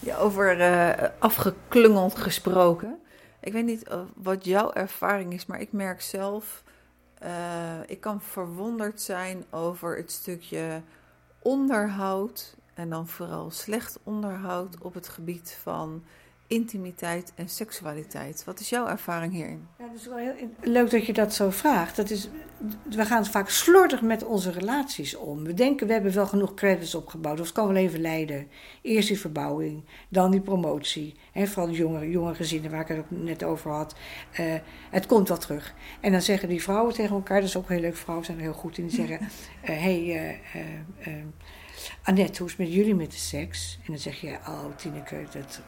ja 0.00 0.16
over 0.16 0.58
uh, 0.58 1.08
afgeklungeld 1.18 2.18
gesproken. 2.18 2.98
Ik 3.40 3.52
weet 3.52 3.64
niet 3.64 3.88
uh, 3.88 4.00
wat 4.14 4.44
jouw 4.44 4.72
ervaring 4.72 5.32
is, 5.32 5.46
maar 5.46 5.60
ik 5.60 5.72
merk 5.72 6.00
zelf... 6.00 6.62
Uh, 7.22 7.78
ik 7.86 8.00
kan 8.00 8.20
verwonderd 8.20 9.00
zijn 9.00 9.44
over 9.50 9.96
het 9.96 10.12
stukje 10.12 10.82
onderhoud... 11.42 12.56
en 12.78 12.90
dan 12.90 13.08
vooral 13.08 13.50
slecht 13.50 13.98
onderhoud 14.02 14.82
op 14.82 14.94
het 14.94 15.08
gebied 15.08 15.58
van 15.62 16.02
intimiteit 16.48 17.32
en 17.34 17.48
seksualiteit. 17.48 18.44
Wat 18.44 18.60
is 18.60 18.68
jouw 18.68 18.86
ervaring 18.86 19.32
hierin? 19.32 19.66
Ja, 19.78 19.86
dat 19.86 19.96
is 19.96 20.06
wel 20.06 20.16
heel 20.16 20.34
leuk 20.60 20.90
dat 20.90 21.06
je 21.06 21.12
dat 21.12 21.34
zo 21.34 21.50
vraagt. 21.50 21.96
Dat 21.96 22.10
is, 22.10 22.28
we 22.82 23.04
gaan 23.04 23.26
vaak 23.26 23.48
slordig 23.48 24.02
met 24.02 24.24
onze 24.24 24.50
relaties 24.50 25.16
om. 25.16 25.44
We 25.44 25.54
denken 25.54 25.86
we 25.86 25.92
hebben 25.92 26.14
wel 26.14 26.26
genoeg 26.26 26.54
credits 26.54 26.94
opgebouwd, 26.94 27.40
of 27.40 27.46
het 27.46 27.54
kan 27.54 27.66
wel 27.66 27.76
even 27.76 28.00
leiden. 28.00 28.48
Eerst 28.82 29.08
die 29.08 29.20
verbouwing, 29.20 29.84
dan 30.08 30.30
die 30.30 30.40
promotie. 30.40 31.14
Hè, 31.32 31.46
vooral 31.46 31.72
jonge, 31.72 32.10
jonge 32.10 32.34
gezinnen 32.34 32.70
waar 32.70 32.80
ik 32.80 32.88
het 32.88 32.98
ook 32.98 33.10
net 33.10 33.44
over 33.44 33.70
had. 33.70 33.94
Uh, 34.40 34.54
het 34.90 35.06
komt 35.06 35.28
wel 35.28 35.38
terug. 35.38 35.74
En 36.00 36.12
dan 36.12 36.22
zeggen 36.22 36.48
die 36.48 36.62
vrouwen 36.62 36.94
tegen 36.94 37.14
elkaar, 37.14 37.40
dat 37.40 37.48
is 37.48 37.56
ook 37.56 37.68
heel 37.68 37.80
leuk, 37.80 37.96
vrouwen 37.96 38.26
zijn 38.26 38.38
er 38.38 38.42
heel 38.42 38.52
goed 38.52 38.78
in, 38.78 38.86
die 38.86 38.96
zeggen: 38.96 39.28
Hé, 39.60 39.72
uh, 39.72 39.80
hey, 39.80 40.40
uh, 41.06 41.12
Annette, 42.02 42.38
hoe 42.38 42.46
is 42.46 42.56
het 42.56 42.66
met 42.66 42.76
jullie 42.76 42.94
met 42.94 43.10
de 43.10 43.16
seks? 43.16 43.78
En 43.78 43.92
dan 43.92 43.98
zeg 43.98 44.20
je: 44.20 44.38
Oh, 44.46 44.76
Tineke, 44.76 45.24
dat 45.32 45.60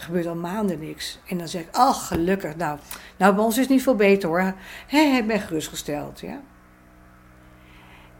gebeurt 0.00 0.26
al 0.26 0.34
maanden 0.34 0.78
niks. 0.78 1.18
En 1.28 1.38
dan 1.38 1.48
zeg 1.48 1.62
ik, 1.62 1.68
ach, 1.72 2.06
gelukkig. 2.06 2.56
Nou, 2.56 2.78
nou 3.16 3.34
bij 3.34 3.44
ons 3.44 3.54
is 3.54 3.60
het 3.60 3.70
niet 3.70 3.82
veel 3.82 3.94
beter 3.94 4.28
hoor. 4.28 4.54
Hé, 4.86 5.00
ik 5.00 5.26
ben 5.26 5.40
gerustgesteld, 5.40 6.20
ja. 6.20 6.40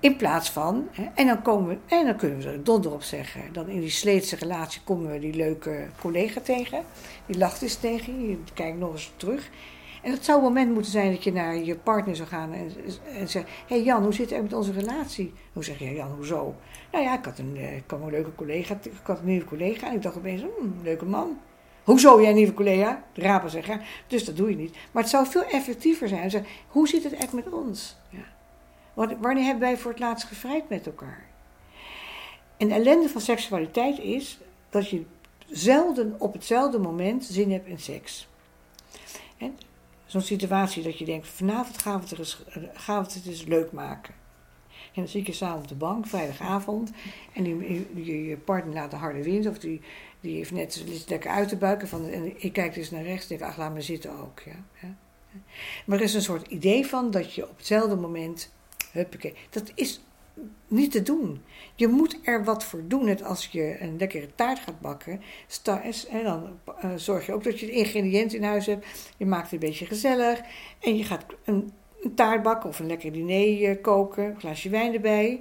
In 0.01 0.17
plaats 0.17 0.51
van, 0.51 0.89
en, 1.15 1.27
dan 1.27 1.43
komen 1.43 1.81
en 1.87 2.05
dan 2.07 2.17
kunnen 2.17 2.39
we 2.39 2.49
er 2.49 2.65
donder 2.65 2.93
op 2.93 3.03
zeggen. 3.03 3.53
Dan 3.53 3.69
in 3.69 3.81
die 3.81 3.91
sleetse 3.91 4.37
relatie 4.37 4.81
komen 4.85 5.11
we 5.11 5.19
die 5.19 5.35
leuke 5.35 5.87
collega 6.01 6.41
tegen. 6.41 6.85
Die 7.27 7.39
lacht 7.39 7.63
eens 7.63 7.75
tegen 7.75 8.21
je, 8.21 8.29
je 8.29 8.39
kijkt 8.55 8.79
nog 8.79 8.93
eens 8.93 9.13
terug. 9.17 9.51
En 10.03 10.11
het 10.11 10.25
zou 10.25 10.39
een 10.39 10.45
moment 10.45 10.73
moeten 10.73 10.93
zijn 10.93 11.13
dat 11.13 11.25
je 11.25 11.33
naar 11.33 11.57
je 11.57 11.77
partner 11.77 12.17
zou 12.17 12.29
gaan 12.29 12.53
en, 12.53 12.73
en 13.19 13.29
zegt: 13.29 13.49
Hé 13.49 13.75
hey 13.75 13.83
Jan, 13.83 14.03
hoe 14.03 14.15
zit 14.15 14.31
het 14.31 14.43
met 14.43 14.53
onze 14.53 14.73
relatie? 14.73 15.33
Hoe 15.53 15.65
zeg 15.65 15.79
je, 15.79 15.95
Jan, 15.95 16.11
hoezo? 16.11 16.55
Nou 16.93 17.05
ja, 17.05 17.19
ik 17.19 17.25
had 17.25 17.39
een, 17.39 17.57
eh, 17.57 17.77
ik 17.77 17.91
had 17.91 18.01
een 18.01 18.11
leuke 18.11 18.35
collega, 18.35 18.79
ik 18.83 18.93
had 19.03 19.19
een 19.19 19.27
nieuwe 19.27 19.45
collega 19.45 19.89
en 19.89 19.95
ik 19.95 20.03
dacht 20.03 20.17
opeens: 20.17 20.43
hmm, 20.43 20.75
leuke 20.83 21.05
man. 21.05 21.39
Hoezo, 21.85 22.23
jij 22.23 22.33
nieuwe 22.33 22.55
collega? 22.55 23.05
De 23.13 23.21
rapen 23.21 23.51
zeggen. 23.51 23.81
Dus 24.07 24.25
dat 24.25 24.37
doe 24.37 24.51
je 24.51 24.57
niet. 24.57 24.77
Maar 24.93 25.03
het 25.03 25.13
zou 25.13 25.27
veel 25.27 25.45
effectiever 25.45 26.09
zijn. 26.09 26.31
Zeg, 26.31 26.43
hoe 26.69 26.89
zit 26.89 27.05
het 27.05 27.13
echt 27.13 27.33
met 27.33 27.53
ons? 27.53 27.97
Ja. 28.09 28.25
Wanneer 28.95 29.45
hebben 29.45 29.61
wij 29.61 29.79
voor 29.79 29.91
het 29.91 30.01
laatst 30.01 30.27
gevrijd 30.27 30.69
met 30.69 30.87
elkaar? 30.87 31.27
En 32.57 32.69
de 32.69 32.75
ellende 32.75 33.09
van 33.09 33.21
seksualiteit 33.21 33.99
is 33.99 34.39
dat 34.71 34.89
je 34.89 35.05
zelden 35.47 36.15
op 36.19 36.33
hetzelfde 36.33 36.79
moment 36.79 37.25
zin 37.25 37.53
hebt 37.53 37.67
in 37.67 37.79
seks. 37.79 38.29
Zo'n 40.11 40.21
situatie 40.21 40.83
dat 40.83 40.99
je 40.99 41.05
denkt, 41.05 41.29
vanavond 41.29 41.79
gaan 41.79 42.01
we 42.01 42.09
het, 42.09 42.19
eens, 42.19 42.43
gaan 42.75 43.05
we 43.05 43.13
het 43.13 43.27
eens 43.27 43.45
leuk 43.45 43.73
maken. 43.73 44.15
En 44.71 45.03
dan 45.03 45.09
zie 45.09 45.21
ik 45.21 45.27
je 45.27 45.33
s'avonds 45.33 45.63
op 45.63 45.69
de 45.69 45.75
bank, 45.75 46.07
vrijdagavond. 46.07 46.91
En 47.33 47.43
die, 47.43 48.27
je, 48.29 48.37
partner 48.37 48.75
laat 48.75 48.91
de 48.91 48.97
harde 48.97 49.23
wind. 49.23 49.47
Of 49.47 49.59
die, 49.59 49.81
die 50.21 50.37
heeft 50.37 50.53
net 50.53 50.85
lekker 51.09 51.31
uit 51.31 51.49
te 51.49 51.57
buiken. 51.57 51.89
Van, 51.89 52.09
en 52.09 52.43
ik 52.43 52.53
kijk 52.53 52.75
dus 52.75 52.91
naar 52.91 53.03
rechts 53.03 53.31
en 53.31 53.39
denk, 53.39 53.51
ach, 53.51 53.57
laat 53.57 53.73
me 53.73 53.81
zitten 53.81 54.11
ook. 54.11 54.41
Ja, 54.41 54.65
ja. 54.83 54.97
Maar 55.87 55.99
er 55.99 56.05
is 56.05 56.15
een 56.15 56.23
soort 56.23 56.47
idee 56.47 56.87
van 56.87 57.11
dat 57.11 57.35
je 57.35 57.49
op 57.49 57.57
hetzelfde 57.57 57.97
moment... 57.97 58.53
Huppakee. 58.93 59.35
Dat 59.51 59.73
is 59.75 60.01
niet 60.69 60.91
te 60.91 61.03
doen. 61.03 61.43
Je 61.75 61.89
moet 61.89 62.19
er 62.23 62.45
wat 62.45 62.65
voor 62.65 62.83
doen. 62.87 63.25
Als 63.25 63.47
je 63.47 63.81
een 63.81 63.97
lekkere 63.99 64.29
taart 64.35 64.59
gaat 64.59 64.81
bakken. 64.81 65.21
En 66.11 66.25
dan 66.25 66.59
uh, 66.85 66.91
zorg 66.97 67.27
je 67.27 67.33
ook 67.33 67.45
dat 67.45 67.61
je 67.61 67.67
de 67.67 67.73
ingrediënten 67.73 68.39
in 68.39 68.45
huis 68.45 68.67
hebt. 68.67 68.87
Je 69.17 69.27
maakt 69.27 69.51
het 69.51 69.53
een 69.53 69.69
beetje 69.69 69.87
gezellig. 69.87 70.41
En 70.81 70.97
je 70.97 71.05
gaat 71.05 71.25
een 71.45 71.73
een 72.01 72.15
taart 72.15 72.43
bakken 72.43 72.69
of 72.69 72.79
een 72.79 72.87
lekker 72.87 73.13
diner 73.13 73.71
eh, 73.71 73.83
koken, 73.83 74.25
een 74.25 74.41
glaasje 74.41 74.69
wijn 74.69 74.95
erbij. 74.95 75.41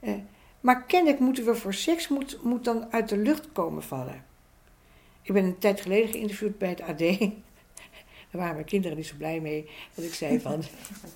Eh, 0.00 0.14
maar 0.60 0.84
kennelijk 0.84 1.20
moeten 1.20 1.44
we 1.44 1.54
voor 1.54 1.74
seks 1.74 2.08
moet, 2.08 2.38
moet 2.42 2.64
dan 2.64 2.92
uit 2.92 3.08
de 3.08 3.16
lucht 3.16 3.52
komen 3.52 3.82
vallen. 3.82 4.24
Ik 5.22 5.32
ben 5.32 5.44
een 5.44 5.58
tijd 5.58 5.80
geleden 5.80 6.08
geïnterviewd 6.08 6.58
bij 6.58 6.68
het 6.68 6.80
AD. 6.80 7.02
Daar 8.34 8.42
waren 8.42 8.58
mijn 8.58 8.70
kinderen 8.70 8.96
niet 8.96 9.06
zo 9.06 9.14
blij 9.18 9.40
mee. 9.40 9.68
Dat 9.94 10.04
ik 10.04 10.14
zei 10.14 10.40
van. 10.40 10.62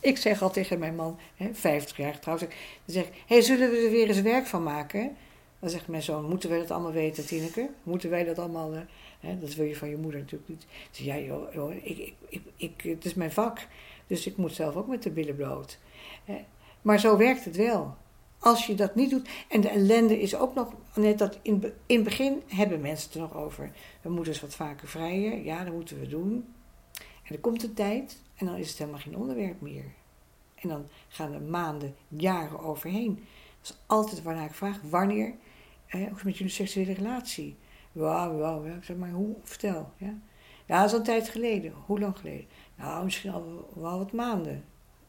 ik 0.01 0.17
zeg 0.17 0.43
al 0.43 0.51
tegen 0.51 0.79
mijn 0.79 0.95
man, 0.95 1.19
hè, 1.37 1.55
50 1.55 1.97
jaar 1.97 2.19
trouwens. 2.19 2.49
Dan 2.85 2.95
zeg 2.95 3.07
hey, 3.27 3.41
zullen 3.41 3.71
we 3.71 3.77
er 3.77 3.91
weer 3.91 4.09
eens 4.09 4.21
werk 4.21 4.47
van 4.47 4.63
maken? 4.63 5.17
Dan 5.59 5.71
zegt 5.71 5.89
mijn 5.89 6.03
zoon: 6.03 6.29
Moeten 6.29 6.51
wij 6.51 6.59
dat 6.59 6.71
allemaal 6.71 6.93
weten, 6.93 7.27
Tineke? 7.27 7.71
Moeten 7.83 8.11
wij 8.11 8.25
dat 8.25 8.39
allemaal. 8.39 8.75
Uh, 8.75 8.81
hè? 9.21 9.39
Dat 9.39 9.55
wil 9.55 9.67
je 9.67 9.77
van 9.77 9.89
je 9.89 9.97
moeder 9.97 10.21
natuurlijk 10.21 10.51
niet. 10.51 10.67
Zeg: 10.91 11.07
Ja, 11.07 11.17
joh, 11.55 11.75
ik, 11.83 12.13
ik, 12.29 12.43
ik, 12.57 12.81
het 12.83 13.05
is 13.05 13.15
mijn 13.15 13.33
vak. 13.33 13.67
Dus 14.07 14.27
ik 14.27 14.37
moet 14.37 14.53
zelf 14.53 14.77
ook 14.77 14.87
met 14.87 15.03
de 15.03 15.11
billen 15.11 15.37
bloot. 15.37 15.79
Maar 16.83 17.01
zo 17.01 17.17
werkt 17.17 17.45
het 17.45 17.57
wel. 17.57 17.97
Als 18.39 18.67
je 18.67 18.75
dat 18.75 18.95
niet 18.95 19.11
doet. 19.11 19.29
En 19.49 19.61
de 19.61 19.69
ellende 19.69 20.21
is 20.21 20.37
ook 20.37 20.55
nog 20.55 20.73
net 20.95 21.19
dat 21.19 21.39
in, 21.43 21.73
in 21.87 21.95
het 21.97 22.05
begin 22.05 22.43
hebben 22.47 22.81
mensen 22.81 23.07
het 23.07 23.15
er 23.15 23.21
nog 23.21 23.37
over. 23.37 23.71
We 24.03 24.11
moeten 24.11 24.33
eens 24.33 24.43
wat 24.43 24.55
vaker 24.55 24.89
vrijen. 24.89 25.45
Ja, 25.45 25.65
dat 25.65 25.73
moeten 25.73 26.01
we 26.01 26.09
doen. 26.09 26.45
En 27.29 27.35
er 27.35 27.41
komt 27.41 27.63
een 27.63 27.75
tijd 27.75 28.23
en 28.35 28.47
dan 28.47 28.57
is 28.57 28.69
het 28.69 28.79
helemaal 28.79 29.01
geen 29.01 29.17
onderwerp 29.17 29.61
meer. 29.61 29.85
En 30.55 30.69
dan 30.69 30.89
gaan 31.09 31.33
er 31.33 31.43
maanden, 31.43 31.95
jaren 32.09 32.61
overheen. 32.61 33.15
Dat 33.61 33.71
is 33.71 33.79
altijd 33.87 34.23
waarna 34.23 34.45
ik 34.45 34.55
vraag: 34.55 34.81
wanneer? 34.83 35.35
Eh, 35.87 36.01
hoe 36.01 36.21
met 36.25 36.37
jullie 36.37 36.53
seksuele 36.53 36.93
relatie? 36.93 37.57
Wauw, 37.93 38.37
wauw. 38.37 38.65
Ik 38.65 38.85
zeg 38.85 38.97
maar, 38.97 39.11
hoe? 39.11 39.37
Vertel. 39.43 39.93
Ja? 39.97 40.15
dat 40.67 40.85
is 40.85 40.93
al 40.93 40.99
een 40.99 41.05
tijd 41.05 41.29
geleden. 41.29 41.73
Hoe 41.87 42.01
lang 42.01 42.19
geleden? 42.19 42.47
Nou, 42.75 43.05
misschien 43.05 43.33
al 43.33 43.71
wel 43.75 43.99
wat 43.99 44.13
maanden. 44.13 44.65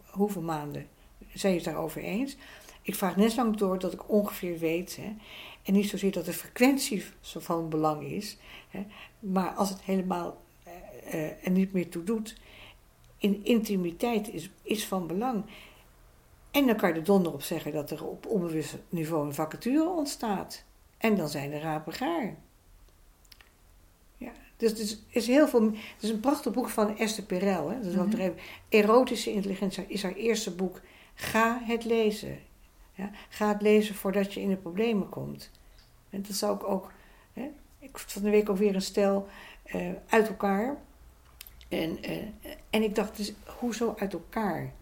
Hoeveel 0.06 0.42
maanden? 0.42 0.88
Zijn 1.34 1.54
je 1.54 1.60
het 1.60 1.68
daarover 1.68 2.02
eens? 2.02 2.38
Ik 2.82 2.96
vraag 2.96 3.16
net 3.16 3.36
lang 3.36 3.58
door 3.58 3.80
dat 3.80 3.94
ik 3.94 4.10
ongeveer 4.10 4.58
weet. 4.58 4.96
Hè, 4.96 5.16
en 5.64 5.74
niet 5.74 5.90
zozeer 5.90 6.12
dat 6.12 6.26
de 6.26 6.34
frequentie 6.34 7.04
zo 7.22 7.40
van 7.40 7.70
belang 7.70 8.04
is. 8.04 8.38
Hè, 8.70 8.86
maar 9.20 9.54
als 9.54 9.70
het 9.70 9.82
helemaal 9.82 10.38
uh, 11.14 11.16
uh, 11.16 11.46
er 11.46 11.52
niet 11.52 11.74
meer 11.74 11.90
toe 11.90 12.04
doet. 12.04 12.38
In 13.18 13.44
intimiteit 13.44 14.34
is, 14.34 14.50
is 14.62 14.88
van 14.88 15.08
belang. 15.08 15.44
En 16.52 16.68
dan 16.68 16.76
kan 16.76 16.90
je 16.90 16.96
er 16.96 17.04
donder 17.04 17.34
op 17.34 17.42
zeggen 17.42 17.72
dat 17.72 17.92
er 17.92 18.06
op 18.06 18.26
onbewust 18.26 18.78
niveau 18.90 19.26
een 19.26 19.34
vacature 19.34 19.90
ontstaat. 19.90 20.64
En 20.98 21.16
dan 21.16 21.30
zijn 21.30 21.50
de 21.50 21.60
rapen 21.60 21.94
gaar. 21.94 22.38
Dus 24.60 24.70
het 24.70 24.80
is, 24.80 25.00
is 25.10 25.28
heel 25.28 25.48
veel. 25.48 25.64
Het 25.64 26.04
is 26.04 26.10
een 26.10 26.20
prachtig 26.20 26.54
boek 26.54 26.70
van 26.70 26.98
Esther 26.98 27.24
Perel. 27.24 27.70
Hè? 27.70 27.76
Dat 27.76 27.86
is 27.86 27.96
mm 27.96 28.12
-hmm. 28.12 28.34
Erotische 28.70 29.32
intelligentie 29.32 29.86
is 29.88 30.04
haar 30.04 30.14
eerste 30.14 30.56
boek. 30.56 30.82
Ga 31.14 31.62
het 31.64 31.86
lezen. 31.86 32.40
Ja? 32.94 33.12
Ga 33.30 33.48
het 33.48 33.62
lezen 33.62 33.96
voordat 33.96 34.34
je 34.34 34.42
in 34.42 34.50
de 34.50 34.56
problemen 34.56 35.10
komt. 35.10 35.52
En 36.10 36.22
dat 36.22 36.36
zou 36.36 36.56
ik 36.56 36.64
ook. 36.64 36.92
Hè? 37.34 37.52
Ik 37.80 37.98
van 37.98 38.22
de 38.22 38.30
week 38.30 38.50
ook 38.50 38.58
weer 38.58 38.76
een 38.76 38.82
stel 38.82 39.28
uh, 39.66 39.92
uit 40.08 40.28
elkaar. 40.28 40.78
En, 41.70 42.10
uh, 42.10 42.18
en 42.70 42.84
ik 42.84 42.96
dacht, 42.96 43.18
dus, 43.18 43.34
hoezo 43.60 43.96
uit 43.98 44.14
elkaar? 44.14 44.74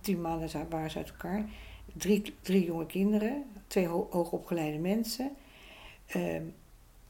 Tien 0.00 0.20
maanden 0.20 0.68
waren 0.68 0.90
ze 0.90 0.98
uit 0.98 1.10
elkaar. 1.10 1.44
Drie, 1.92 2.34
drie 2.42 2.64
jonge 2.64 2.86
kinderen, 2.86 3.44
twee 3.66 3.86
ho 3.86 4.06
hoogopgeleide 4.10 4.78
mensen. 4.78 5.36
Uh, 6.16 6.40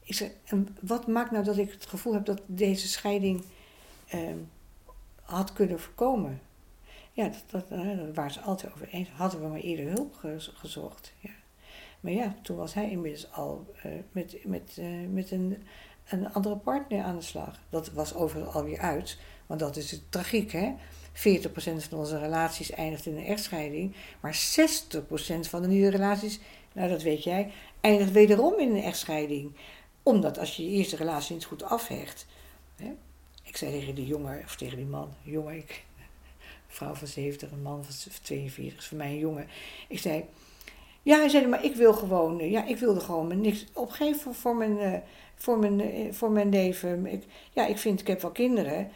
ik 0.00 0.32
wat 0.80 1.06
maakt 1.06 1.30
nou 1.30 1.44
dat 1.44 1.58
ik 1.58 1.70
het 1.70 1.86
gevoel 1.86 2.12
heb 2.12 2.24
dat 2.24 2.42
deze 2.46 2.88
scheiding 2.88 3.44
eh, 4.08 4.20
had 5.22 5.52
kunnen 5.52 5.80
voorkomen? 5.80 6.40
Ja, 7.12 7.28
dat, 7.28 7.44
dat, 7.46 7.78
uh, 7.78 7.96
daar 7.96 8.12
waren 8.12 8.32
ze 8.32 8.40
altijd 8.40 8.72
over 8.72 8.88
eens. 8.88 9.08
Hadden 9.08 9.40
we 9.40 9.46
maar 9.46 9.60
eerder 9.60 9.86
hulp 9.86 10.14
gezocht. 10.54 11.12
Ja. 11.18 11.30
Maar 12.00 12.12
ja, 12.12 12.34
toen 12.42 12.56
was 12.56 12.74
hij 12.74 12.90
inmiddels 12.90 13.32
al 13.32 13.74
uh, 13.86 13.92
met, 14.12 14.36
met, 14.44 14.78
met 15.10 15.30
een, 15.30 15.62
een 16.10 16.32
andere 16.32 16.56
partner 16.56 17.02
aan 17.02 17.16
de 17.16 17.22
slag. 17.22 17.58
Dat 17.70 17.90
was 17.90 18.14
overigens 18.14 18.54
alweer 18.54 18.78
uit, 18.78 19.18
want 19.46 19.60
dat 19.60 19.76
is 19.76 19.90
het 19.90 20.02
tragiek, 20.08 20.52
hè? 20.52 20.72
40% 21.12 21.52
van 21.88 21.98
onze 21.98 22.18
relaties 22.18 22.70
eindigt 22.70 23.06
in 23.06 23.16
een 23.16 23.26
echtscheiding, 23.26 23.94
maar 24.20 24.34
60% 24.34 24.36
van 25.40 25.62
de 25.62 25.68
nieuwe 25.68 25.90
relaties, 25.90 26.40
nou 26.72 26.88
dat 26.88 27.02
weet 27.02 27.24
jij, 27.24 27.52
eindigt 27.80 28.12
wederom 28.12 28.58
in 28.58 28.70
een 28.70 28.82
echtscheiding 28.82 29.52
omdat 30.02 30.38
als 30.38 30.56
je 30.56 30.64
je 30.64 30.70
eerste 30.70 30.96
relatie 30.96 31.34
niet 31.34 31.44
goed 31.44 31.62
afhecht. 31.62 32.26
Hè, 32.76 32.92
ik 33.42 33.56
zei 33.56 33.70
tegen 33.70 33.94
die 33.94 34.06
jongen, 34.06 34.42
of 34.44 34.56
tegen 34.56 34.76
die 34.76 34.86
man, 34.86 35.08
jongen, 35.22 35.56
ik, 35.56 35.84
vrouw 36.66 36.94
van 36.94 37.06
70, 37.06 37.50
een 37.50 37.62
man 37.62 37.84
van 37.84 38.12
42, 38.22 38.78
is 38.78 38.86
voor 38.86 38.96
mij 38.96 39.10
een 39.10 39.18
jongen. 39.18 39.48
Ik 39.88 39.98
zei, 39.98 40.24
ja, 41.02 41.18
hij 41.18 41.28
zei, 41.28 41.46
maar 41.46 41.64
ik 41.64 41.74
wil 41.74 41.92
gewoon, 41.92 42.50
ja, 42.50 42.66
ik 42.66 42.76
wilde 42.76 43.00
gewoon 43.00 43.40
niks 43.40 43.66
opgeven 43.72 44.34
voor 44.34 44.56
mijn, 44.56 44.78
eh, 44.78 45.00
voor 45.40 45.58
mijn, 45.58 45.80
eh, 45.80 46.12
voor 46.12 46.30
mijn 46.30 46.48
leven. 46.48 47.06
Ik, 47.06 47.24
ja, 47.52 47.66
ik 47.66 47.78
vind, 47.78 48.00
ik 48.00 48.06
heb 48.06 48.20
wel 48.22 48.30
kinderen. 48.30 48.90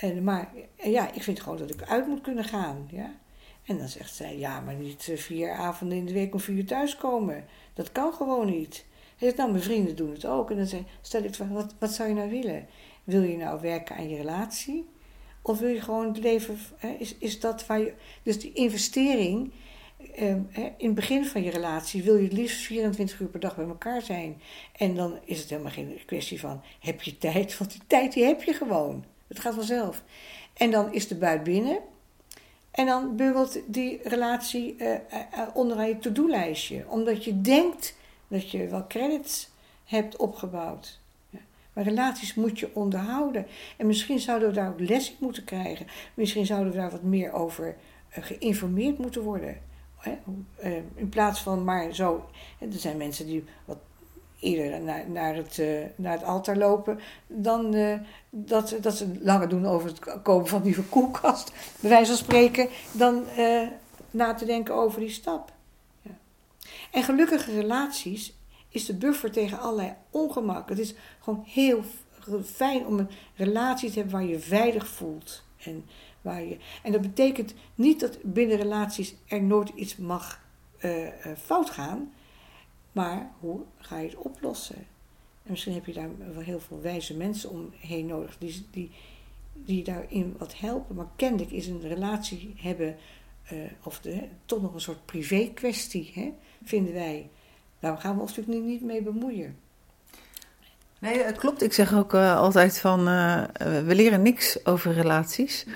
En, 0.00 0.24
maar 0.24 0.52
ja, 0.76 1.12
ik 1.12 1.22
vind 1.22 1.40
gewoon 1.40 1.58
dat 1.58 1.70
ik 1.70 1.82
uit 1.82 2.06
moet 2.06 2.20
kunnen 2.20 2.44
gaan. 2.44 2.88
Ja. 2.90 3.14
En 3.64 3.78
dan 3.78 3.88
zegt 3.88 4.14
zij, 4.14 4.38
ja, 4.38 4.60
maar 4.60 4.74
niet 4.74 5.08
eh, 5.08 5.16
vier 5.16 5.52
avonden 5.52 5.98
in 5.98 6.06
de 6.06 6.12
week 6.12 6.34
om 6.34 6.40
vier 6.40 6.66
thuiskomen. 6.66 7.44
Dat 7.74 7.92
kan 7.92 8.12
gewoon 8.12 8.46
niet. 8.46 8.84
Hij 9.16 9.28
zegt, 9.28 9.36
nou, 9.36 9.50
mijn 9.50 9.62
vrienden 9.62 9.96
doen 9.96 10.10
het 10.10 10.26
ook. 10.26 10.50
En 10.50 10.56
dan 10.56 10.66
zei, 10.66 10.86
stel 11.00 11.22
ik, 11.22 11.34
wat, 11.34 11.74
wat 11.78 11.92
zou 11.92 12.08
je 12.08 12.14
nou 12.14 12.30
willen? 12.30 12.66
Wil 13.04 13.22
je 13.22 13.36
nou 13.36 13.60
werken 13.60 13.96
aan 13.96 14.08
je 14.08 14.16
relatie? 14.16 14.88
Of 15.42 15.58
wil 15.58 15.68
je 15.68 15.80
gewoon 15.80 16.06
het 16.06 16.18
leven, 16.18 16.58
hè, 16.76 16.88
is, 16.88 17.14
is 17.18 17.40
dat 17.40 17.66
waar 17.66 17.80
je... 17.80 17.94
Dus 18.22 18.40
die 18.40 18.52
investering, 18.52 19.46
eh, 19.46 19.58
in 20.12 20.48
het 20.76 20.94
begin 20.94 21.26
van 21.26 21.42
je 21.42 21.50
relatie 21.50 22.02
wil 22.02 22.16
je 22.16 22.22
het 22.22 22.32
liefst 22.32 22.60
24 22.60 23.20
uur 23.20 23.28
per 23.28 23.40
dag 23.40 23.56
bij 23.56 23.66
elkaar 23.66 24.02
zijn. 24.02 24.40
En 24.76 24.94
dan 24.94 25.18
is 25.24 25.40
het 25.40 25.50
helemaal 25.50 25.72
geen 25.72 26.00
kwestie 26.06 26.40
van, 26.40 26.62
heb 26.80 27.02
je 27.02 27.18
tijd? 27.18 27.56
Want 27.58 27.70
die 27.70 27.80
tijd 27.86 28.12
die 28.12 28.24
heb 28.24 28.42
je 28.42 28.52
gewoon. 28.52 29.04
Het 29.28 29.40
gaat 29.40 29.54
vanzelf. 29.54 30.02
En 30.52 30.70
dan 30.70 30.92
is 30.92 31.08
de 31.08 31.14
buit 31.14 31.42
binnen. 31.42 31.78
En 32.70 32.86
dan 32.86 33.16
bubbelt 33.16 33.60
die 33.66 34.00
relatie 34.02 34.76
uh, 34.78 34.92
uh, 34.92 34.98
onderaan 35.54 35.88
je 35.88 35.98
to-do-lijstje. 35.98 36.84
Omdat 36.88 37.24
je 37.24 37.40
denkt 37.40 37.96
dat 38.28 38.50
je 38.50 38.66
wel 38.66 38.86
credits 38.86 39.48
hebt 39.84 40.16
opgebouwd. 40.16 40.98
Maar 41.72 41.84
relaties 41.84 42.34
moet 42.34 42.58
je 42.58 42.70
onderhouden. 42.74 43.46
En 43.76 43.86
misschien 43.86 44.18
zouden 44.18 44.48
we 44.48 44.54
daar 44.54 44.68
ook 44.68 44.80
les 44.80 45.10
in 45.10 45.16
moeten 45.18 45.44
krijgen. 45.44 45.86
Misschien 46.14 46.46
zouden 46.46 46.72
we 46.72 46.78
daar 46.78 46.90
wat 46.90 47.02
meer 47.02 47.32
over 47.32 47.76
geïnformeerd 48.10 48.98
moeten 48.98 49.22
worden. 49.22 49.60
In 50.94 51.08
plaats 51.08 51.40
van 51.40 51.64
maar 51.64 51.94
zo. 51.94 52.30
Er 52.58 52.68
zijn 52.72 52.96
mensen 52.96 53.26
die 53.26 53.44
wat 53.64 53.78
eerder 54.40 54.80
naar, 54.80 55.10
naar, 55.10 55.34
het, 55.34 55.58
uh, 55.58 55.84
naar 55.96 56.12
het 56.12 56.24
altaar 56.24 56.56
lopen 56.56 57.00
dan 57.26 57.74
uh, 57.74 57.98
dat, 58.30 58.76
dat 58.80 58.94
ze 58.94 59.18
langer 59.20 59.48
doen 59.48 59.66
over 59.66 59.88
het 59.88 60.22
kopen 60.22 60.48
van 60.48 60.58
een 60.58 60.64
nieuwe 60.64 60.82
koelkast, 60.94 61.52
bij 61.80 61.90
wijze 61.90 62.06
van 62.06 62.24
spreken, 62.24 62.68
dan 62.92 63.24
uh, 63.38 63.68
na 64.10 64.34
te 64.34 64.44
denken 64.44 64.74
over 64.74 65.00
die 65.00 65.10
stap. 65.10 65.52
Ja. 66.02 66.10
En 66.90 67.02
gelukkige 67.02 67.52
relaties 67.52 68.34
is 68.68 68.86
de 68.86 68.94
buffer 68.94 69.30
tegen 69.30 69.58
allerlei 69.58 69.94
ongemak. 70.10 70.68
Het 70.68 70.78
is 70.78 70.94
gewoon 71.20 71.44
heel 71.46 71.82
fijn 72.44 72.86
om 72.86 72.98
een 72.98 73.10
relatie 73.34 73.88
te 73.90 73.94
hebben 73.94 74.12
waar 74.12 74.28
je 74.28 74.40
veilig 74.40 74.88
voelt. 74.88 75.42
En, 75.64 75.84
en 76.82 76.92
dat 76.92 77.00
betekent 77.00 77.54
niet 77.74 78.00
dat 78.00 78.18
binnen 78.22 78.56
relaties 78.56 79.14
er 79.26 79.42
nooit 79.42 79.68
iets 79.68 79.96
mag 79.96 80.40
fout 81.36 81.70
gaan. 81.70 82.12
Maar 82.92 83.30
hoe 83.40 83.60
ga 83.78 83.98
je 83.98 84.08
het 84.08 84.16
oplossen? 84.16 84.76
En 85.42 85.50
misschien 85.50 85.74
heb 85.74 85.86
je 85.86 85.92
daar 85.92 86.08
wel 86.32 86.42
heel 86.42 86.60
veel 86.60 86.80
wijze 86.80 87.16
mensen 87.16 87.50
omheen 87.50 88.06
nodig 88.06 88.38
die, 88.38 88.66
die, 88.70 88.90
die 89.52 89.84
daarin 89.84 90.34
wat 90.38 90.58
helpen. 90.58 90.94
Maar 90.94 91.08
kennelijk 91.16 91.50
is 91.50 91.66
een 91.66 91.80
relatie 91.80 92.54
hebben, 92.56 92.96
uh, 93.52 93.58
of 93.82 94.00
de, 94.00 94.28
toch 94.44 94.62
nog 94.62 94.74
een 94.74 94.80
soort 94.80 95.04
privé 95.04 95.50
kwestie, 95.54 96.10
hè, 96.14 96.32
vinden 96.64 96.92
wij. 96.92 97.30
Daar 97.78 97.98
gaan 97.98 98.14
we 98.14 98.20
ons 98.20 98.36
natuurlijk 98.36 98.66
niet, 98.66 98.82
mee 98.82 99.02
bemoeien. 99.02 99.56
Nee, 100.98 101.22
het 101.22 101.38
klopt. 101.38 101.62
Ik 101.62 101.72
zeg 101.72 101.94
ook 101.94 102.14
altijd 102.14 102.78
van, 102.78 103.04
we 103.58 103.94
leren 103.94 104.22
niks 104.22 104.66
over 104.66 104.92
relaties. 104.92 105.66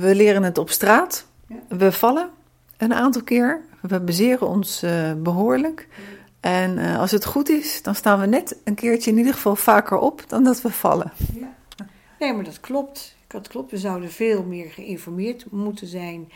We 0.00 0.14
leren 0.14 0.42
het 0.42 0.58
op 0.58 0.70
straat. 0.70 1.26
Ja. 1.48 1.56
We 1.68 1.92
vallen 1.92 2.30
een 2.76 2.94
aantal 2.94 3.22
keer. 3.22 3.60
We 3.80 4.00
bezeren 4.00 4.48
ons 4.48 4.84
behoorlijk. 5.16 5.88
Ja. 5.90 6.16
En 6.40 6.78
uh, 6.78 6.98
als 6.98 7.10
het 7.10 7.24
goed 7.24 7.48
is, 7.48 7.82
dan 7.82 7.94
staan 7.94 8.20
we 8.20 8.26
net 8.26 8.56
een 8.64 8.74
keertje 8.74 9.10
in 9.10 9.18
ieder 9.18 9.34
geval 9.34 9.56
vaker 9.56 9.98
op 9.98 10.24
dan 10.28 10.44
dat 10.44 10.62
we 10.62 10.70
vallen. 10.70 11.12
Ja. 11.34 11.54
Nee, 12.18 12.32
maar 12.32 12.44
dat 12.44 12.60
klopt. 12.60 13.16
Dat 13.26 13.48
klopt. 13.48 13.70
We 13.70 13.78
zouden 13.78 14.10
veel 14.10 14.42
meer 14.42 14.70
geïnformeerd 14.70 15.50
moeten 15.50 15.86
zijn. 15.86 16.32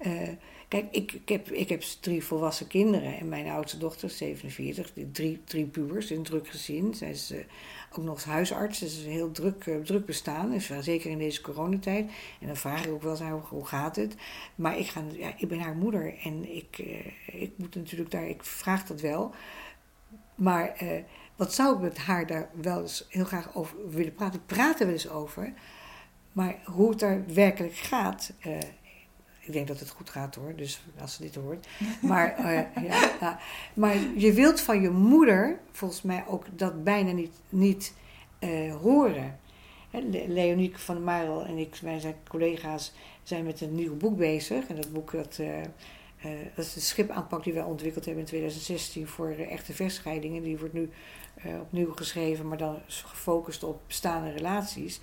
Uh, 0.00 0.28
kijk, 0.68 0.86
ik, 0.90 1.12
ik, 1.12 1.28
heb, 1.28 1.50
ik 1.50 1.68
heb 1.68 1.82
drie 2.00 2.24
volwassen 2.24 2.66
kinderen 2.66 3.18
en 3.18 3.28
mijn 3.28 3.48
oudste 3.48 3.78
dochter, 3.78 4.10
47, 4.10 4.92
drie, 5.12 5.40
drie 5.44 5.66
pubers 5.66 6.10
in 6.10 6.22
druk 6.22 6.48
gezin. 6.48 6.94
Zij 6.94 7.10
is 7.10 7.32
ook 7.98 8.04
nog 8.04 8.14
eens 8.14 8.24
huisarts, 8.24 8.78
dus 8.78 8.98
is 8.98 9.04
een 9.04 9.10
heel 9.10 9.30
druk, 9.30 9.66
uh, 9.66 9.76
druk 9.76 10.06
bestaan. 10.06 10.50
Dus, 10.50 10.70
zeker 10.80 11.10
in 11.10 11.18
deze 11.18 11.40
coronatijd. 11.40 12.10
En 12.40 12.46
dan 12.46 12.56
vraag 12.56 12.84
ik 12.84 12.92
ook 12.92 13.02
wel 13.02 13.20
eens 13.20 13.48
hoe 13.48 13.66
gaat 13.66 13.96
het? 13.96 14.14
Maar 14.54 14.78
ik, 14.78 14.86
ga, 14.86 15.02
ja, 15.12 15.32
ik 15.36 15.48
ben 15.48 15.60
haar 15.60 15.76
moeder 15.76 16.14
en 16.24 16.56
ik, 16.56 16.78
ik 17.26 17.52
moet 17.56 17.74
natuurlijk 17.74 18.10
daar, 18.10 18.28
ik 18.28 18.44
vraag 18.44 18.86
dat 18.86 19.00
wel. 19.00 19.34
Maar 20.34 20.76
wat 21.36 21.54
zou 21.54 21.74
ik 21.74 21.80
met 21.80 21.98
haar 21.98 22.26
daar 22.26 22.50
wel 22.60 22.80
eens 22.80 23.06
heel 23.08 23.24
graag 23.24 23.54
over 23.54 23.90
willen 23.90 24.14
praten? 24.14 24.40
Er 24.78 24.86
wel 24.86 24.94
eens 24.94 25.08
over. 25.08 25.52
Maar 26.32 26.58
hoe 26.64 26.90
het 26.90 26.98
daar 26.98 27.24
werkelijk 27.26 27.74
gaat. 27.74 28.32
Ik 29.44 29.52
denk 29.52 29.68
dat 29.68 29.80
het 29.80 29.90
goed 29.90 30.10
gaat 30.10 30.34
hoor, 30.34 30.56
dus 30.56 30.82
als 31.00 31.14
ze 31.14 31.22
dit 31.22 31.34
hoort. 31.34 31.66
Maar, 32.00 32.38
uh, 32.38 32.84
ja, 32.88 33.10
ja, 33.20 33.38
maar 33.74 33.96
je 34.16 34.32
wilt 34.32 34.60
van 34.60 34.80
je 34.80 34.90
moeder 34.90 35.58
volgens 35.72 36.02
mij 36.02 36.24
ook 36.26 36.44
dat 36.56 36.84
bijna 36.84 37.12
niet, 37.12 37.34
niet 37.48 37.94
horen. 38.82 39.38
Leonieke 40.26 40.78
van 40.78 40.94
der 40.94 41.04
Marel 41.04 41.44
en 41.44 41.58
ik, 41.58 41.76
wij 41.82 42.00
zijn 42.00 42.14
collega's, 42.28 42.92
zijn 43.22 43.44
met 43.44 43.60
een 43.60 43.74
nieuw 43.74 43.96
boek 43.96 44.16
bezig. 44.16 44.66
En 44.66 44.76
dat 44.76 44.92
boek 44.92 45.12
dat, 45.12 45.38
uh, 45.40 45.48
dat 46.54 46.64
is 46.64 46.72
de 46.72 46.80
schipaanpak 46.80 47.44
die 47.44 47.52
wij 47.52 47.62
ontwikkeld 47.62 48.04
hebben 48.04 48.22
in 48.22 48.28
2016 48.28 49.06
voor 49.06 49.30
echte 49.30 49.72
vechtscheidingen. 49.72 50.42
Die 50.42 50.58
wordt 50.58 50.74
nu 50.74 50.90
opnieuw 51.60 51.92
geschreven, 51.92 52.48
maar 52.48 52.58
dan 52.58 52.78
gefocust 52.86 53.62
op 53.64 53.80
bestaande 53.86 54.30
relaties. 54.30 55.00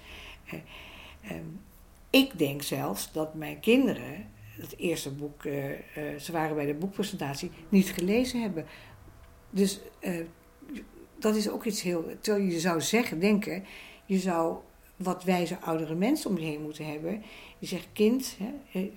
Um, 1.31 1.59
ik 2.09 2.37
denk 2.37 2.61
zelfs 2.61 3.11
dat 3.11 3.33
mijn 3.33 3.59
kinderen 3.59 4.31
het 4.49 4.77
eerste 4.77 5.11
boek, 5.11 5.41
ze 6.19 6.31
waren 6.31 6.55
bij 6.55 6.65
de 6.65 6.73
boekpresentatie, 6.73 7.51
niet 7.69 7.91
gelezen 7.91 8.41
hebben. 8.41 8.65
Dus 9.49 9.79
dat 11.19 11.35
is 11.35 11.49
ook 11.49 11.65
iets 11.65 11.81
heel. 11.81 12.05
Terwijl 12.21 12.45
je 12.45 12.59
zou 12.59 12.81
zeggen, 12.81 13.19
denken, 13.19 13.65
je 14.05 14.19
zou 14.19 14.57
wat 14.95 15.23
wijze 15.23 15.59
oudere 15.59 15.95
mensen 15.95 16.29
om 16.29 16.37
je 16.37 16.45
heen 16.45 16.61
moeten 16.61 16.85
hebben. 16.85 17.23
Die 17.59 17.67
zegt, 17.67 17.87
kind, 17.93 18.37
hè, 18.65 18.91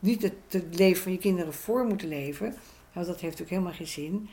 niet 0.00 0.22
het, 0.22 0.34
het, 0.48 0.78
leven 0.78 1.02
van 1.02 1.12
je 1.12 1.18
kinderen 1.18 1.54
voor 1.54 1.84
moeten 1.84 2.08
leven. 2.08 2.54
Want 2.92 3.06
dat 3.06 3.20
heeft 3.20 3.42
ook 3.42 3.48
helemaal 3.48 3.72
geen 3.72 3.86
zin. 3.86 4.28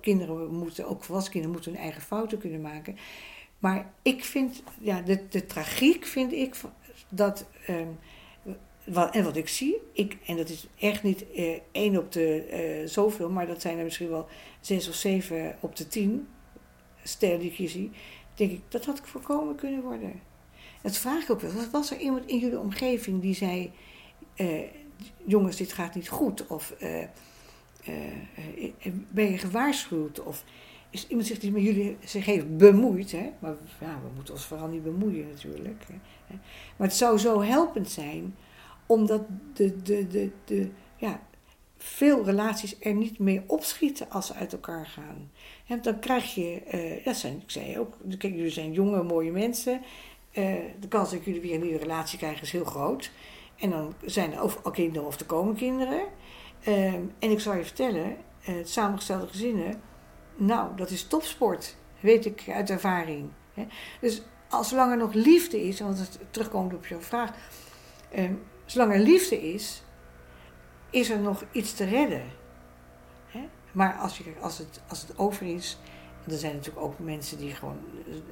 Kinderen 0.00 0.54
moeten, 0.54 0.88
ook 0.88 1.04
volwassen 1.04 1.32
kinderen 1.32 1.56
moeten 1.56 1.72
hun 1.72 1.82
eigen 1.82 2.02
fouten 2.02 2.38
kunnen 2.38 2.60
maken. 2.60 2.96
Maar 3.64 3.92
ik 4.02 4.24
vind, 4.24 4.62
ja, 4.80 5.00
de, 5.00 5.28
de 5.28 5.46
tragiek 5.46 6.04
vind 6.04 6.32
ik 6.32 6.56
dat, 7.08 7.46
um, 7.68 7.98
wat, 8.84 9.14
en 9.14 9.24
wat 9.24 9.36
ik 9.36 9.48
zie, 9.48 9.76
ik, 9.92 10.16
en 10.26 10.36
dat 10.36 10.48
is 10.48 10.66
echt 10.78 11.02
niet 11.02 11.24
uh, 11.36 11.58
één 11.72 11.96
op 11.98 12.12
de 12.12 12.46
uh, 12.82 12.88
zoveel, 12.88 13.30
maar 13.30 13.46
dat 13.46 13.60
zijn 13.60 13.78
er 13.78 13.84
misschien 13.84 14.08
wel 14.08 14.28
zes 14.60 14.88
of 14.88 14.94
zeven 14.94 15.56
op 15.60 15.76
de 15.76 15.88
tien 15.88 16.28
stellen 17.02 17.38
die 17.38 17.54
ik 17.56 17.68
zie 17.70 17.90
denk 18.34 18.50
ik, 18.50 18.60
dat 18.68 18.84
had 18.84 19.00
voorkomen 19.04 19.54
kunnen 19.54 19.82
worden. 19.82 20.20
Dat 20.82 20.96
vraag 20.96 21.22
ik 21.22 21.30
ook 21.30 21.40
wel. 21.40 21.52
Was 21.72 21.90
er 21.90 21.98
iemand 21.98 22.26
in 22.26 22.38
jullie 22.38 22.58
omgeving 22.58 23.20
die 23.20 23.34
zei: 23.34 23.72
uh, 24.36 24.60
Jongens, 25.24 25.56
dit 25.56 25.72
gaat 25.72 25.94
niet 25.94 26.08
goed? 26.08 26.46
Of 26.46 26.74
ben 29.10 29.30
je 29.30 29.38
gewaarschuwd? 29.38 30.22
Of 30.22 30.44
is 30.94 31.06
iemand 31.08 31.26
zich 31.26 31.50
met 31.50 31.62
jullie 31.62 31.96
zich 32.04 32.24
heeft 32.24 32.56
bemoeid? 32.56 33.12
Hè? 33.12 33.30
Maar 33.38 33.54
ja, 33.80 34.00
we 34.02 34.08
moeten 34.14 34.34
ons 34.34 34.44
vooral 34.44 34.68
niet 34.68 34.82
bemoeien, 34.82 35.28
natuurlijk. 35.28 35.84
Hè? 36.26 36.34
Maar 36.76 36.86
het 36.86 36.96
zou 36.96 37.18
zo 37.18 37.42
helpend 37.42 37.90
zijn, 37.90 38.36
omdat 38.86 39.22
de, 39.54 39.82
de, 39.82 40.06
de, 40.06 40.30
de, 40.44 40.68
ja, 40.96 41.20
veel 41.78 42.24
relaties 42.24 42.76
er 42.80 42.94
niet 42.94 43.18
meer 43.18 43.42
opschieten 43.46 44.10
als 44.10 44.26
ze 44.26 44.34
uit 44.34 44.52
elkaar 44.52 44.86
gaan. 44.86 45.30
Dan 45.82 45.98
krijg 45.98 46.34
je, 46.34 47.00
dat 47.04 47.16
zijn, 47.16 47.40
ik 47.40 47.50
zei 47.50 47.78
ook, 47.78 47.96
kijk, 48.18 48.34
jullie 48.34 48.50
zijn 48.50 48.72
jonge, 48.72 49.02
mooie 49.02 49.32
mensen. 49.32 49.80
Uh, 50.32 50.54
de 50.80 50.88
kans 50.88 51.10
dat 51.10 51.24
jullie 51.24 51.40
weer 51.40 51.54
een 51.54 51.60
nieuwe 51.60 51.78
relatie 51.78 52.18
krijgen 52.18 52.42
is 52.42 52.52
heel 52.52 52.64
groot. 52.64 53.10
En 53.56 53.70
dan 53.70 53.94
zijn 54.04 54.32
er 54.32 54.42
of 54.42 54.64
al 54.64 54.70
kinderen 54.70 55.06
of 55.06 55.20
er 55.20 55.26
komen 55.26 55.54
kinderen. 55.54 56.02
Uh, 56.68 56.94
en 56.94 57.10
ik 57.18 57.40
zal 57.40 57.56
je 57.56 57.64
vertellen, 57.64 58.16
het 58.40 58.68
samengestelde 58.68 59.26
gezinnen, 59.26 59.80
nou, 60.36 60.76
dat 60.76 60.90
is 60.90 61.06
topsport. 61.06 61.76
Weet 62.00 62.26
ik 62.26 62.44
uit 62.48 62.70
ervaring. 62.70 63.30
Hè? 63.54 63.66
Dus 64.00 64.22
als 64.48 64.68
zolang 64.68 64.90
er 64.90 64.96
nog 64.96 65.12
liefde 65.12 65.62
is, 65.66 65.80
want 65.80 65.98
het 65.98 66.18
terugkomt 66.30 66.74
op 66.74 66.86
jouw 66.86 67.00
vraag. 67.00 67.30
zolang 68.64 68.92
er 68.92 68.98
liefde 68.98 69.52
is, 69.52 69.82
is 70.90 71.10
er 71.10 71.18
nog 71.18 71.44
iets 71.52 71.74
te 71.74 71.84
redden. 71.84 72.24
Hè? 73.26 73.48
Maar 73.72 73.94
als, 73.94 74.18
je, 74.18 74.24
als, 74.40 74.58
het, 74.58 74.82
als 74.88 75.00
het 75.00 75.18
over 75.18 75.46
is, 75.46 75.78
er 76.28 76.38
zijn 76.38 76.54
natuurlijk 76.54 76.84
ook 76.84 76.98
mensen 76.98 77.38
die 77.38 77.50
gewoon 77.50 77.78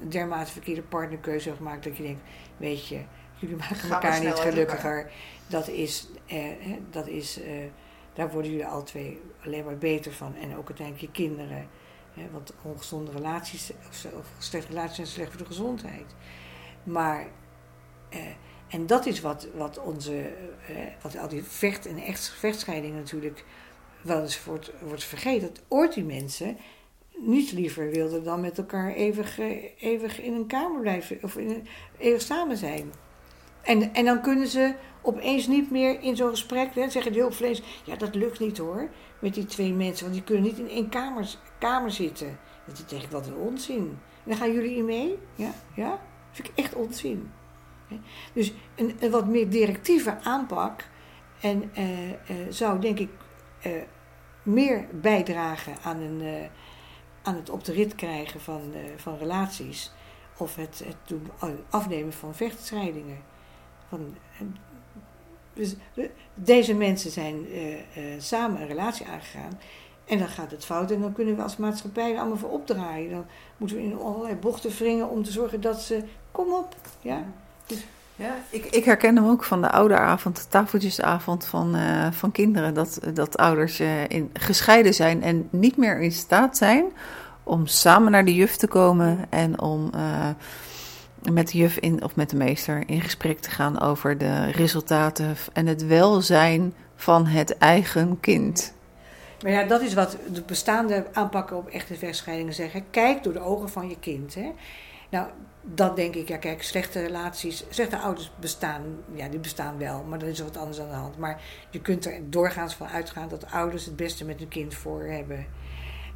een 0.01 0.09
dermate 0.09 0.51
verkeerde 0.51 0.81
partnerkeuze 0.81 1.47
hebben 1.47 1.65
gemaakt 1.65 1.83
dat 1.83 1.97
je 1.97 2.03
denkt, 2.03 2.21
weet 2.57 2.87
je, 2.87 3.01
jullie 3.39 3.55
maken 3.55 3.89
elkaar 3.89 4.23
niet 4.23 4.33
gelukkiger. 4.33 5.11
Dat 5.47 5.67
is, 5.67 6.07
eh, 6.25 6.45
dat 6.89 7.07
is 7.07 7.41
eh, 7.41 7.63
daar 8.13 8.31
worden 8.31 8.51
jullie 8.51 8.65
al 8.65 8.83
twee 8.83 9.21
alleen 9.45 9.65
maar 9.65 9.77
beter 9.77 10.13
van. 10.13 10.35
En 10.35 10.57
ook 10.57 10.67
uiteindelijk 10.67 11.05
je 11.05 11.11
kinderen. 11.11 11.67
Want 12.31 12.53
ongezonde 12.61 13.11
relaties 13.11 13.71
of, 13.89 14.27
slechte 14.37 14.67
relaties 14.67 14.95
zijn 14.95 15.07
slecht 15.07 15.29
voor 15.29 15.39
de 15.39 15.45
gezondheid. 15.45 16.15
Maar, 16.83 17.27
eh, 18.09 18.19
En 18.69 18.87
dat 18.87 19.05
is 19.05 19.21
wat, 19.21 19.47
wat 19.55 19.79
onze, 19.79 20.21
eh, 20.67 20.75
wat 21.01 21.17
al 21.17 21.27
die 21.27 21.43
vecht- 21.43 21.85
en 21.85 21.97
echt 21.97 22.29
vechtscheidingen 22.29 22.97
natuurlijk 22.97 23.45
wel 24.01 24.21
eens 24.21 24.43
wordt, 24.43 24.71
wordt 24.81 25.03
vergeten. 25.03 25.47
Dat 25.47 25.63
ooit 25.67 25.93
die 25.93 26.03
mensen 26.03 26.57
niet 27.17 27.51
liever 27.51 27.89
wilden 27.89 28.23
dan 28.23 28.41
met 28.41 28.57
elkaar 28.57 28.93
eeuwig, 28.93 29.39
eh, 29.39 29.63
eeuwig 29.79 30.21
in 30.21 30.33
een 30.33 30.47
kamer 30.47 30.81
blijven 30.81 31.17
of 31.21 31.37
in 31.37 31.49
een, 31.49 31.67
eeuwig 31.97 32.21
samen 32.21 32.57
zijn. 32.57 32.91
En, 33.63 33.93
en 33.93 34.05
dan 34.05 34.21
kunnen 34.21 34.47
ze 34.47 34.75
opeens 35.01 35.47
niet 35.47 35.71
meer 35.71 36.01
in 36.01 36.15
zo'n 36.15 36.29
gesprek, 36.29 36.75
hè, 36.75 36.89
zeggen 36.89 37.13
de 37.13 37.19
hulpverleners, 37.19 37.61
ja 37.83 37.95
dat 37.95 38.15
lukt 38.15 38.39
niet 38.39 38.57
hoor, 38.57 38.89
met 39.19 39.33
die 39.33 39.45
twee 39.45 39.73
mensen, 39.73 40.03
want 40.03 40.15
die 40.15 40.23
kunnen 40.23 40.43
niet 40.43 40.57
in 40.57 40.69
één 40.69 40.89
kamer, 40.89 41.35
kamer 41.59 41.91
zitten. 41.91 42.39
Dat 42.65 42.77
is 42.77 42.83
tegen 42.85 43.11
wat 43.11 43.27
een 43.27 43.35
onzin. 43.35 43.99
En 44.23 44.29
dan 44.29 44.37
gaan 44.37 44.53
jullie 44.53 44.75
in 44.75 44.85
mee? 44.85 45.17
Ja, 45.35 45.51
ja? 45.75 45.89
Dat 45.89 45.99
vind 46.31 46.47
ik 46.47 46.55
echt 46.55 46.75
onzin. 46.75 47.31
Dus 48.33 48.53
een, 48.75 49.11
wat 49.11 49.27
meer 49.27 49.49
directieve 49.49 50.17
aanpak 50.23 50.85
en 51.39 51.69
eh, 51.73 52.09
eh, 52.09 52.17
zou 52.49 52.79
denk 52.79 52.99
ik 52.99 53.09
eh, 53.61 53.71
meer 54.43 54.87
bijdragen 54.91 55.73
aan, 55.83 55.99
een, 55.99 56.49
aan 57.21 57.35
het 57.35 57.49
op 57.49 57.63
de 57.63 57.71
rit 57.71 57.95
krijgen 57.95 58.41
van, 58.41 58.61
van 58.95 59.17
relaties 59.17 59.91
of 60.37 60.55
het, 60.55 60.83
het 60.85 61.19
afnemen 61.69 62.13
van 62.13 62.35
vechtscheidingen. 62.35 63.31
Eh, 63.99 64.45
dus 65.53 65.75
de- 65.93 66.09
deze 66.33 66.73
mensen 66.73 67.11
zijn 67.11 67.35
eh, 67.53 67.73
eh, 67.73 68.21
samen 68.21 68.61
een 68.61 68.67
relatie 68.67 69.05
aangegaan. 69.07 69.59
En 70.05 70.17
dan 70.17 70.27
gaat 70.27 70.51
het 70.51 70.65
fout 70.65 70.91
en 70.91 71.01
dan 71.01 71.13
kunnen 71.13 71.35
we 71.35 71.41
als 71.41 71.57
maatschappij 71.57 72.11
er 72.11 72.19
allemaal 72.19 72.37
voor 72.37 72.49
opdraaien. 72.49 73.11
Dan 73.11 73.25
moeten 73.57 73.77
we 73.77 73.83
in 73.83 73.97
allerlei 73.99 74.35
bochten 74.35 74.71
wringen 74.71 75.09
om 75.09 75.23
te 75.23 75.31
zorgen 75.31 75.61
dat 75.61 75.81
ze. 75.81 76.03
Kom 76.31 76.53
op, 76.53 76.75
ja. 77.01 77.23
Ja, 78.15 78.35
ik, 78.49 78.65
ik 78.65 78.83
herken 78.83 79.15
hem 79.15 79.25
ook 79.27 79.43
van 79.43 79.61
de 79.61 79.71
ouderavond, 79.71 80.35
de 80.35 80.47
tafeltjesavond 80.47 81.45
van, 81.45 81.75
van 82.11 82.31
kinderen. 82.31 82.73
Dat, 82.73 82.99
dat 83.13 83.37
ouders 83.37 83.79
in, 84.07 84.29
gescheiden 84.33 84.93
zijn 84.93 85.23
en 85.23 85.47
niet 85.49 85.77
meer 85.77 86.01
in 86.01 86.11
staat 86.11 86.57
zijn 86.57 86.85
om 87.43 87.67
samen 87.67 88.11
naar 88.11 88.25
de 88.25 88.35
juf 88.35 88.55
te 88.55 88.67
komen 88.67 89.25
en 89.29 89.61
om 89.61 89.89
met 91.31 91.51
de 91.51 91.57
juf 91.57 91.77
in, 91.77 92.03
of 92.03 92.15
met 92.15 92.29
de 92.29 92.35
meester 92.35 92.83
in 92.85 93.01
gesprek 93.01 93.39
te 93.39 93.51
gaan 93.51 93.81
over 93.81 94.17
de 94.17 94.51
resultaten 94.51 95.35
en 95.53 95.67
het 95.67 95.85
welzijn 95.85 96.73
van 96.95 97.25
het 97.25 97.57
eigen 97.57 98.19
kind. 98.19 98.73
Maar 99.41 99.51
ja, 99.51 99.63
dat 99.63 99.81
is 99.81 99.93
wat 99.93 100.17
de 100.33 100.41
bestaande 100.41 101.05
aanpakken 101.13 101.57
op 101.57 101.67
echte 101.67 101.95
vechtscheidingen 101.95 102.53
zeggen. 102.53 102.83
Kijk 102.89 103.23
door 103.23 103.33
de 103.33 103.39
ogen 103.39 103.69
van 103.69 103.89
je 103.89 103.99
kind. 103.99 104.35
Hè. 104.35 104.51
Nou, 105.09 105.27
dat 105.61 105.95
denk 105.95 106.15
ik, 106.15 106.27
ja 106.27 106.37
kijk, 106.37 106.63
slechte 106.63 107.01
relaties, 107.01 107.63
slechte 107.69 107.97
ouders 107.97 108.31
bestaan, 108.39 108.81
ja 109.13 109.27
die 109.27 109.39
bestaan 109.39 109.77
wel, 109.77 110.03
maar 110.03 110.19
dan 110.19 110.29
is 110.29 110.39
er 110.39 110.45
wat 110.45 110.57
anders 110.57 110.79
aan 110.79 110.89
de 110.89 110.93
hand. 110.93 111.17
Maar 111.17 111.41
je 111.69 111.81
kunt 111.81 112.05
er 112.05 112.29
doorgaans 112.29 112.73
van 112.75 112.87
uitgaan 112.87 113.29
dat 113.29 113.51
ouders 113.51 113.85
het 113.85 113.95
beste 113.95 114.25
met 114.25 114.39
hun 114.39 114.47
kind 114.47 114.73
voor 114.73 115.03
hebben. 115.03 115.45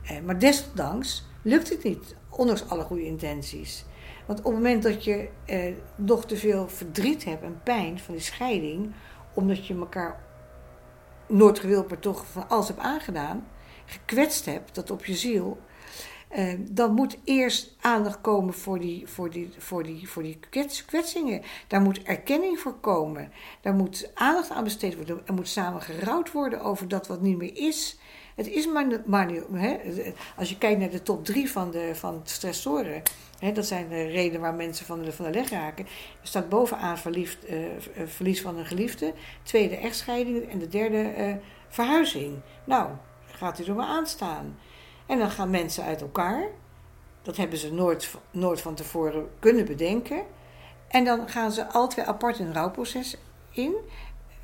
Eh, 0.04 0.20
maar 0.26 0.40
desondanks 0.40 1.26
lukt 1.42 1.70
het 1.70 1.84
niet, 1.84 2.16
ondanks 2.30 2.70
alle 2.70 2.84
goede 2.84 3.06
intenties. 3.06 3.86
Want 4.28 4.40
op 4.40 4.46
het 4.46 4.54
moment 4.54 4.84
dat 4.84 5.04
je 5.04 5.30
eh, 5.46 5.74
nog 5.96 6.26
te 6.26 6.38
veel 6.38 6.70
verdriet 6.70 7.24
hebt 7.24 7.44
en 7.44 7.62
pijn 7.64 8.00
van 8.00 8.14
die 8.14 8.24
scheiding, 8.24 8.94
omdat 9.34 9.68
je 9.68 9.76
elkaar 9.76 10.20
nooit 11.28 11.60
gewild, 11.60 11.90
maar 11.90 12.00
toch 12.00 12.26
van 12.26 12.50
alles 12.50 12.68
hebt 12.68 12.80
aangedaan, 12.80 13.48
gekwetst 13.86 14.46
hebt, 14.46 14.76
dat 14.76 14.92
op 14.92 15.06
je 15.06 15.16
ziel, 15.16 15.60
eh, 16.28 16.54
dan 16.60 16.94
moet 16.94 17.18
eerst 17.24 17.76
aandacht 17.82 18.22
komen 18.22 18.54
voor 18.54 18.80
die, 18.80 19.08
voor 19.08 19.30
die, 19.30 19.50
voor 19.58 19.84
die, 19.84 20.10
voor 20.10 20.24
die 20.24 20.40
kwets, 20.50 20.86
kwetsingen. 20.86 21.42
Daar 21.68 21.82
moet 21.82 22.04
erkenning 22.04 22.60
voor 22.60 22.74
komen. 22.80 23.32
Daar 23.62 23.74
moet 23.74 24.12
aandacht 24.14 24.50
aan 24.50 24.64
besteed 24.64 24.96
worden. 24.96 25.22
Er 25.26 25.34
moet 25.34 25.48
samen 25.48 25.82
gerouwd 25.82 26.32
worden 26.32 26.62
over 26.62 26.88
dat 26.88 27.08
wat 27.08 27.22
niet 27.22 27.38
meer 27.38 27.58
is. 27.58 28.00
Het 28.38 28.48
is 28.48 28.68
maar, 28.68 28.86
maar 29.06 29.30
hè, 29.54 29.78
als 30.36 30.50
je 30.50 30.58
kijkt 30.58 30.80
naar 30.80 30.90
de 30.90 31.02
top 31.04 31.26
drie 31.26 31.52
van 31.52 31.72
de, 31.72 31.92
van 31.96 32.22
stressoren, 32.24 33.02
hè, 33.40 33.52
dat 33.52 33.66
zijn 33.66 33.90
de 33.90 34.04
redenen 34.08 34.42
waar 34.42 34.54
mensen 34.54 34.86
van 34.86 35.02
de, 35.02 35.12
van 35.12 35.26
de 35.26 35.32
leg 35.32 35.50
raken. 35.50 35.86
Er 36.22 36.28
staat 36.28 36.50
bovenaan 36.50 36.98
verliefd, 36.98 37.46
eh, 37.46 37.58
v- 37.80 38.14
verlies 38.16 38.42
van 38.42 38.58
een 38.58 38.66
geliefde, 38.66 39.14
tweede 39.44 39.78
echtscheiding 39.78 40.50
en 40.52 40.60
de 40.60 40.68
derde 40.68 41.02
eh, 41.02 41.34
verhuizing. 41.70 42.36
Nou, 42.64 42.90
gaat 43.26 43.60
u 43.60 43.64
er 43.66 43.76
maar 43.76 43.88
aan 43.88 44.08
staan. 44.08 44.58
En 45.06 45.18
dan 45.20 45.32
gaan 45.32 45.50
mensen 45.50 45.84
uit 45.84 46.02
elkaar. 46.02 46.48
Dat 47.22 47.38
hebben 47.38 47.58
ze 47.58 47.74
nooit, 47.74 48.12
nooit 48.32 48.62
van 48.62 48.76
tevoren 48.76 49.30
kunnen 49.40 49.66
bedenken. 49.66 50.22
En 50.88 51.04
dan 51.06 51.30
gaan 51.30 51.52
ze 51.52 51.68
al 51.72 51.88
twee 51.88 52.06
apart 52.06 52.40
een 52.40 52.54
rouwproces 52.54 53.18
in. 53.52 53.74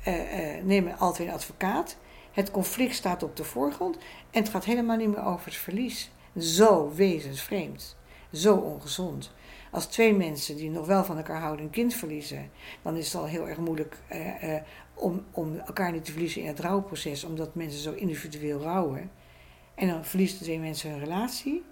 eh, 0.04 0.56
eh, 0.56 0.64
nemen 0.64 0.98
al 0.98 1.12
twee 1.12 1.26
een 1.26 1.32
advocaat. 1.32 1.96
Het 2.34 2.50
conflict 2.50 2.94
staat 2.94 3.22
op 3.22 3.36
de 3.36 3.44
voorgrond. 3.44 3.96
En 4.30 4.42
het 4.42 4.48
gaat 4.48 4.64
helemaal 4.64 4.96
niet 4.96 5.08
meer 5.08 5.24
over 5.24 5.46
het 5.46 5.56
verlies. 5.56 6.10
Zo 6.38 6.92
wezensvreemd. 6.94 7.96
Zo 8.32 8.56
ongezond. 8.56 9.32
Als 9.70 9.86
twee 9.86 10.14
mensen 10.14 10.56
die 10.56 10.70
nog 10.70 10.86
wel 10.86 11.04
van 11.04 11.16
elkaar 11.16 11.40
houden 11.40 11.64
een 11.64 11.70
kind 11.70 11.94
verliezen, 11.94 12.50
dan 12.82 12.96
is 12.96 13.12
het 13.12 13.22
al 13.22 13.26
heel 13.26 13.48
erg 13.48 13.58
moeilijk 13.58 13.98
eh, 14.08 14.54
eh, 14.54 14.62
om, 14.94 15.24
om 15.30 15.58
elkaar 15.58 15.92
niet 15.92 16.04
te 16.04 16.10
verliezen 16.10 16.40
in 16.40 16.46
het 16.46 16.60
rouwproces, 16.60 17.24
omdat 17.24 17.54
mensen 17.54 17.80
zo 17.80 17.92
individueel 17.92 18.60
rouwen. 18.60 19.10
En 19.74 19.88
dan 19.88 20.04
verliezen 20.04 20.38
twee 20.38 20.58
mensen 20.58 20.90
hun 20.90 20.98
relatie. 20.98 21.62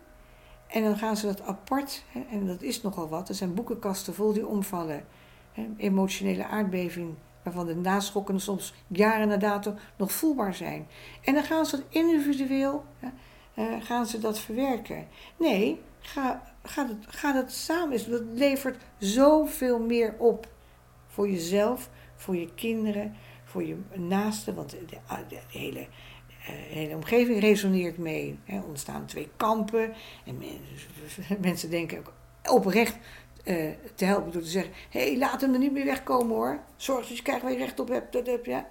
En 0.67 0.83
dan 0.83 0.97
gaan 0.97 1.17
ze 1.17 1.27
dat 1.27 1.43
apart, 1.43 2.05
hè, 2.09 2.21
en 2.31 2.47
dat 2.47 2.63
is 2.63 2.83
nogal 2.83 3.09
wat. 3.09 3.29
Er 3.29 3.35
zijn 3.35 3.55
boekenkasten 3.55 4.15
vol 4.15 4.33
die 4.33 4.47
omvallen. 4.47 5.05
Hè, 5.53 5.69
emotionele 5.77 6.47
aardbeving, 6.47 7.15
waarvan 7.43 7.67
de 7.67 7.77
naschokken 7.77 8.41
soms 8.41 8.75
jaren 8.87 9.29
na 9.29 9.37
dato 9.37 9.75
nog 9.97 10.13
voelbaar 10.13 10.55
zijn. 10.55 10.87
En 11.25 11.35
dan 11.35 11.45
gaan 11.45 11.67
ze 11.67 11.77
dat 11.77 11.87
individueel, 11.89 12.85
eh, 13.55 13.65
gaan 13.81 14.07
ze 14.07 14.19
dat 14.19 14.39
verwerken. 14.39 15.07
Nee, 15.37 15.81
ga, 16.01 16.43
ga, 16.63 16.87
het, 16.87 16.97
ga 17.09 17.33
dat 17.33 17.53
samen. 17.53 18.11
Dat 18.11 18.23
levert 18.35 18.83
zoveel 18.99 19.79
meer 19.79 20.15
op. 20.19 20.49
Voor 21.07 21.29
jezelf, 21.29 21.91
voor 22.17 22.37
je 22.37 22.55
kinderen, 22.55 23.15
voor 23.45 23.65
je 23.65 23.77
naasten. 23.95 24.55
Want 24.55 24.71
de, 24.71 25.39
hele 25.49 25.87
eh, 26.47 26.55
hele 26.55 26.95
omgeving 26.95 27.41
resoneert 27.41 27.99
mee. 27.99 28.39
Er 28.45 28.65
ontstaan 28.65 29.07
twee 29.07 29.29
kampen. 29.37 29.93
En 30.25 30.39
men- 30.39 31.41
mensen 31.41 31.71
denken 31.71 31.99
ook 31.99 32.13
oprecht 32.51 32.97
eh, 33.43 33.71
te 33.95 34.05
helpen 34.05 34.33
door 34.33 34.43
te 34.43 34.49
zeggen: 34.49 34.73
hé, 34.91 35.01
hey, 35.01 35.19
laat 35.19 35.41
hem 35.41 35.53
er 35.53 35.59
niet 35.59 35.73
meer 35.73 35.85
wegkomen 35.85 36.37
hoor. 36.37 36.61
Zorg 36.77 37.09
dat 37.09 37.17
je 37.17 37.23
krijgt 37.23 37.43
waar 37.43 37.53
je 37.53 37.59
recht 37.59 37.81
op 37.81 37.89
hebt. 37.89 38.13
Dat 38.13 38.27
heb 38.27 38.47
je. 38.47 38.63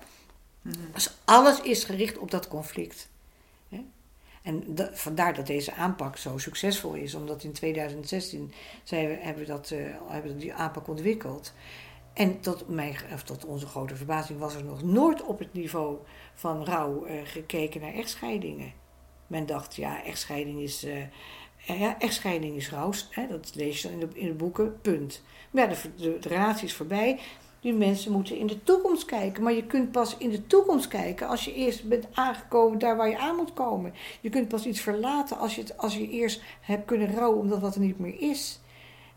Dus 0.93 1.17
alles 1.25 1.61
is 1.61 1.83
gericht 1.83 2.17
op 2.17 2.31
dat 2.31 2.47
conflict. 2.47 3.09
Hè? 3.69 3.85
En 4.41 4.63
vandaar 4.93 5.33
dat 5.33 5.47
deze 5.47 5.73
aanpak 5.73 6.17
zo 6.17 6.37
succesvol 6.37 6.93
is, 6.93 7.15
omdat 7.15 7.43
in 7.43 7.51
2016 7.51 8.53
zijn 8.83 9.07
we, 9.07 9.13
hebben, 9.13 9.43
we 9.43 9.49
dat, 9.49 9.71
eh, 9.71 9.79
hebben 10.07 10.37
die 10.37 10.53
aanpak 10.53 10.87
ontwikkeld. 10.87 11.53
En 12.13 12.39
tot, 12.39 12.67
mijn, 12.67 12.95
of 13.13 13.23
tot 13.23 13.45
onze 13.45 13.67
grote 13.67 13.95
verbazing 13.95 14.39
was 14.39 14.55
er 14.55 14.63
nog 14.63 14.83
nooit 14.83 15.23
op 15.23 15.39
het 15.39 15.53
niveau 15.53 15.97
van 16.33 16.65
rouw 16.65 17.05
eh, 17.05 17.15
gekeken 17.23 17.81
naar 17.81 17.93
echtscheidingen. 17.93 18.73
Men 19.27 19.45
dacht, 19.45 19.75
ja, 19.75 20.03
echtscheiding 20.03 20.59
is, 20.59 20.85
ja, 21.65 21.99
echtscheiding 21.99 22.55
is 22.55 22.69
rouw. 22.69 22.91
Hè, 23.09 23.27
dat 23.27 23.51
lees 23.55 23.81
je 23.81 23.87
dan 23.87 23.99
in 23.99 24.07
de, 24.07 24.19
in 24.19 24.27
de 24.27 24.33
boeken, 24.33 24.81
punt. 24.81 25.21
Maar 25.51 25.69
ja, 25.69 25.75
de, 25.75 26.19
de, 26.19 26.29
de 26.29 26.53
is 26.63 26.73
voorbij. 26.73 27.19
Die 27.59 27.73
mensen 27.73 28.11
moeten 28.11 28.37
in 28.37 28.47
de 28.47 28.63
toekomst 28.63 29.05
kijken. 29.05 29.43
Maar 29.43 29.53
je 29.53 29.65
kunt 29.65 29.91
pas 29.91 30.17
in 30.17 30.29
de 30.29 30.47
toekomst 30.47 30.87
kijken 30.87 31.27
als 31.27 31.45
je 31.45 31.53
eerst 31.53 31.87
bent 31.87 32.07
aangekomen 32.13 32.79
daar 32.79 32.97
waar 32.97 33.09
je 33.09 33.17
aan 33.17 33.35
moet 33.35 33.53
komen. 33.53 33.93
Je 34.21 34.29
kunt 34.29 34.47
pas 34.47 34.65
iets 34.65 34.81
verlaten 34.81 35.37
als 35.37 35.55
je, 35.55 35.63
als 35.77 35.95
je 35.97 36.09
eerst 36.09 36.41
hebt 36.61 36.85
kunnen 36.85 37.15
rouwen 37.15 37.39
omdat 37.39 37.59
wat 37.59 37.75
er 37.75 37.81
niet 37.81 37.99
meer 37.99 38.19
is. 38.19 38.59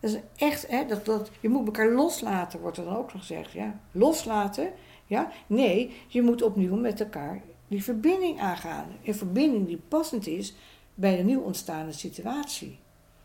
Dat 0.01 0.11
is 0.11 0.21
echt, 0.37 0.67
hè, 0.69 0.87
dat, 0.87 1.05
dat, 1.05 1.31
je 1.41 1.49
moet 1.49 1.67
elkaar 1.67 1.93
loslaten, 1.93 2.61
wordt 2.61 2.77
er 2.77 2.85
dan 2.85 2.97
ook 2.97 3.13
nog 3.13 3.27
gezegd. 3.27 3.53
Ja. 3.53 3.81
Loslaten, 3.93 4.73
ja? 5.07 5.31
Nee, 5.47 5.95
je 6.07 6.23
moet 6.23 6.43
opnieuw 6.43 6.77
met 6.77 7.01
elkaar 7.01 7.43
die 7.69 7.83
verbinding 7.83 8.41
aangaan. 8.41 8.87
Een 9.05 9.15
verbinding 9.15 9.67
die 9.67 9.81
passend 9.89 10.27
is 10.27 10.55
bij 10.95 11.17
de 11.17 11.23
nieuw 11.23 11.41
ontstaande 11.41 11.93
situatie. 11.93 12.79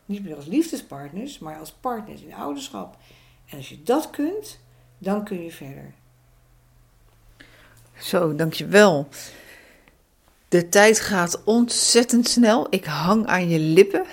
Niet 0.06 0.24
meer 0.24 0.36
als 0.36 0.46
liefdespartners, 0.46 1.40
maar 1.40 1.60
als 1.60 1.72
partners 1.72 2.22
in 2.22 2.34
ouderschap. 2.34 2.98
En 3.50 3.58
als 3.58 3.70
je 3.70 3.84
dat 3.84 4.10
kunt, 4.10 4.60
dan 4.98 5.24
kun 5.24 5.44
je 5.44 5.52
verder. 5.52 5.94
Zo, 7.98 8.36
dankjewel. 8.36 9.08
De 10.48 10.70
tijd 10.70 11.00
gaat 11.00 11.44
ontzettend 11.44 12.28
snel. 12.28 12.68
Ik 12.70 12.86
hang 12.86 13.26
aan 13.26 13.50
je 13.50 13.60
lippen. 13.60 14.06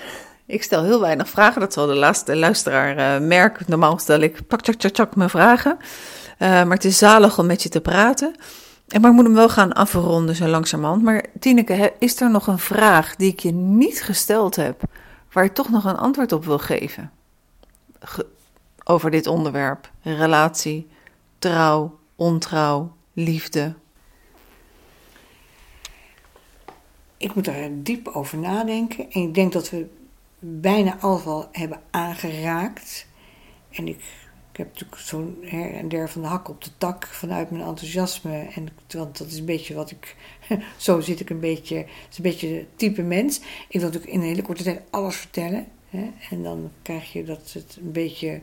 Ik 0.47 0.63
stel 0.63 0.85
heel 0.85 1.01
weinig 1.01 1.29
vragen. 1.29 1.61
Dat 1.61 1.73
zal 1.73 1.87
de 1.87 1.95
laatste 1.95 2.37
luisteraar 2.37 3.21
uh, 3.21 3.27
merken. 3.27 3.65
Normaal 3.69 3.99
stel 3.99 4.21
ik 4.21 4.47
pak, 4.47 5.17
mijn 5.17 5.31
vragen. 5.31 5.77
Uh, 5.79 6.49
maar 6.49 6.71
het 6.77 6.85
is 6.85 6.99
zalig 6.99 7.39
om 7.39 7.47
met 7.47 7.63
je 7.63 7.69
te 7.69 7.81
praten. 7.81 8.35
Maar 8.87 9.11
ik 9.11 9.17
moet 9.17 9.25
hem 9.25 9.35
wel 9.35 9.49
gaan 9.49 9.73
afronden 9.73 10.37
zo 10.37 10.47
langzamerhand. 10.47 11.03
Maar 11.03 11.25
Tineke, 11.41 11.93
is 11.99 12.21
er 12.21 12.31
nog 12.31 12.47
een 12.47 12.59
vraag 12.59 13.17
die 13.17 13.33
ik 13.33 13.41
je 13.41 13.53
niet 13.53 14.03
gesteld 14.03 14.57
heb, 14.57 14.83
waar 15.33 15.45
je 15.45 15.53
toch 15.53 15.71
nog 15.71 15.85
een 15.85 15.97
antwoord 15.97 16.33
op 16.33 16.45
wil 16.45 16.59
geven? 16.59 17.11
Ge 18.01 18.27
over 18.89 19.11
dit 19.11 19.27
onderwerp, 19.27 19.91
relatie, 20.03 20.89
trouw, 21.39 21.99
ontrouw, 22.17 22.97
liefde? 23.13 23.75
Ik 27.17 27.35
moet 27.35 27.45
daar 27.45 27.69
diep 27.73 28.09
over 28.09 28.39
nadenken. 28.39 29.11
En 29.11 29.23
ik 29.23 29.35
denk 29.35 29.53
dat 29.53 29.71
we 29.71 29.87
bijna 30.39 30.97
al 31.01 31.49
hebben 31.53 31.81
aangeraakt. 31.91 33.07
En 33.71 33.89
ik, 33.89 34.05
ik 34.57 34.65
heb 34.65 34.73
natuurlijk 34.73 35.01
zo'n 35.01 35.39
her 35.43 35.75
en 35.75 35.89
der 35.89 36.09
van 36.09 36.23
de 36.23 36.29
hak 36.29 36.49
op 36.49 36.65
de 36.65 36.71
tak 36.79 37.07
vanuit 37.07 37.51
mijn 37.51 37.65
enthousiasme. 37.65 38.49
En, 38.55 38.69
want 38.89 39.19
dat 39.19 39.27
is 39.27 39.39
een 39.39 39.45
beetje 39.45 39.75
wat 39.75 39.91
ik. 39.91 40.17
Zo 40.77 41.01
zit 41.01 41.21
ik 41.21 41.31
een 41.31 41.41
beetje. 41.41 41.77
Het 41.77 41.87
is 42.11 42.17
een 42.17 42.23
beetje 42.23 42.49
het 42.49 42.67
type 42.79 43.03
mens. 43.03 43.39
Ik 43.69 43.81
wil 43.81 43.83
natuurlijk 43.83 44.13
in 44.13 44.21
een 44.21 44.27
hele 44.27 44.43
korte 44.43 44.63
tijd 44.63 44.81
alles 44.91 45.17
vertellen. 45.17 45.67
Hè? 45.89 46.11
En 46.31 46.43
dan 46.43 46.71
krijg 46.83 47.13
je 47.13 47.25
dat 47.25 47.53
het 47.53 47.79
een 47.81 47.93
beetje 47.93 48.41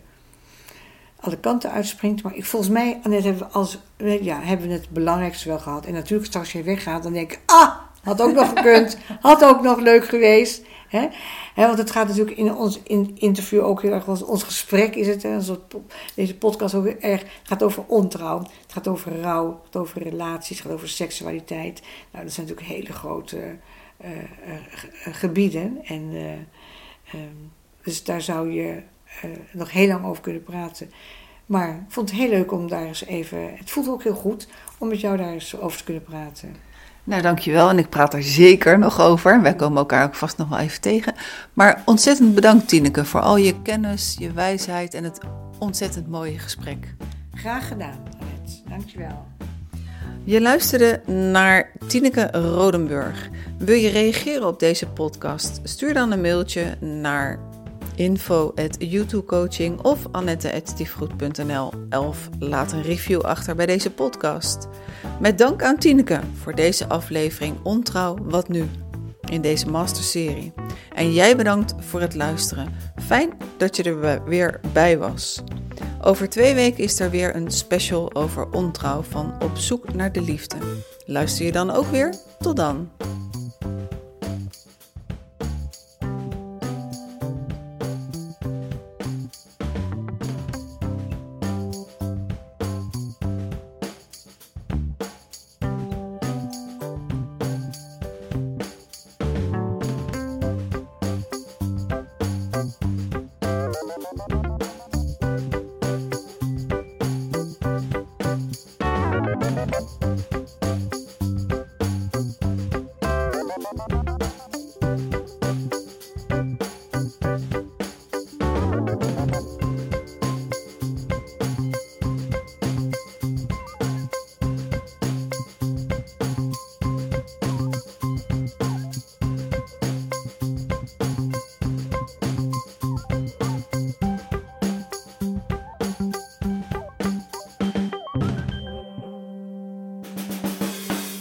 alle 1.20 1.39
kanten 1.39 1.72
uitspringt. 1.72 2.24
Maar 2.24 2.36
ik, 2.36 2.45
volgens 2.45 2.72
mij, 2.72 2.99
Annette, 3.03 3.28
hebben 3.28 3.47
we, 3.47 3.53
als, 3.53 3.78
ja, 4.22 4.41
hebben 4.41 4.68
we 4.68 4.74
het 4.74 4.89
belangrijkste 4.89 5.47
wel 5.47 5.59
gehad. 5.59 5.86
En 5.86 5.93
natuurlijk, 5.93 6.26
straks 6.26 6.45
als 6.45 6.53
je 6.55 6.64
weggaat, 6.64 7.03
dan 7.03 7.14
denk 7.14 7.32
ik... 7.32 7.39
Ah, 7.45 7.76
had 8.03 8.22
ook 8.22 8.34
nog 8.34 8.47
gekund. 8.47 8.97
Had 9.22 9.43
ook 9.43 9.61
nog 9.61 9.80
leuk 9.80 10.05
geweest. 10.05 10.61
Hè? 10.93 11.07
want 11.55 11.77
het 11.77 11.91
gaat 11.91 12.07
natuurlijk 12.07 12.37
in 12.37 12.55
ons 12.55 12.79
in 12.83 13.11
interview 13.15 13.63
ook 13.63 13.81
heel 13.81 13.91
erg... 13.91 14.23
Ons 14.27 14.43
gesprek 14.43 14.95
is 14.95 15.07
het, 15.07 15.23
hè, 15.23 15.37
deze 16.15 16.37
podcast 16.37 16.75
ook 16.75 16.85
erg... 16.85 17.23
Gaat 17.43 17.63
over 17.63 17.83
ontrouw. 17.87 18.39
Het 18.39 18.73
gaat 18.73 18.87
over 18.87 19.21
rouw. 19.21 19.47
Het 19.47 19.59
gaat 19.63 19.81
over 19.81 20.03
relaties. 20.03 20.57
Het 20.57 20.67
gaat 20.67 20.75
over 20.75 20.89
seksualiteit. 20.89 21.81
Nou, 22.11 22.23
dat 22.23 22.33
zijn 22.33 22.47
natuurlijk 22.47 22.75
hele 22.75 22.93
grote 22.93 23.55
uh, 24.05 24.09
uh, 24.47 25.13
gebieden. 25.13 25.79
En... 25.85 26.01
Uh, 26.11 26.31
dus 27.83 28.03
daar 28.03 28.21
zou 28.21 28.51
je 28.51 28.81
nog 29.51 29.71
heel 29.71 29.87
lang 29.87 30.05
over 30.05 30.21
kunnen 30.21 30.43
praten. 30.43 30.91
Maar 31.45 31.69
ik 31.69 31.91
vond 31.91 32.09
het 32.09 32.19
heel 32.19 32.29
leuk 32.29 32.51
om 32.51 32.67
daar 32.67 32.85
eens 32.85 33.05
even. 33.05 33.55
Het 33.57 33.71
voelt 33.71 33.89
ook 33.89 34.03
heel 34.03 34.15
goed 34.15 34.47
om 34.77 34.87
met 34.87 34.99
jou 34.99 35.17
daar 35.17 35.31
eens 35.31 35.59
over 35.59 35.77
te 35.77 35.83
kunnen 35.83 36.03
praten. 36.03 36.55
Nou, 37.03 37.21
dankjewel. 37.21 37.69
En 37.69 37.77
ik 37.77 37.89
praat 37.89 38.13
er 38.13 38.23
zeker 38.23 38.79
nog 38.79 39.01
over. 39.01 39.41
Wij 39.41 39.55
komen 39.55 39.77
elkaar 39.77 40.05
ook 40.05 40.15
vast 40.15 40.37
nog 40.37 40.49
wel 40.49 40.59
even 40.59 40.81
tegen. 40.81 41.13
Maar 41.53 41.81
ontzettend 41.85 42.35
bedankt, 42.35 42.67
Tineke, 42.67 43.05
voor 43.05 43.19
al 43.19 43.37
je 43.37 43.61
kennis, 43.61 44.15
je 44.19 44.31
wijsheid 44.31 44.93
en 44.93 45.03
het 45.03 45.19
ontzettend 45.59 46.07
mooie 46.07 46.39
gesprek. 46.39 46.95
Graag 47.33 47.67
gedaan, 47.67 47.97
Annette. 48.19 48.69
Dankjewel. 48.69 49.25
Je 50.23 50.41
luisterde 50.41 51.01
naar 51.05 51.71
Tineke 51.87 52.31
Rodenburg. 52.31 53.29
Wil 53.57 53.75
je 53.75 53.89
reageren 53.89 54.47
op 54.47 54.59
deze 54.59 54.87
podcast? 54.87 55.59
Stuur 55.63 55.93
dan 55.93 56.11
een 56.11 56.21
mailtje 56.21 56.77
naar 56.79 57.39
info.youtubecoaching 57.95 59.81
of 59.81 60.07
annette.stiefgoed.nl 60.11 61.71
of 61.89 62.29
laat 62.39 62.71
een 62.71 62.81
review 62.81 63.21
achter 63.21 63.55
bij 63.55 63.65
deze 63.65 63.91
podcast. 63.91 64.67
Met 65.19 65.37
dank 65.37 65.63
aan 65.63 65.77
Tineke 65.77 66.19
voor 66.41 66.55
deze 66.55 66.87
aflevering 66.87 67.55
Ontrouw 67.63 68.17
Wat 68.21 68.47
Nu 68.49 68.65
in 69.29 69.41
deze 69.41 69.69
masterserie. 69.69 70.53
En 70.93 71.13
jij 71.13 71.35
bedankt 71.35 71.73
voor 71.79 72.01
het 72.01 72.15
luisteren. 72.15 72.73
Fijn 72.95 73.29
dat 73.57 73.75
je 73.75 73.83
er 73.83 74.25
weer 74.25 74.59
bij 74.73 74.97
was. 74.97 75.43
Over 76.01 76.29
twee 76.29 76.53
weken 76.53 76.83
is 76.83 76.99
er 76.99 77.09
weer 77.09 77.35
een 77.35 77.51
special 77.51 78.15
over 78.15 78.51
ontrouw 78.51 79.01
van 79.01 79.33
Op 79.43 79.57
zoek 79.57 79.93
naar 79.93 80.11
de 80.11 80.21
liefde. 80.21 80.57
Luister 81.05 81.45
je 81.45 81.51
dan 81.51 81.71
ook 81.71 81.85
weer? 81.85 82.15
Tot 82.39 82.55
dan. 82.55 82.89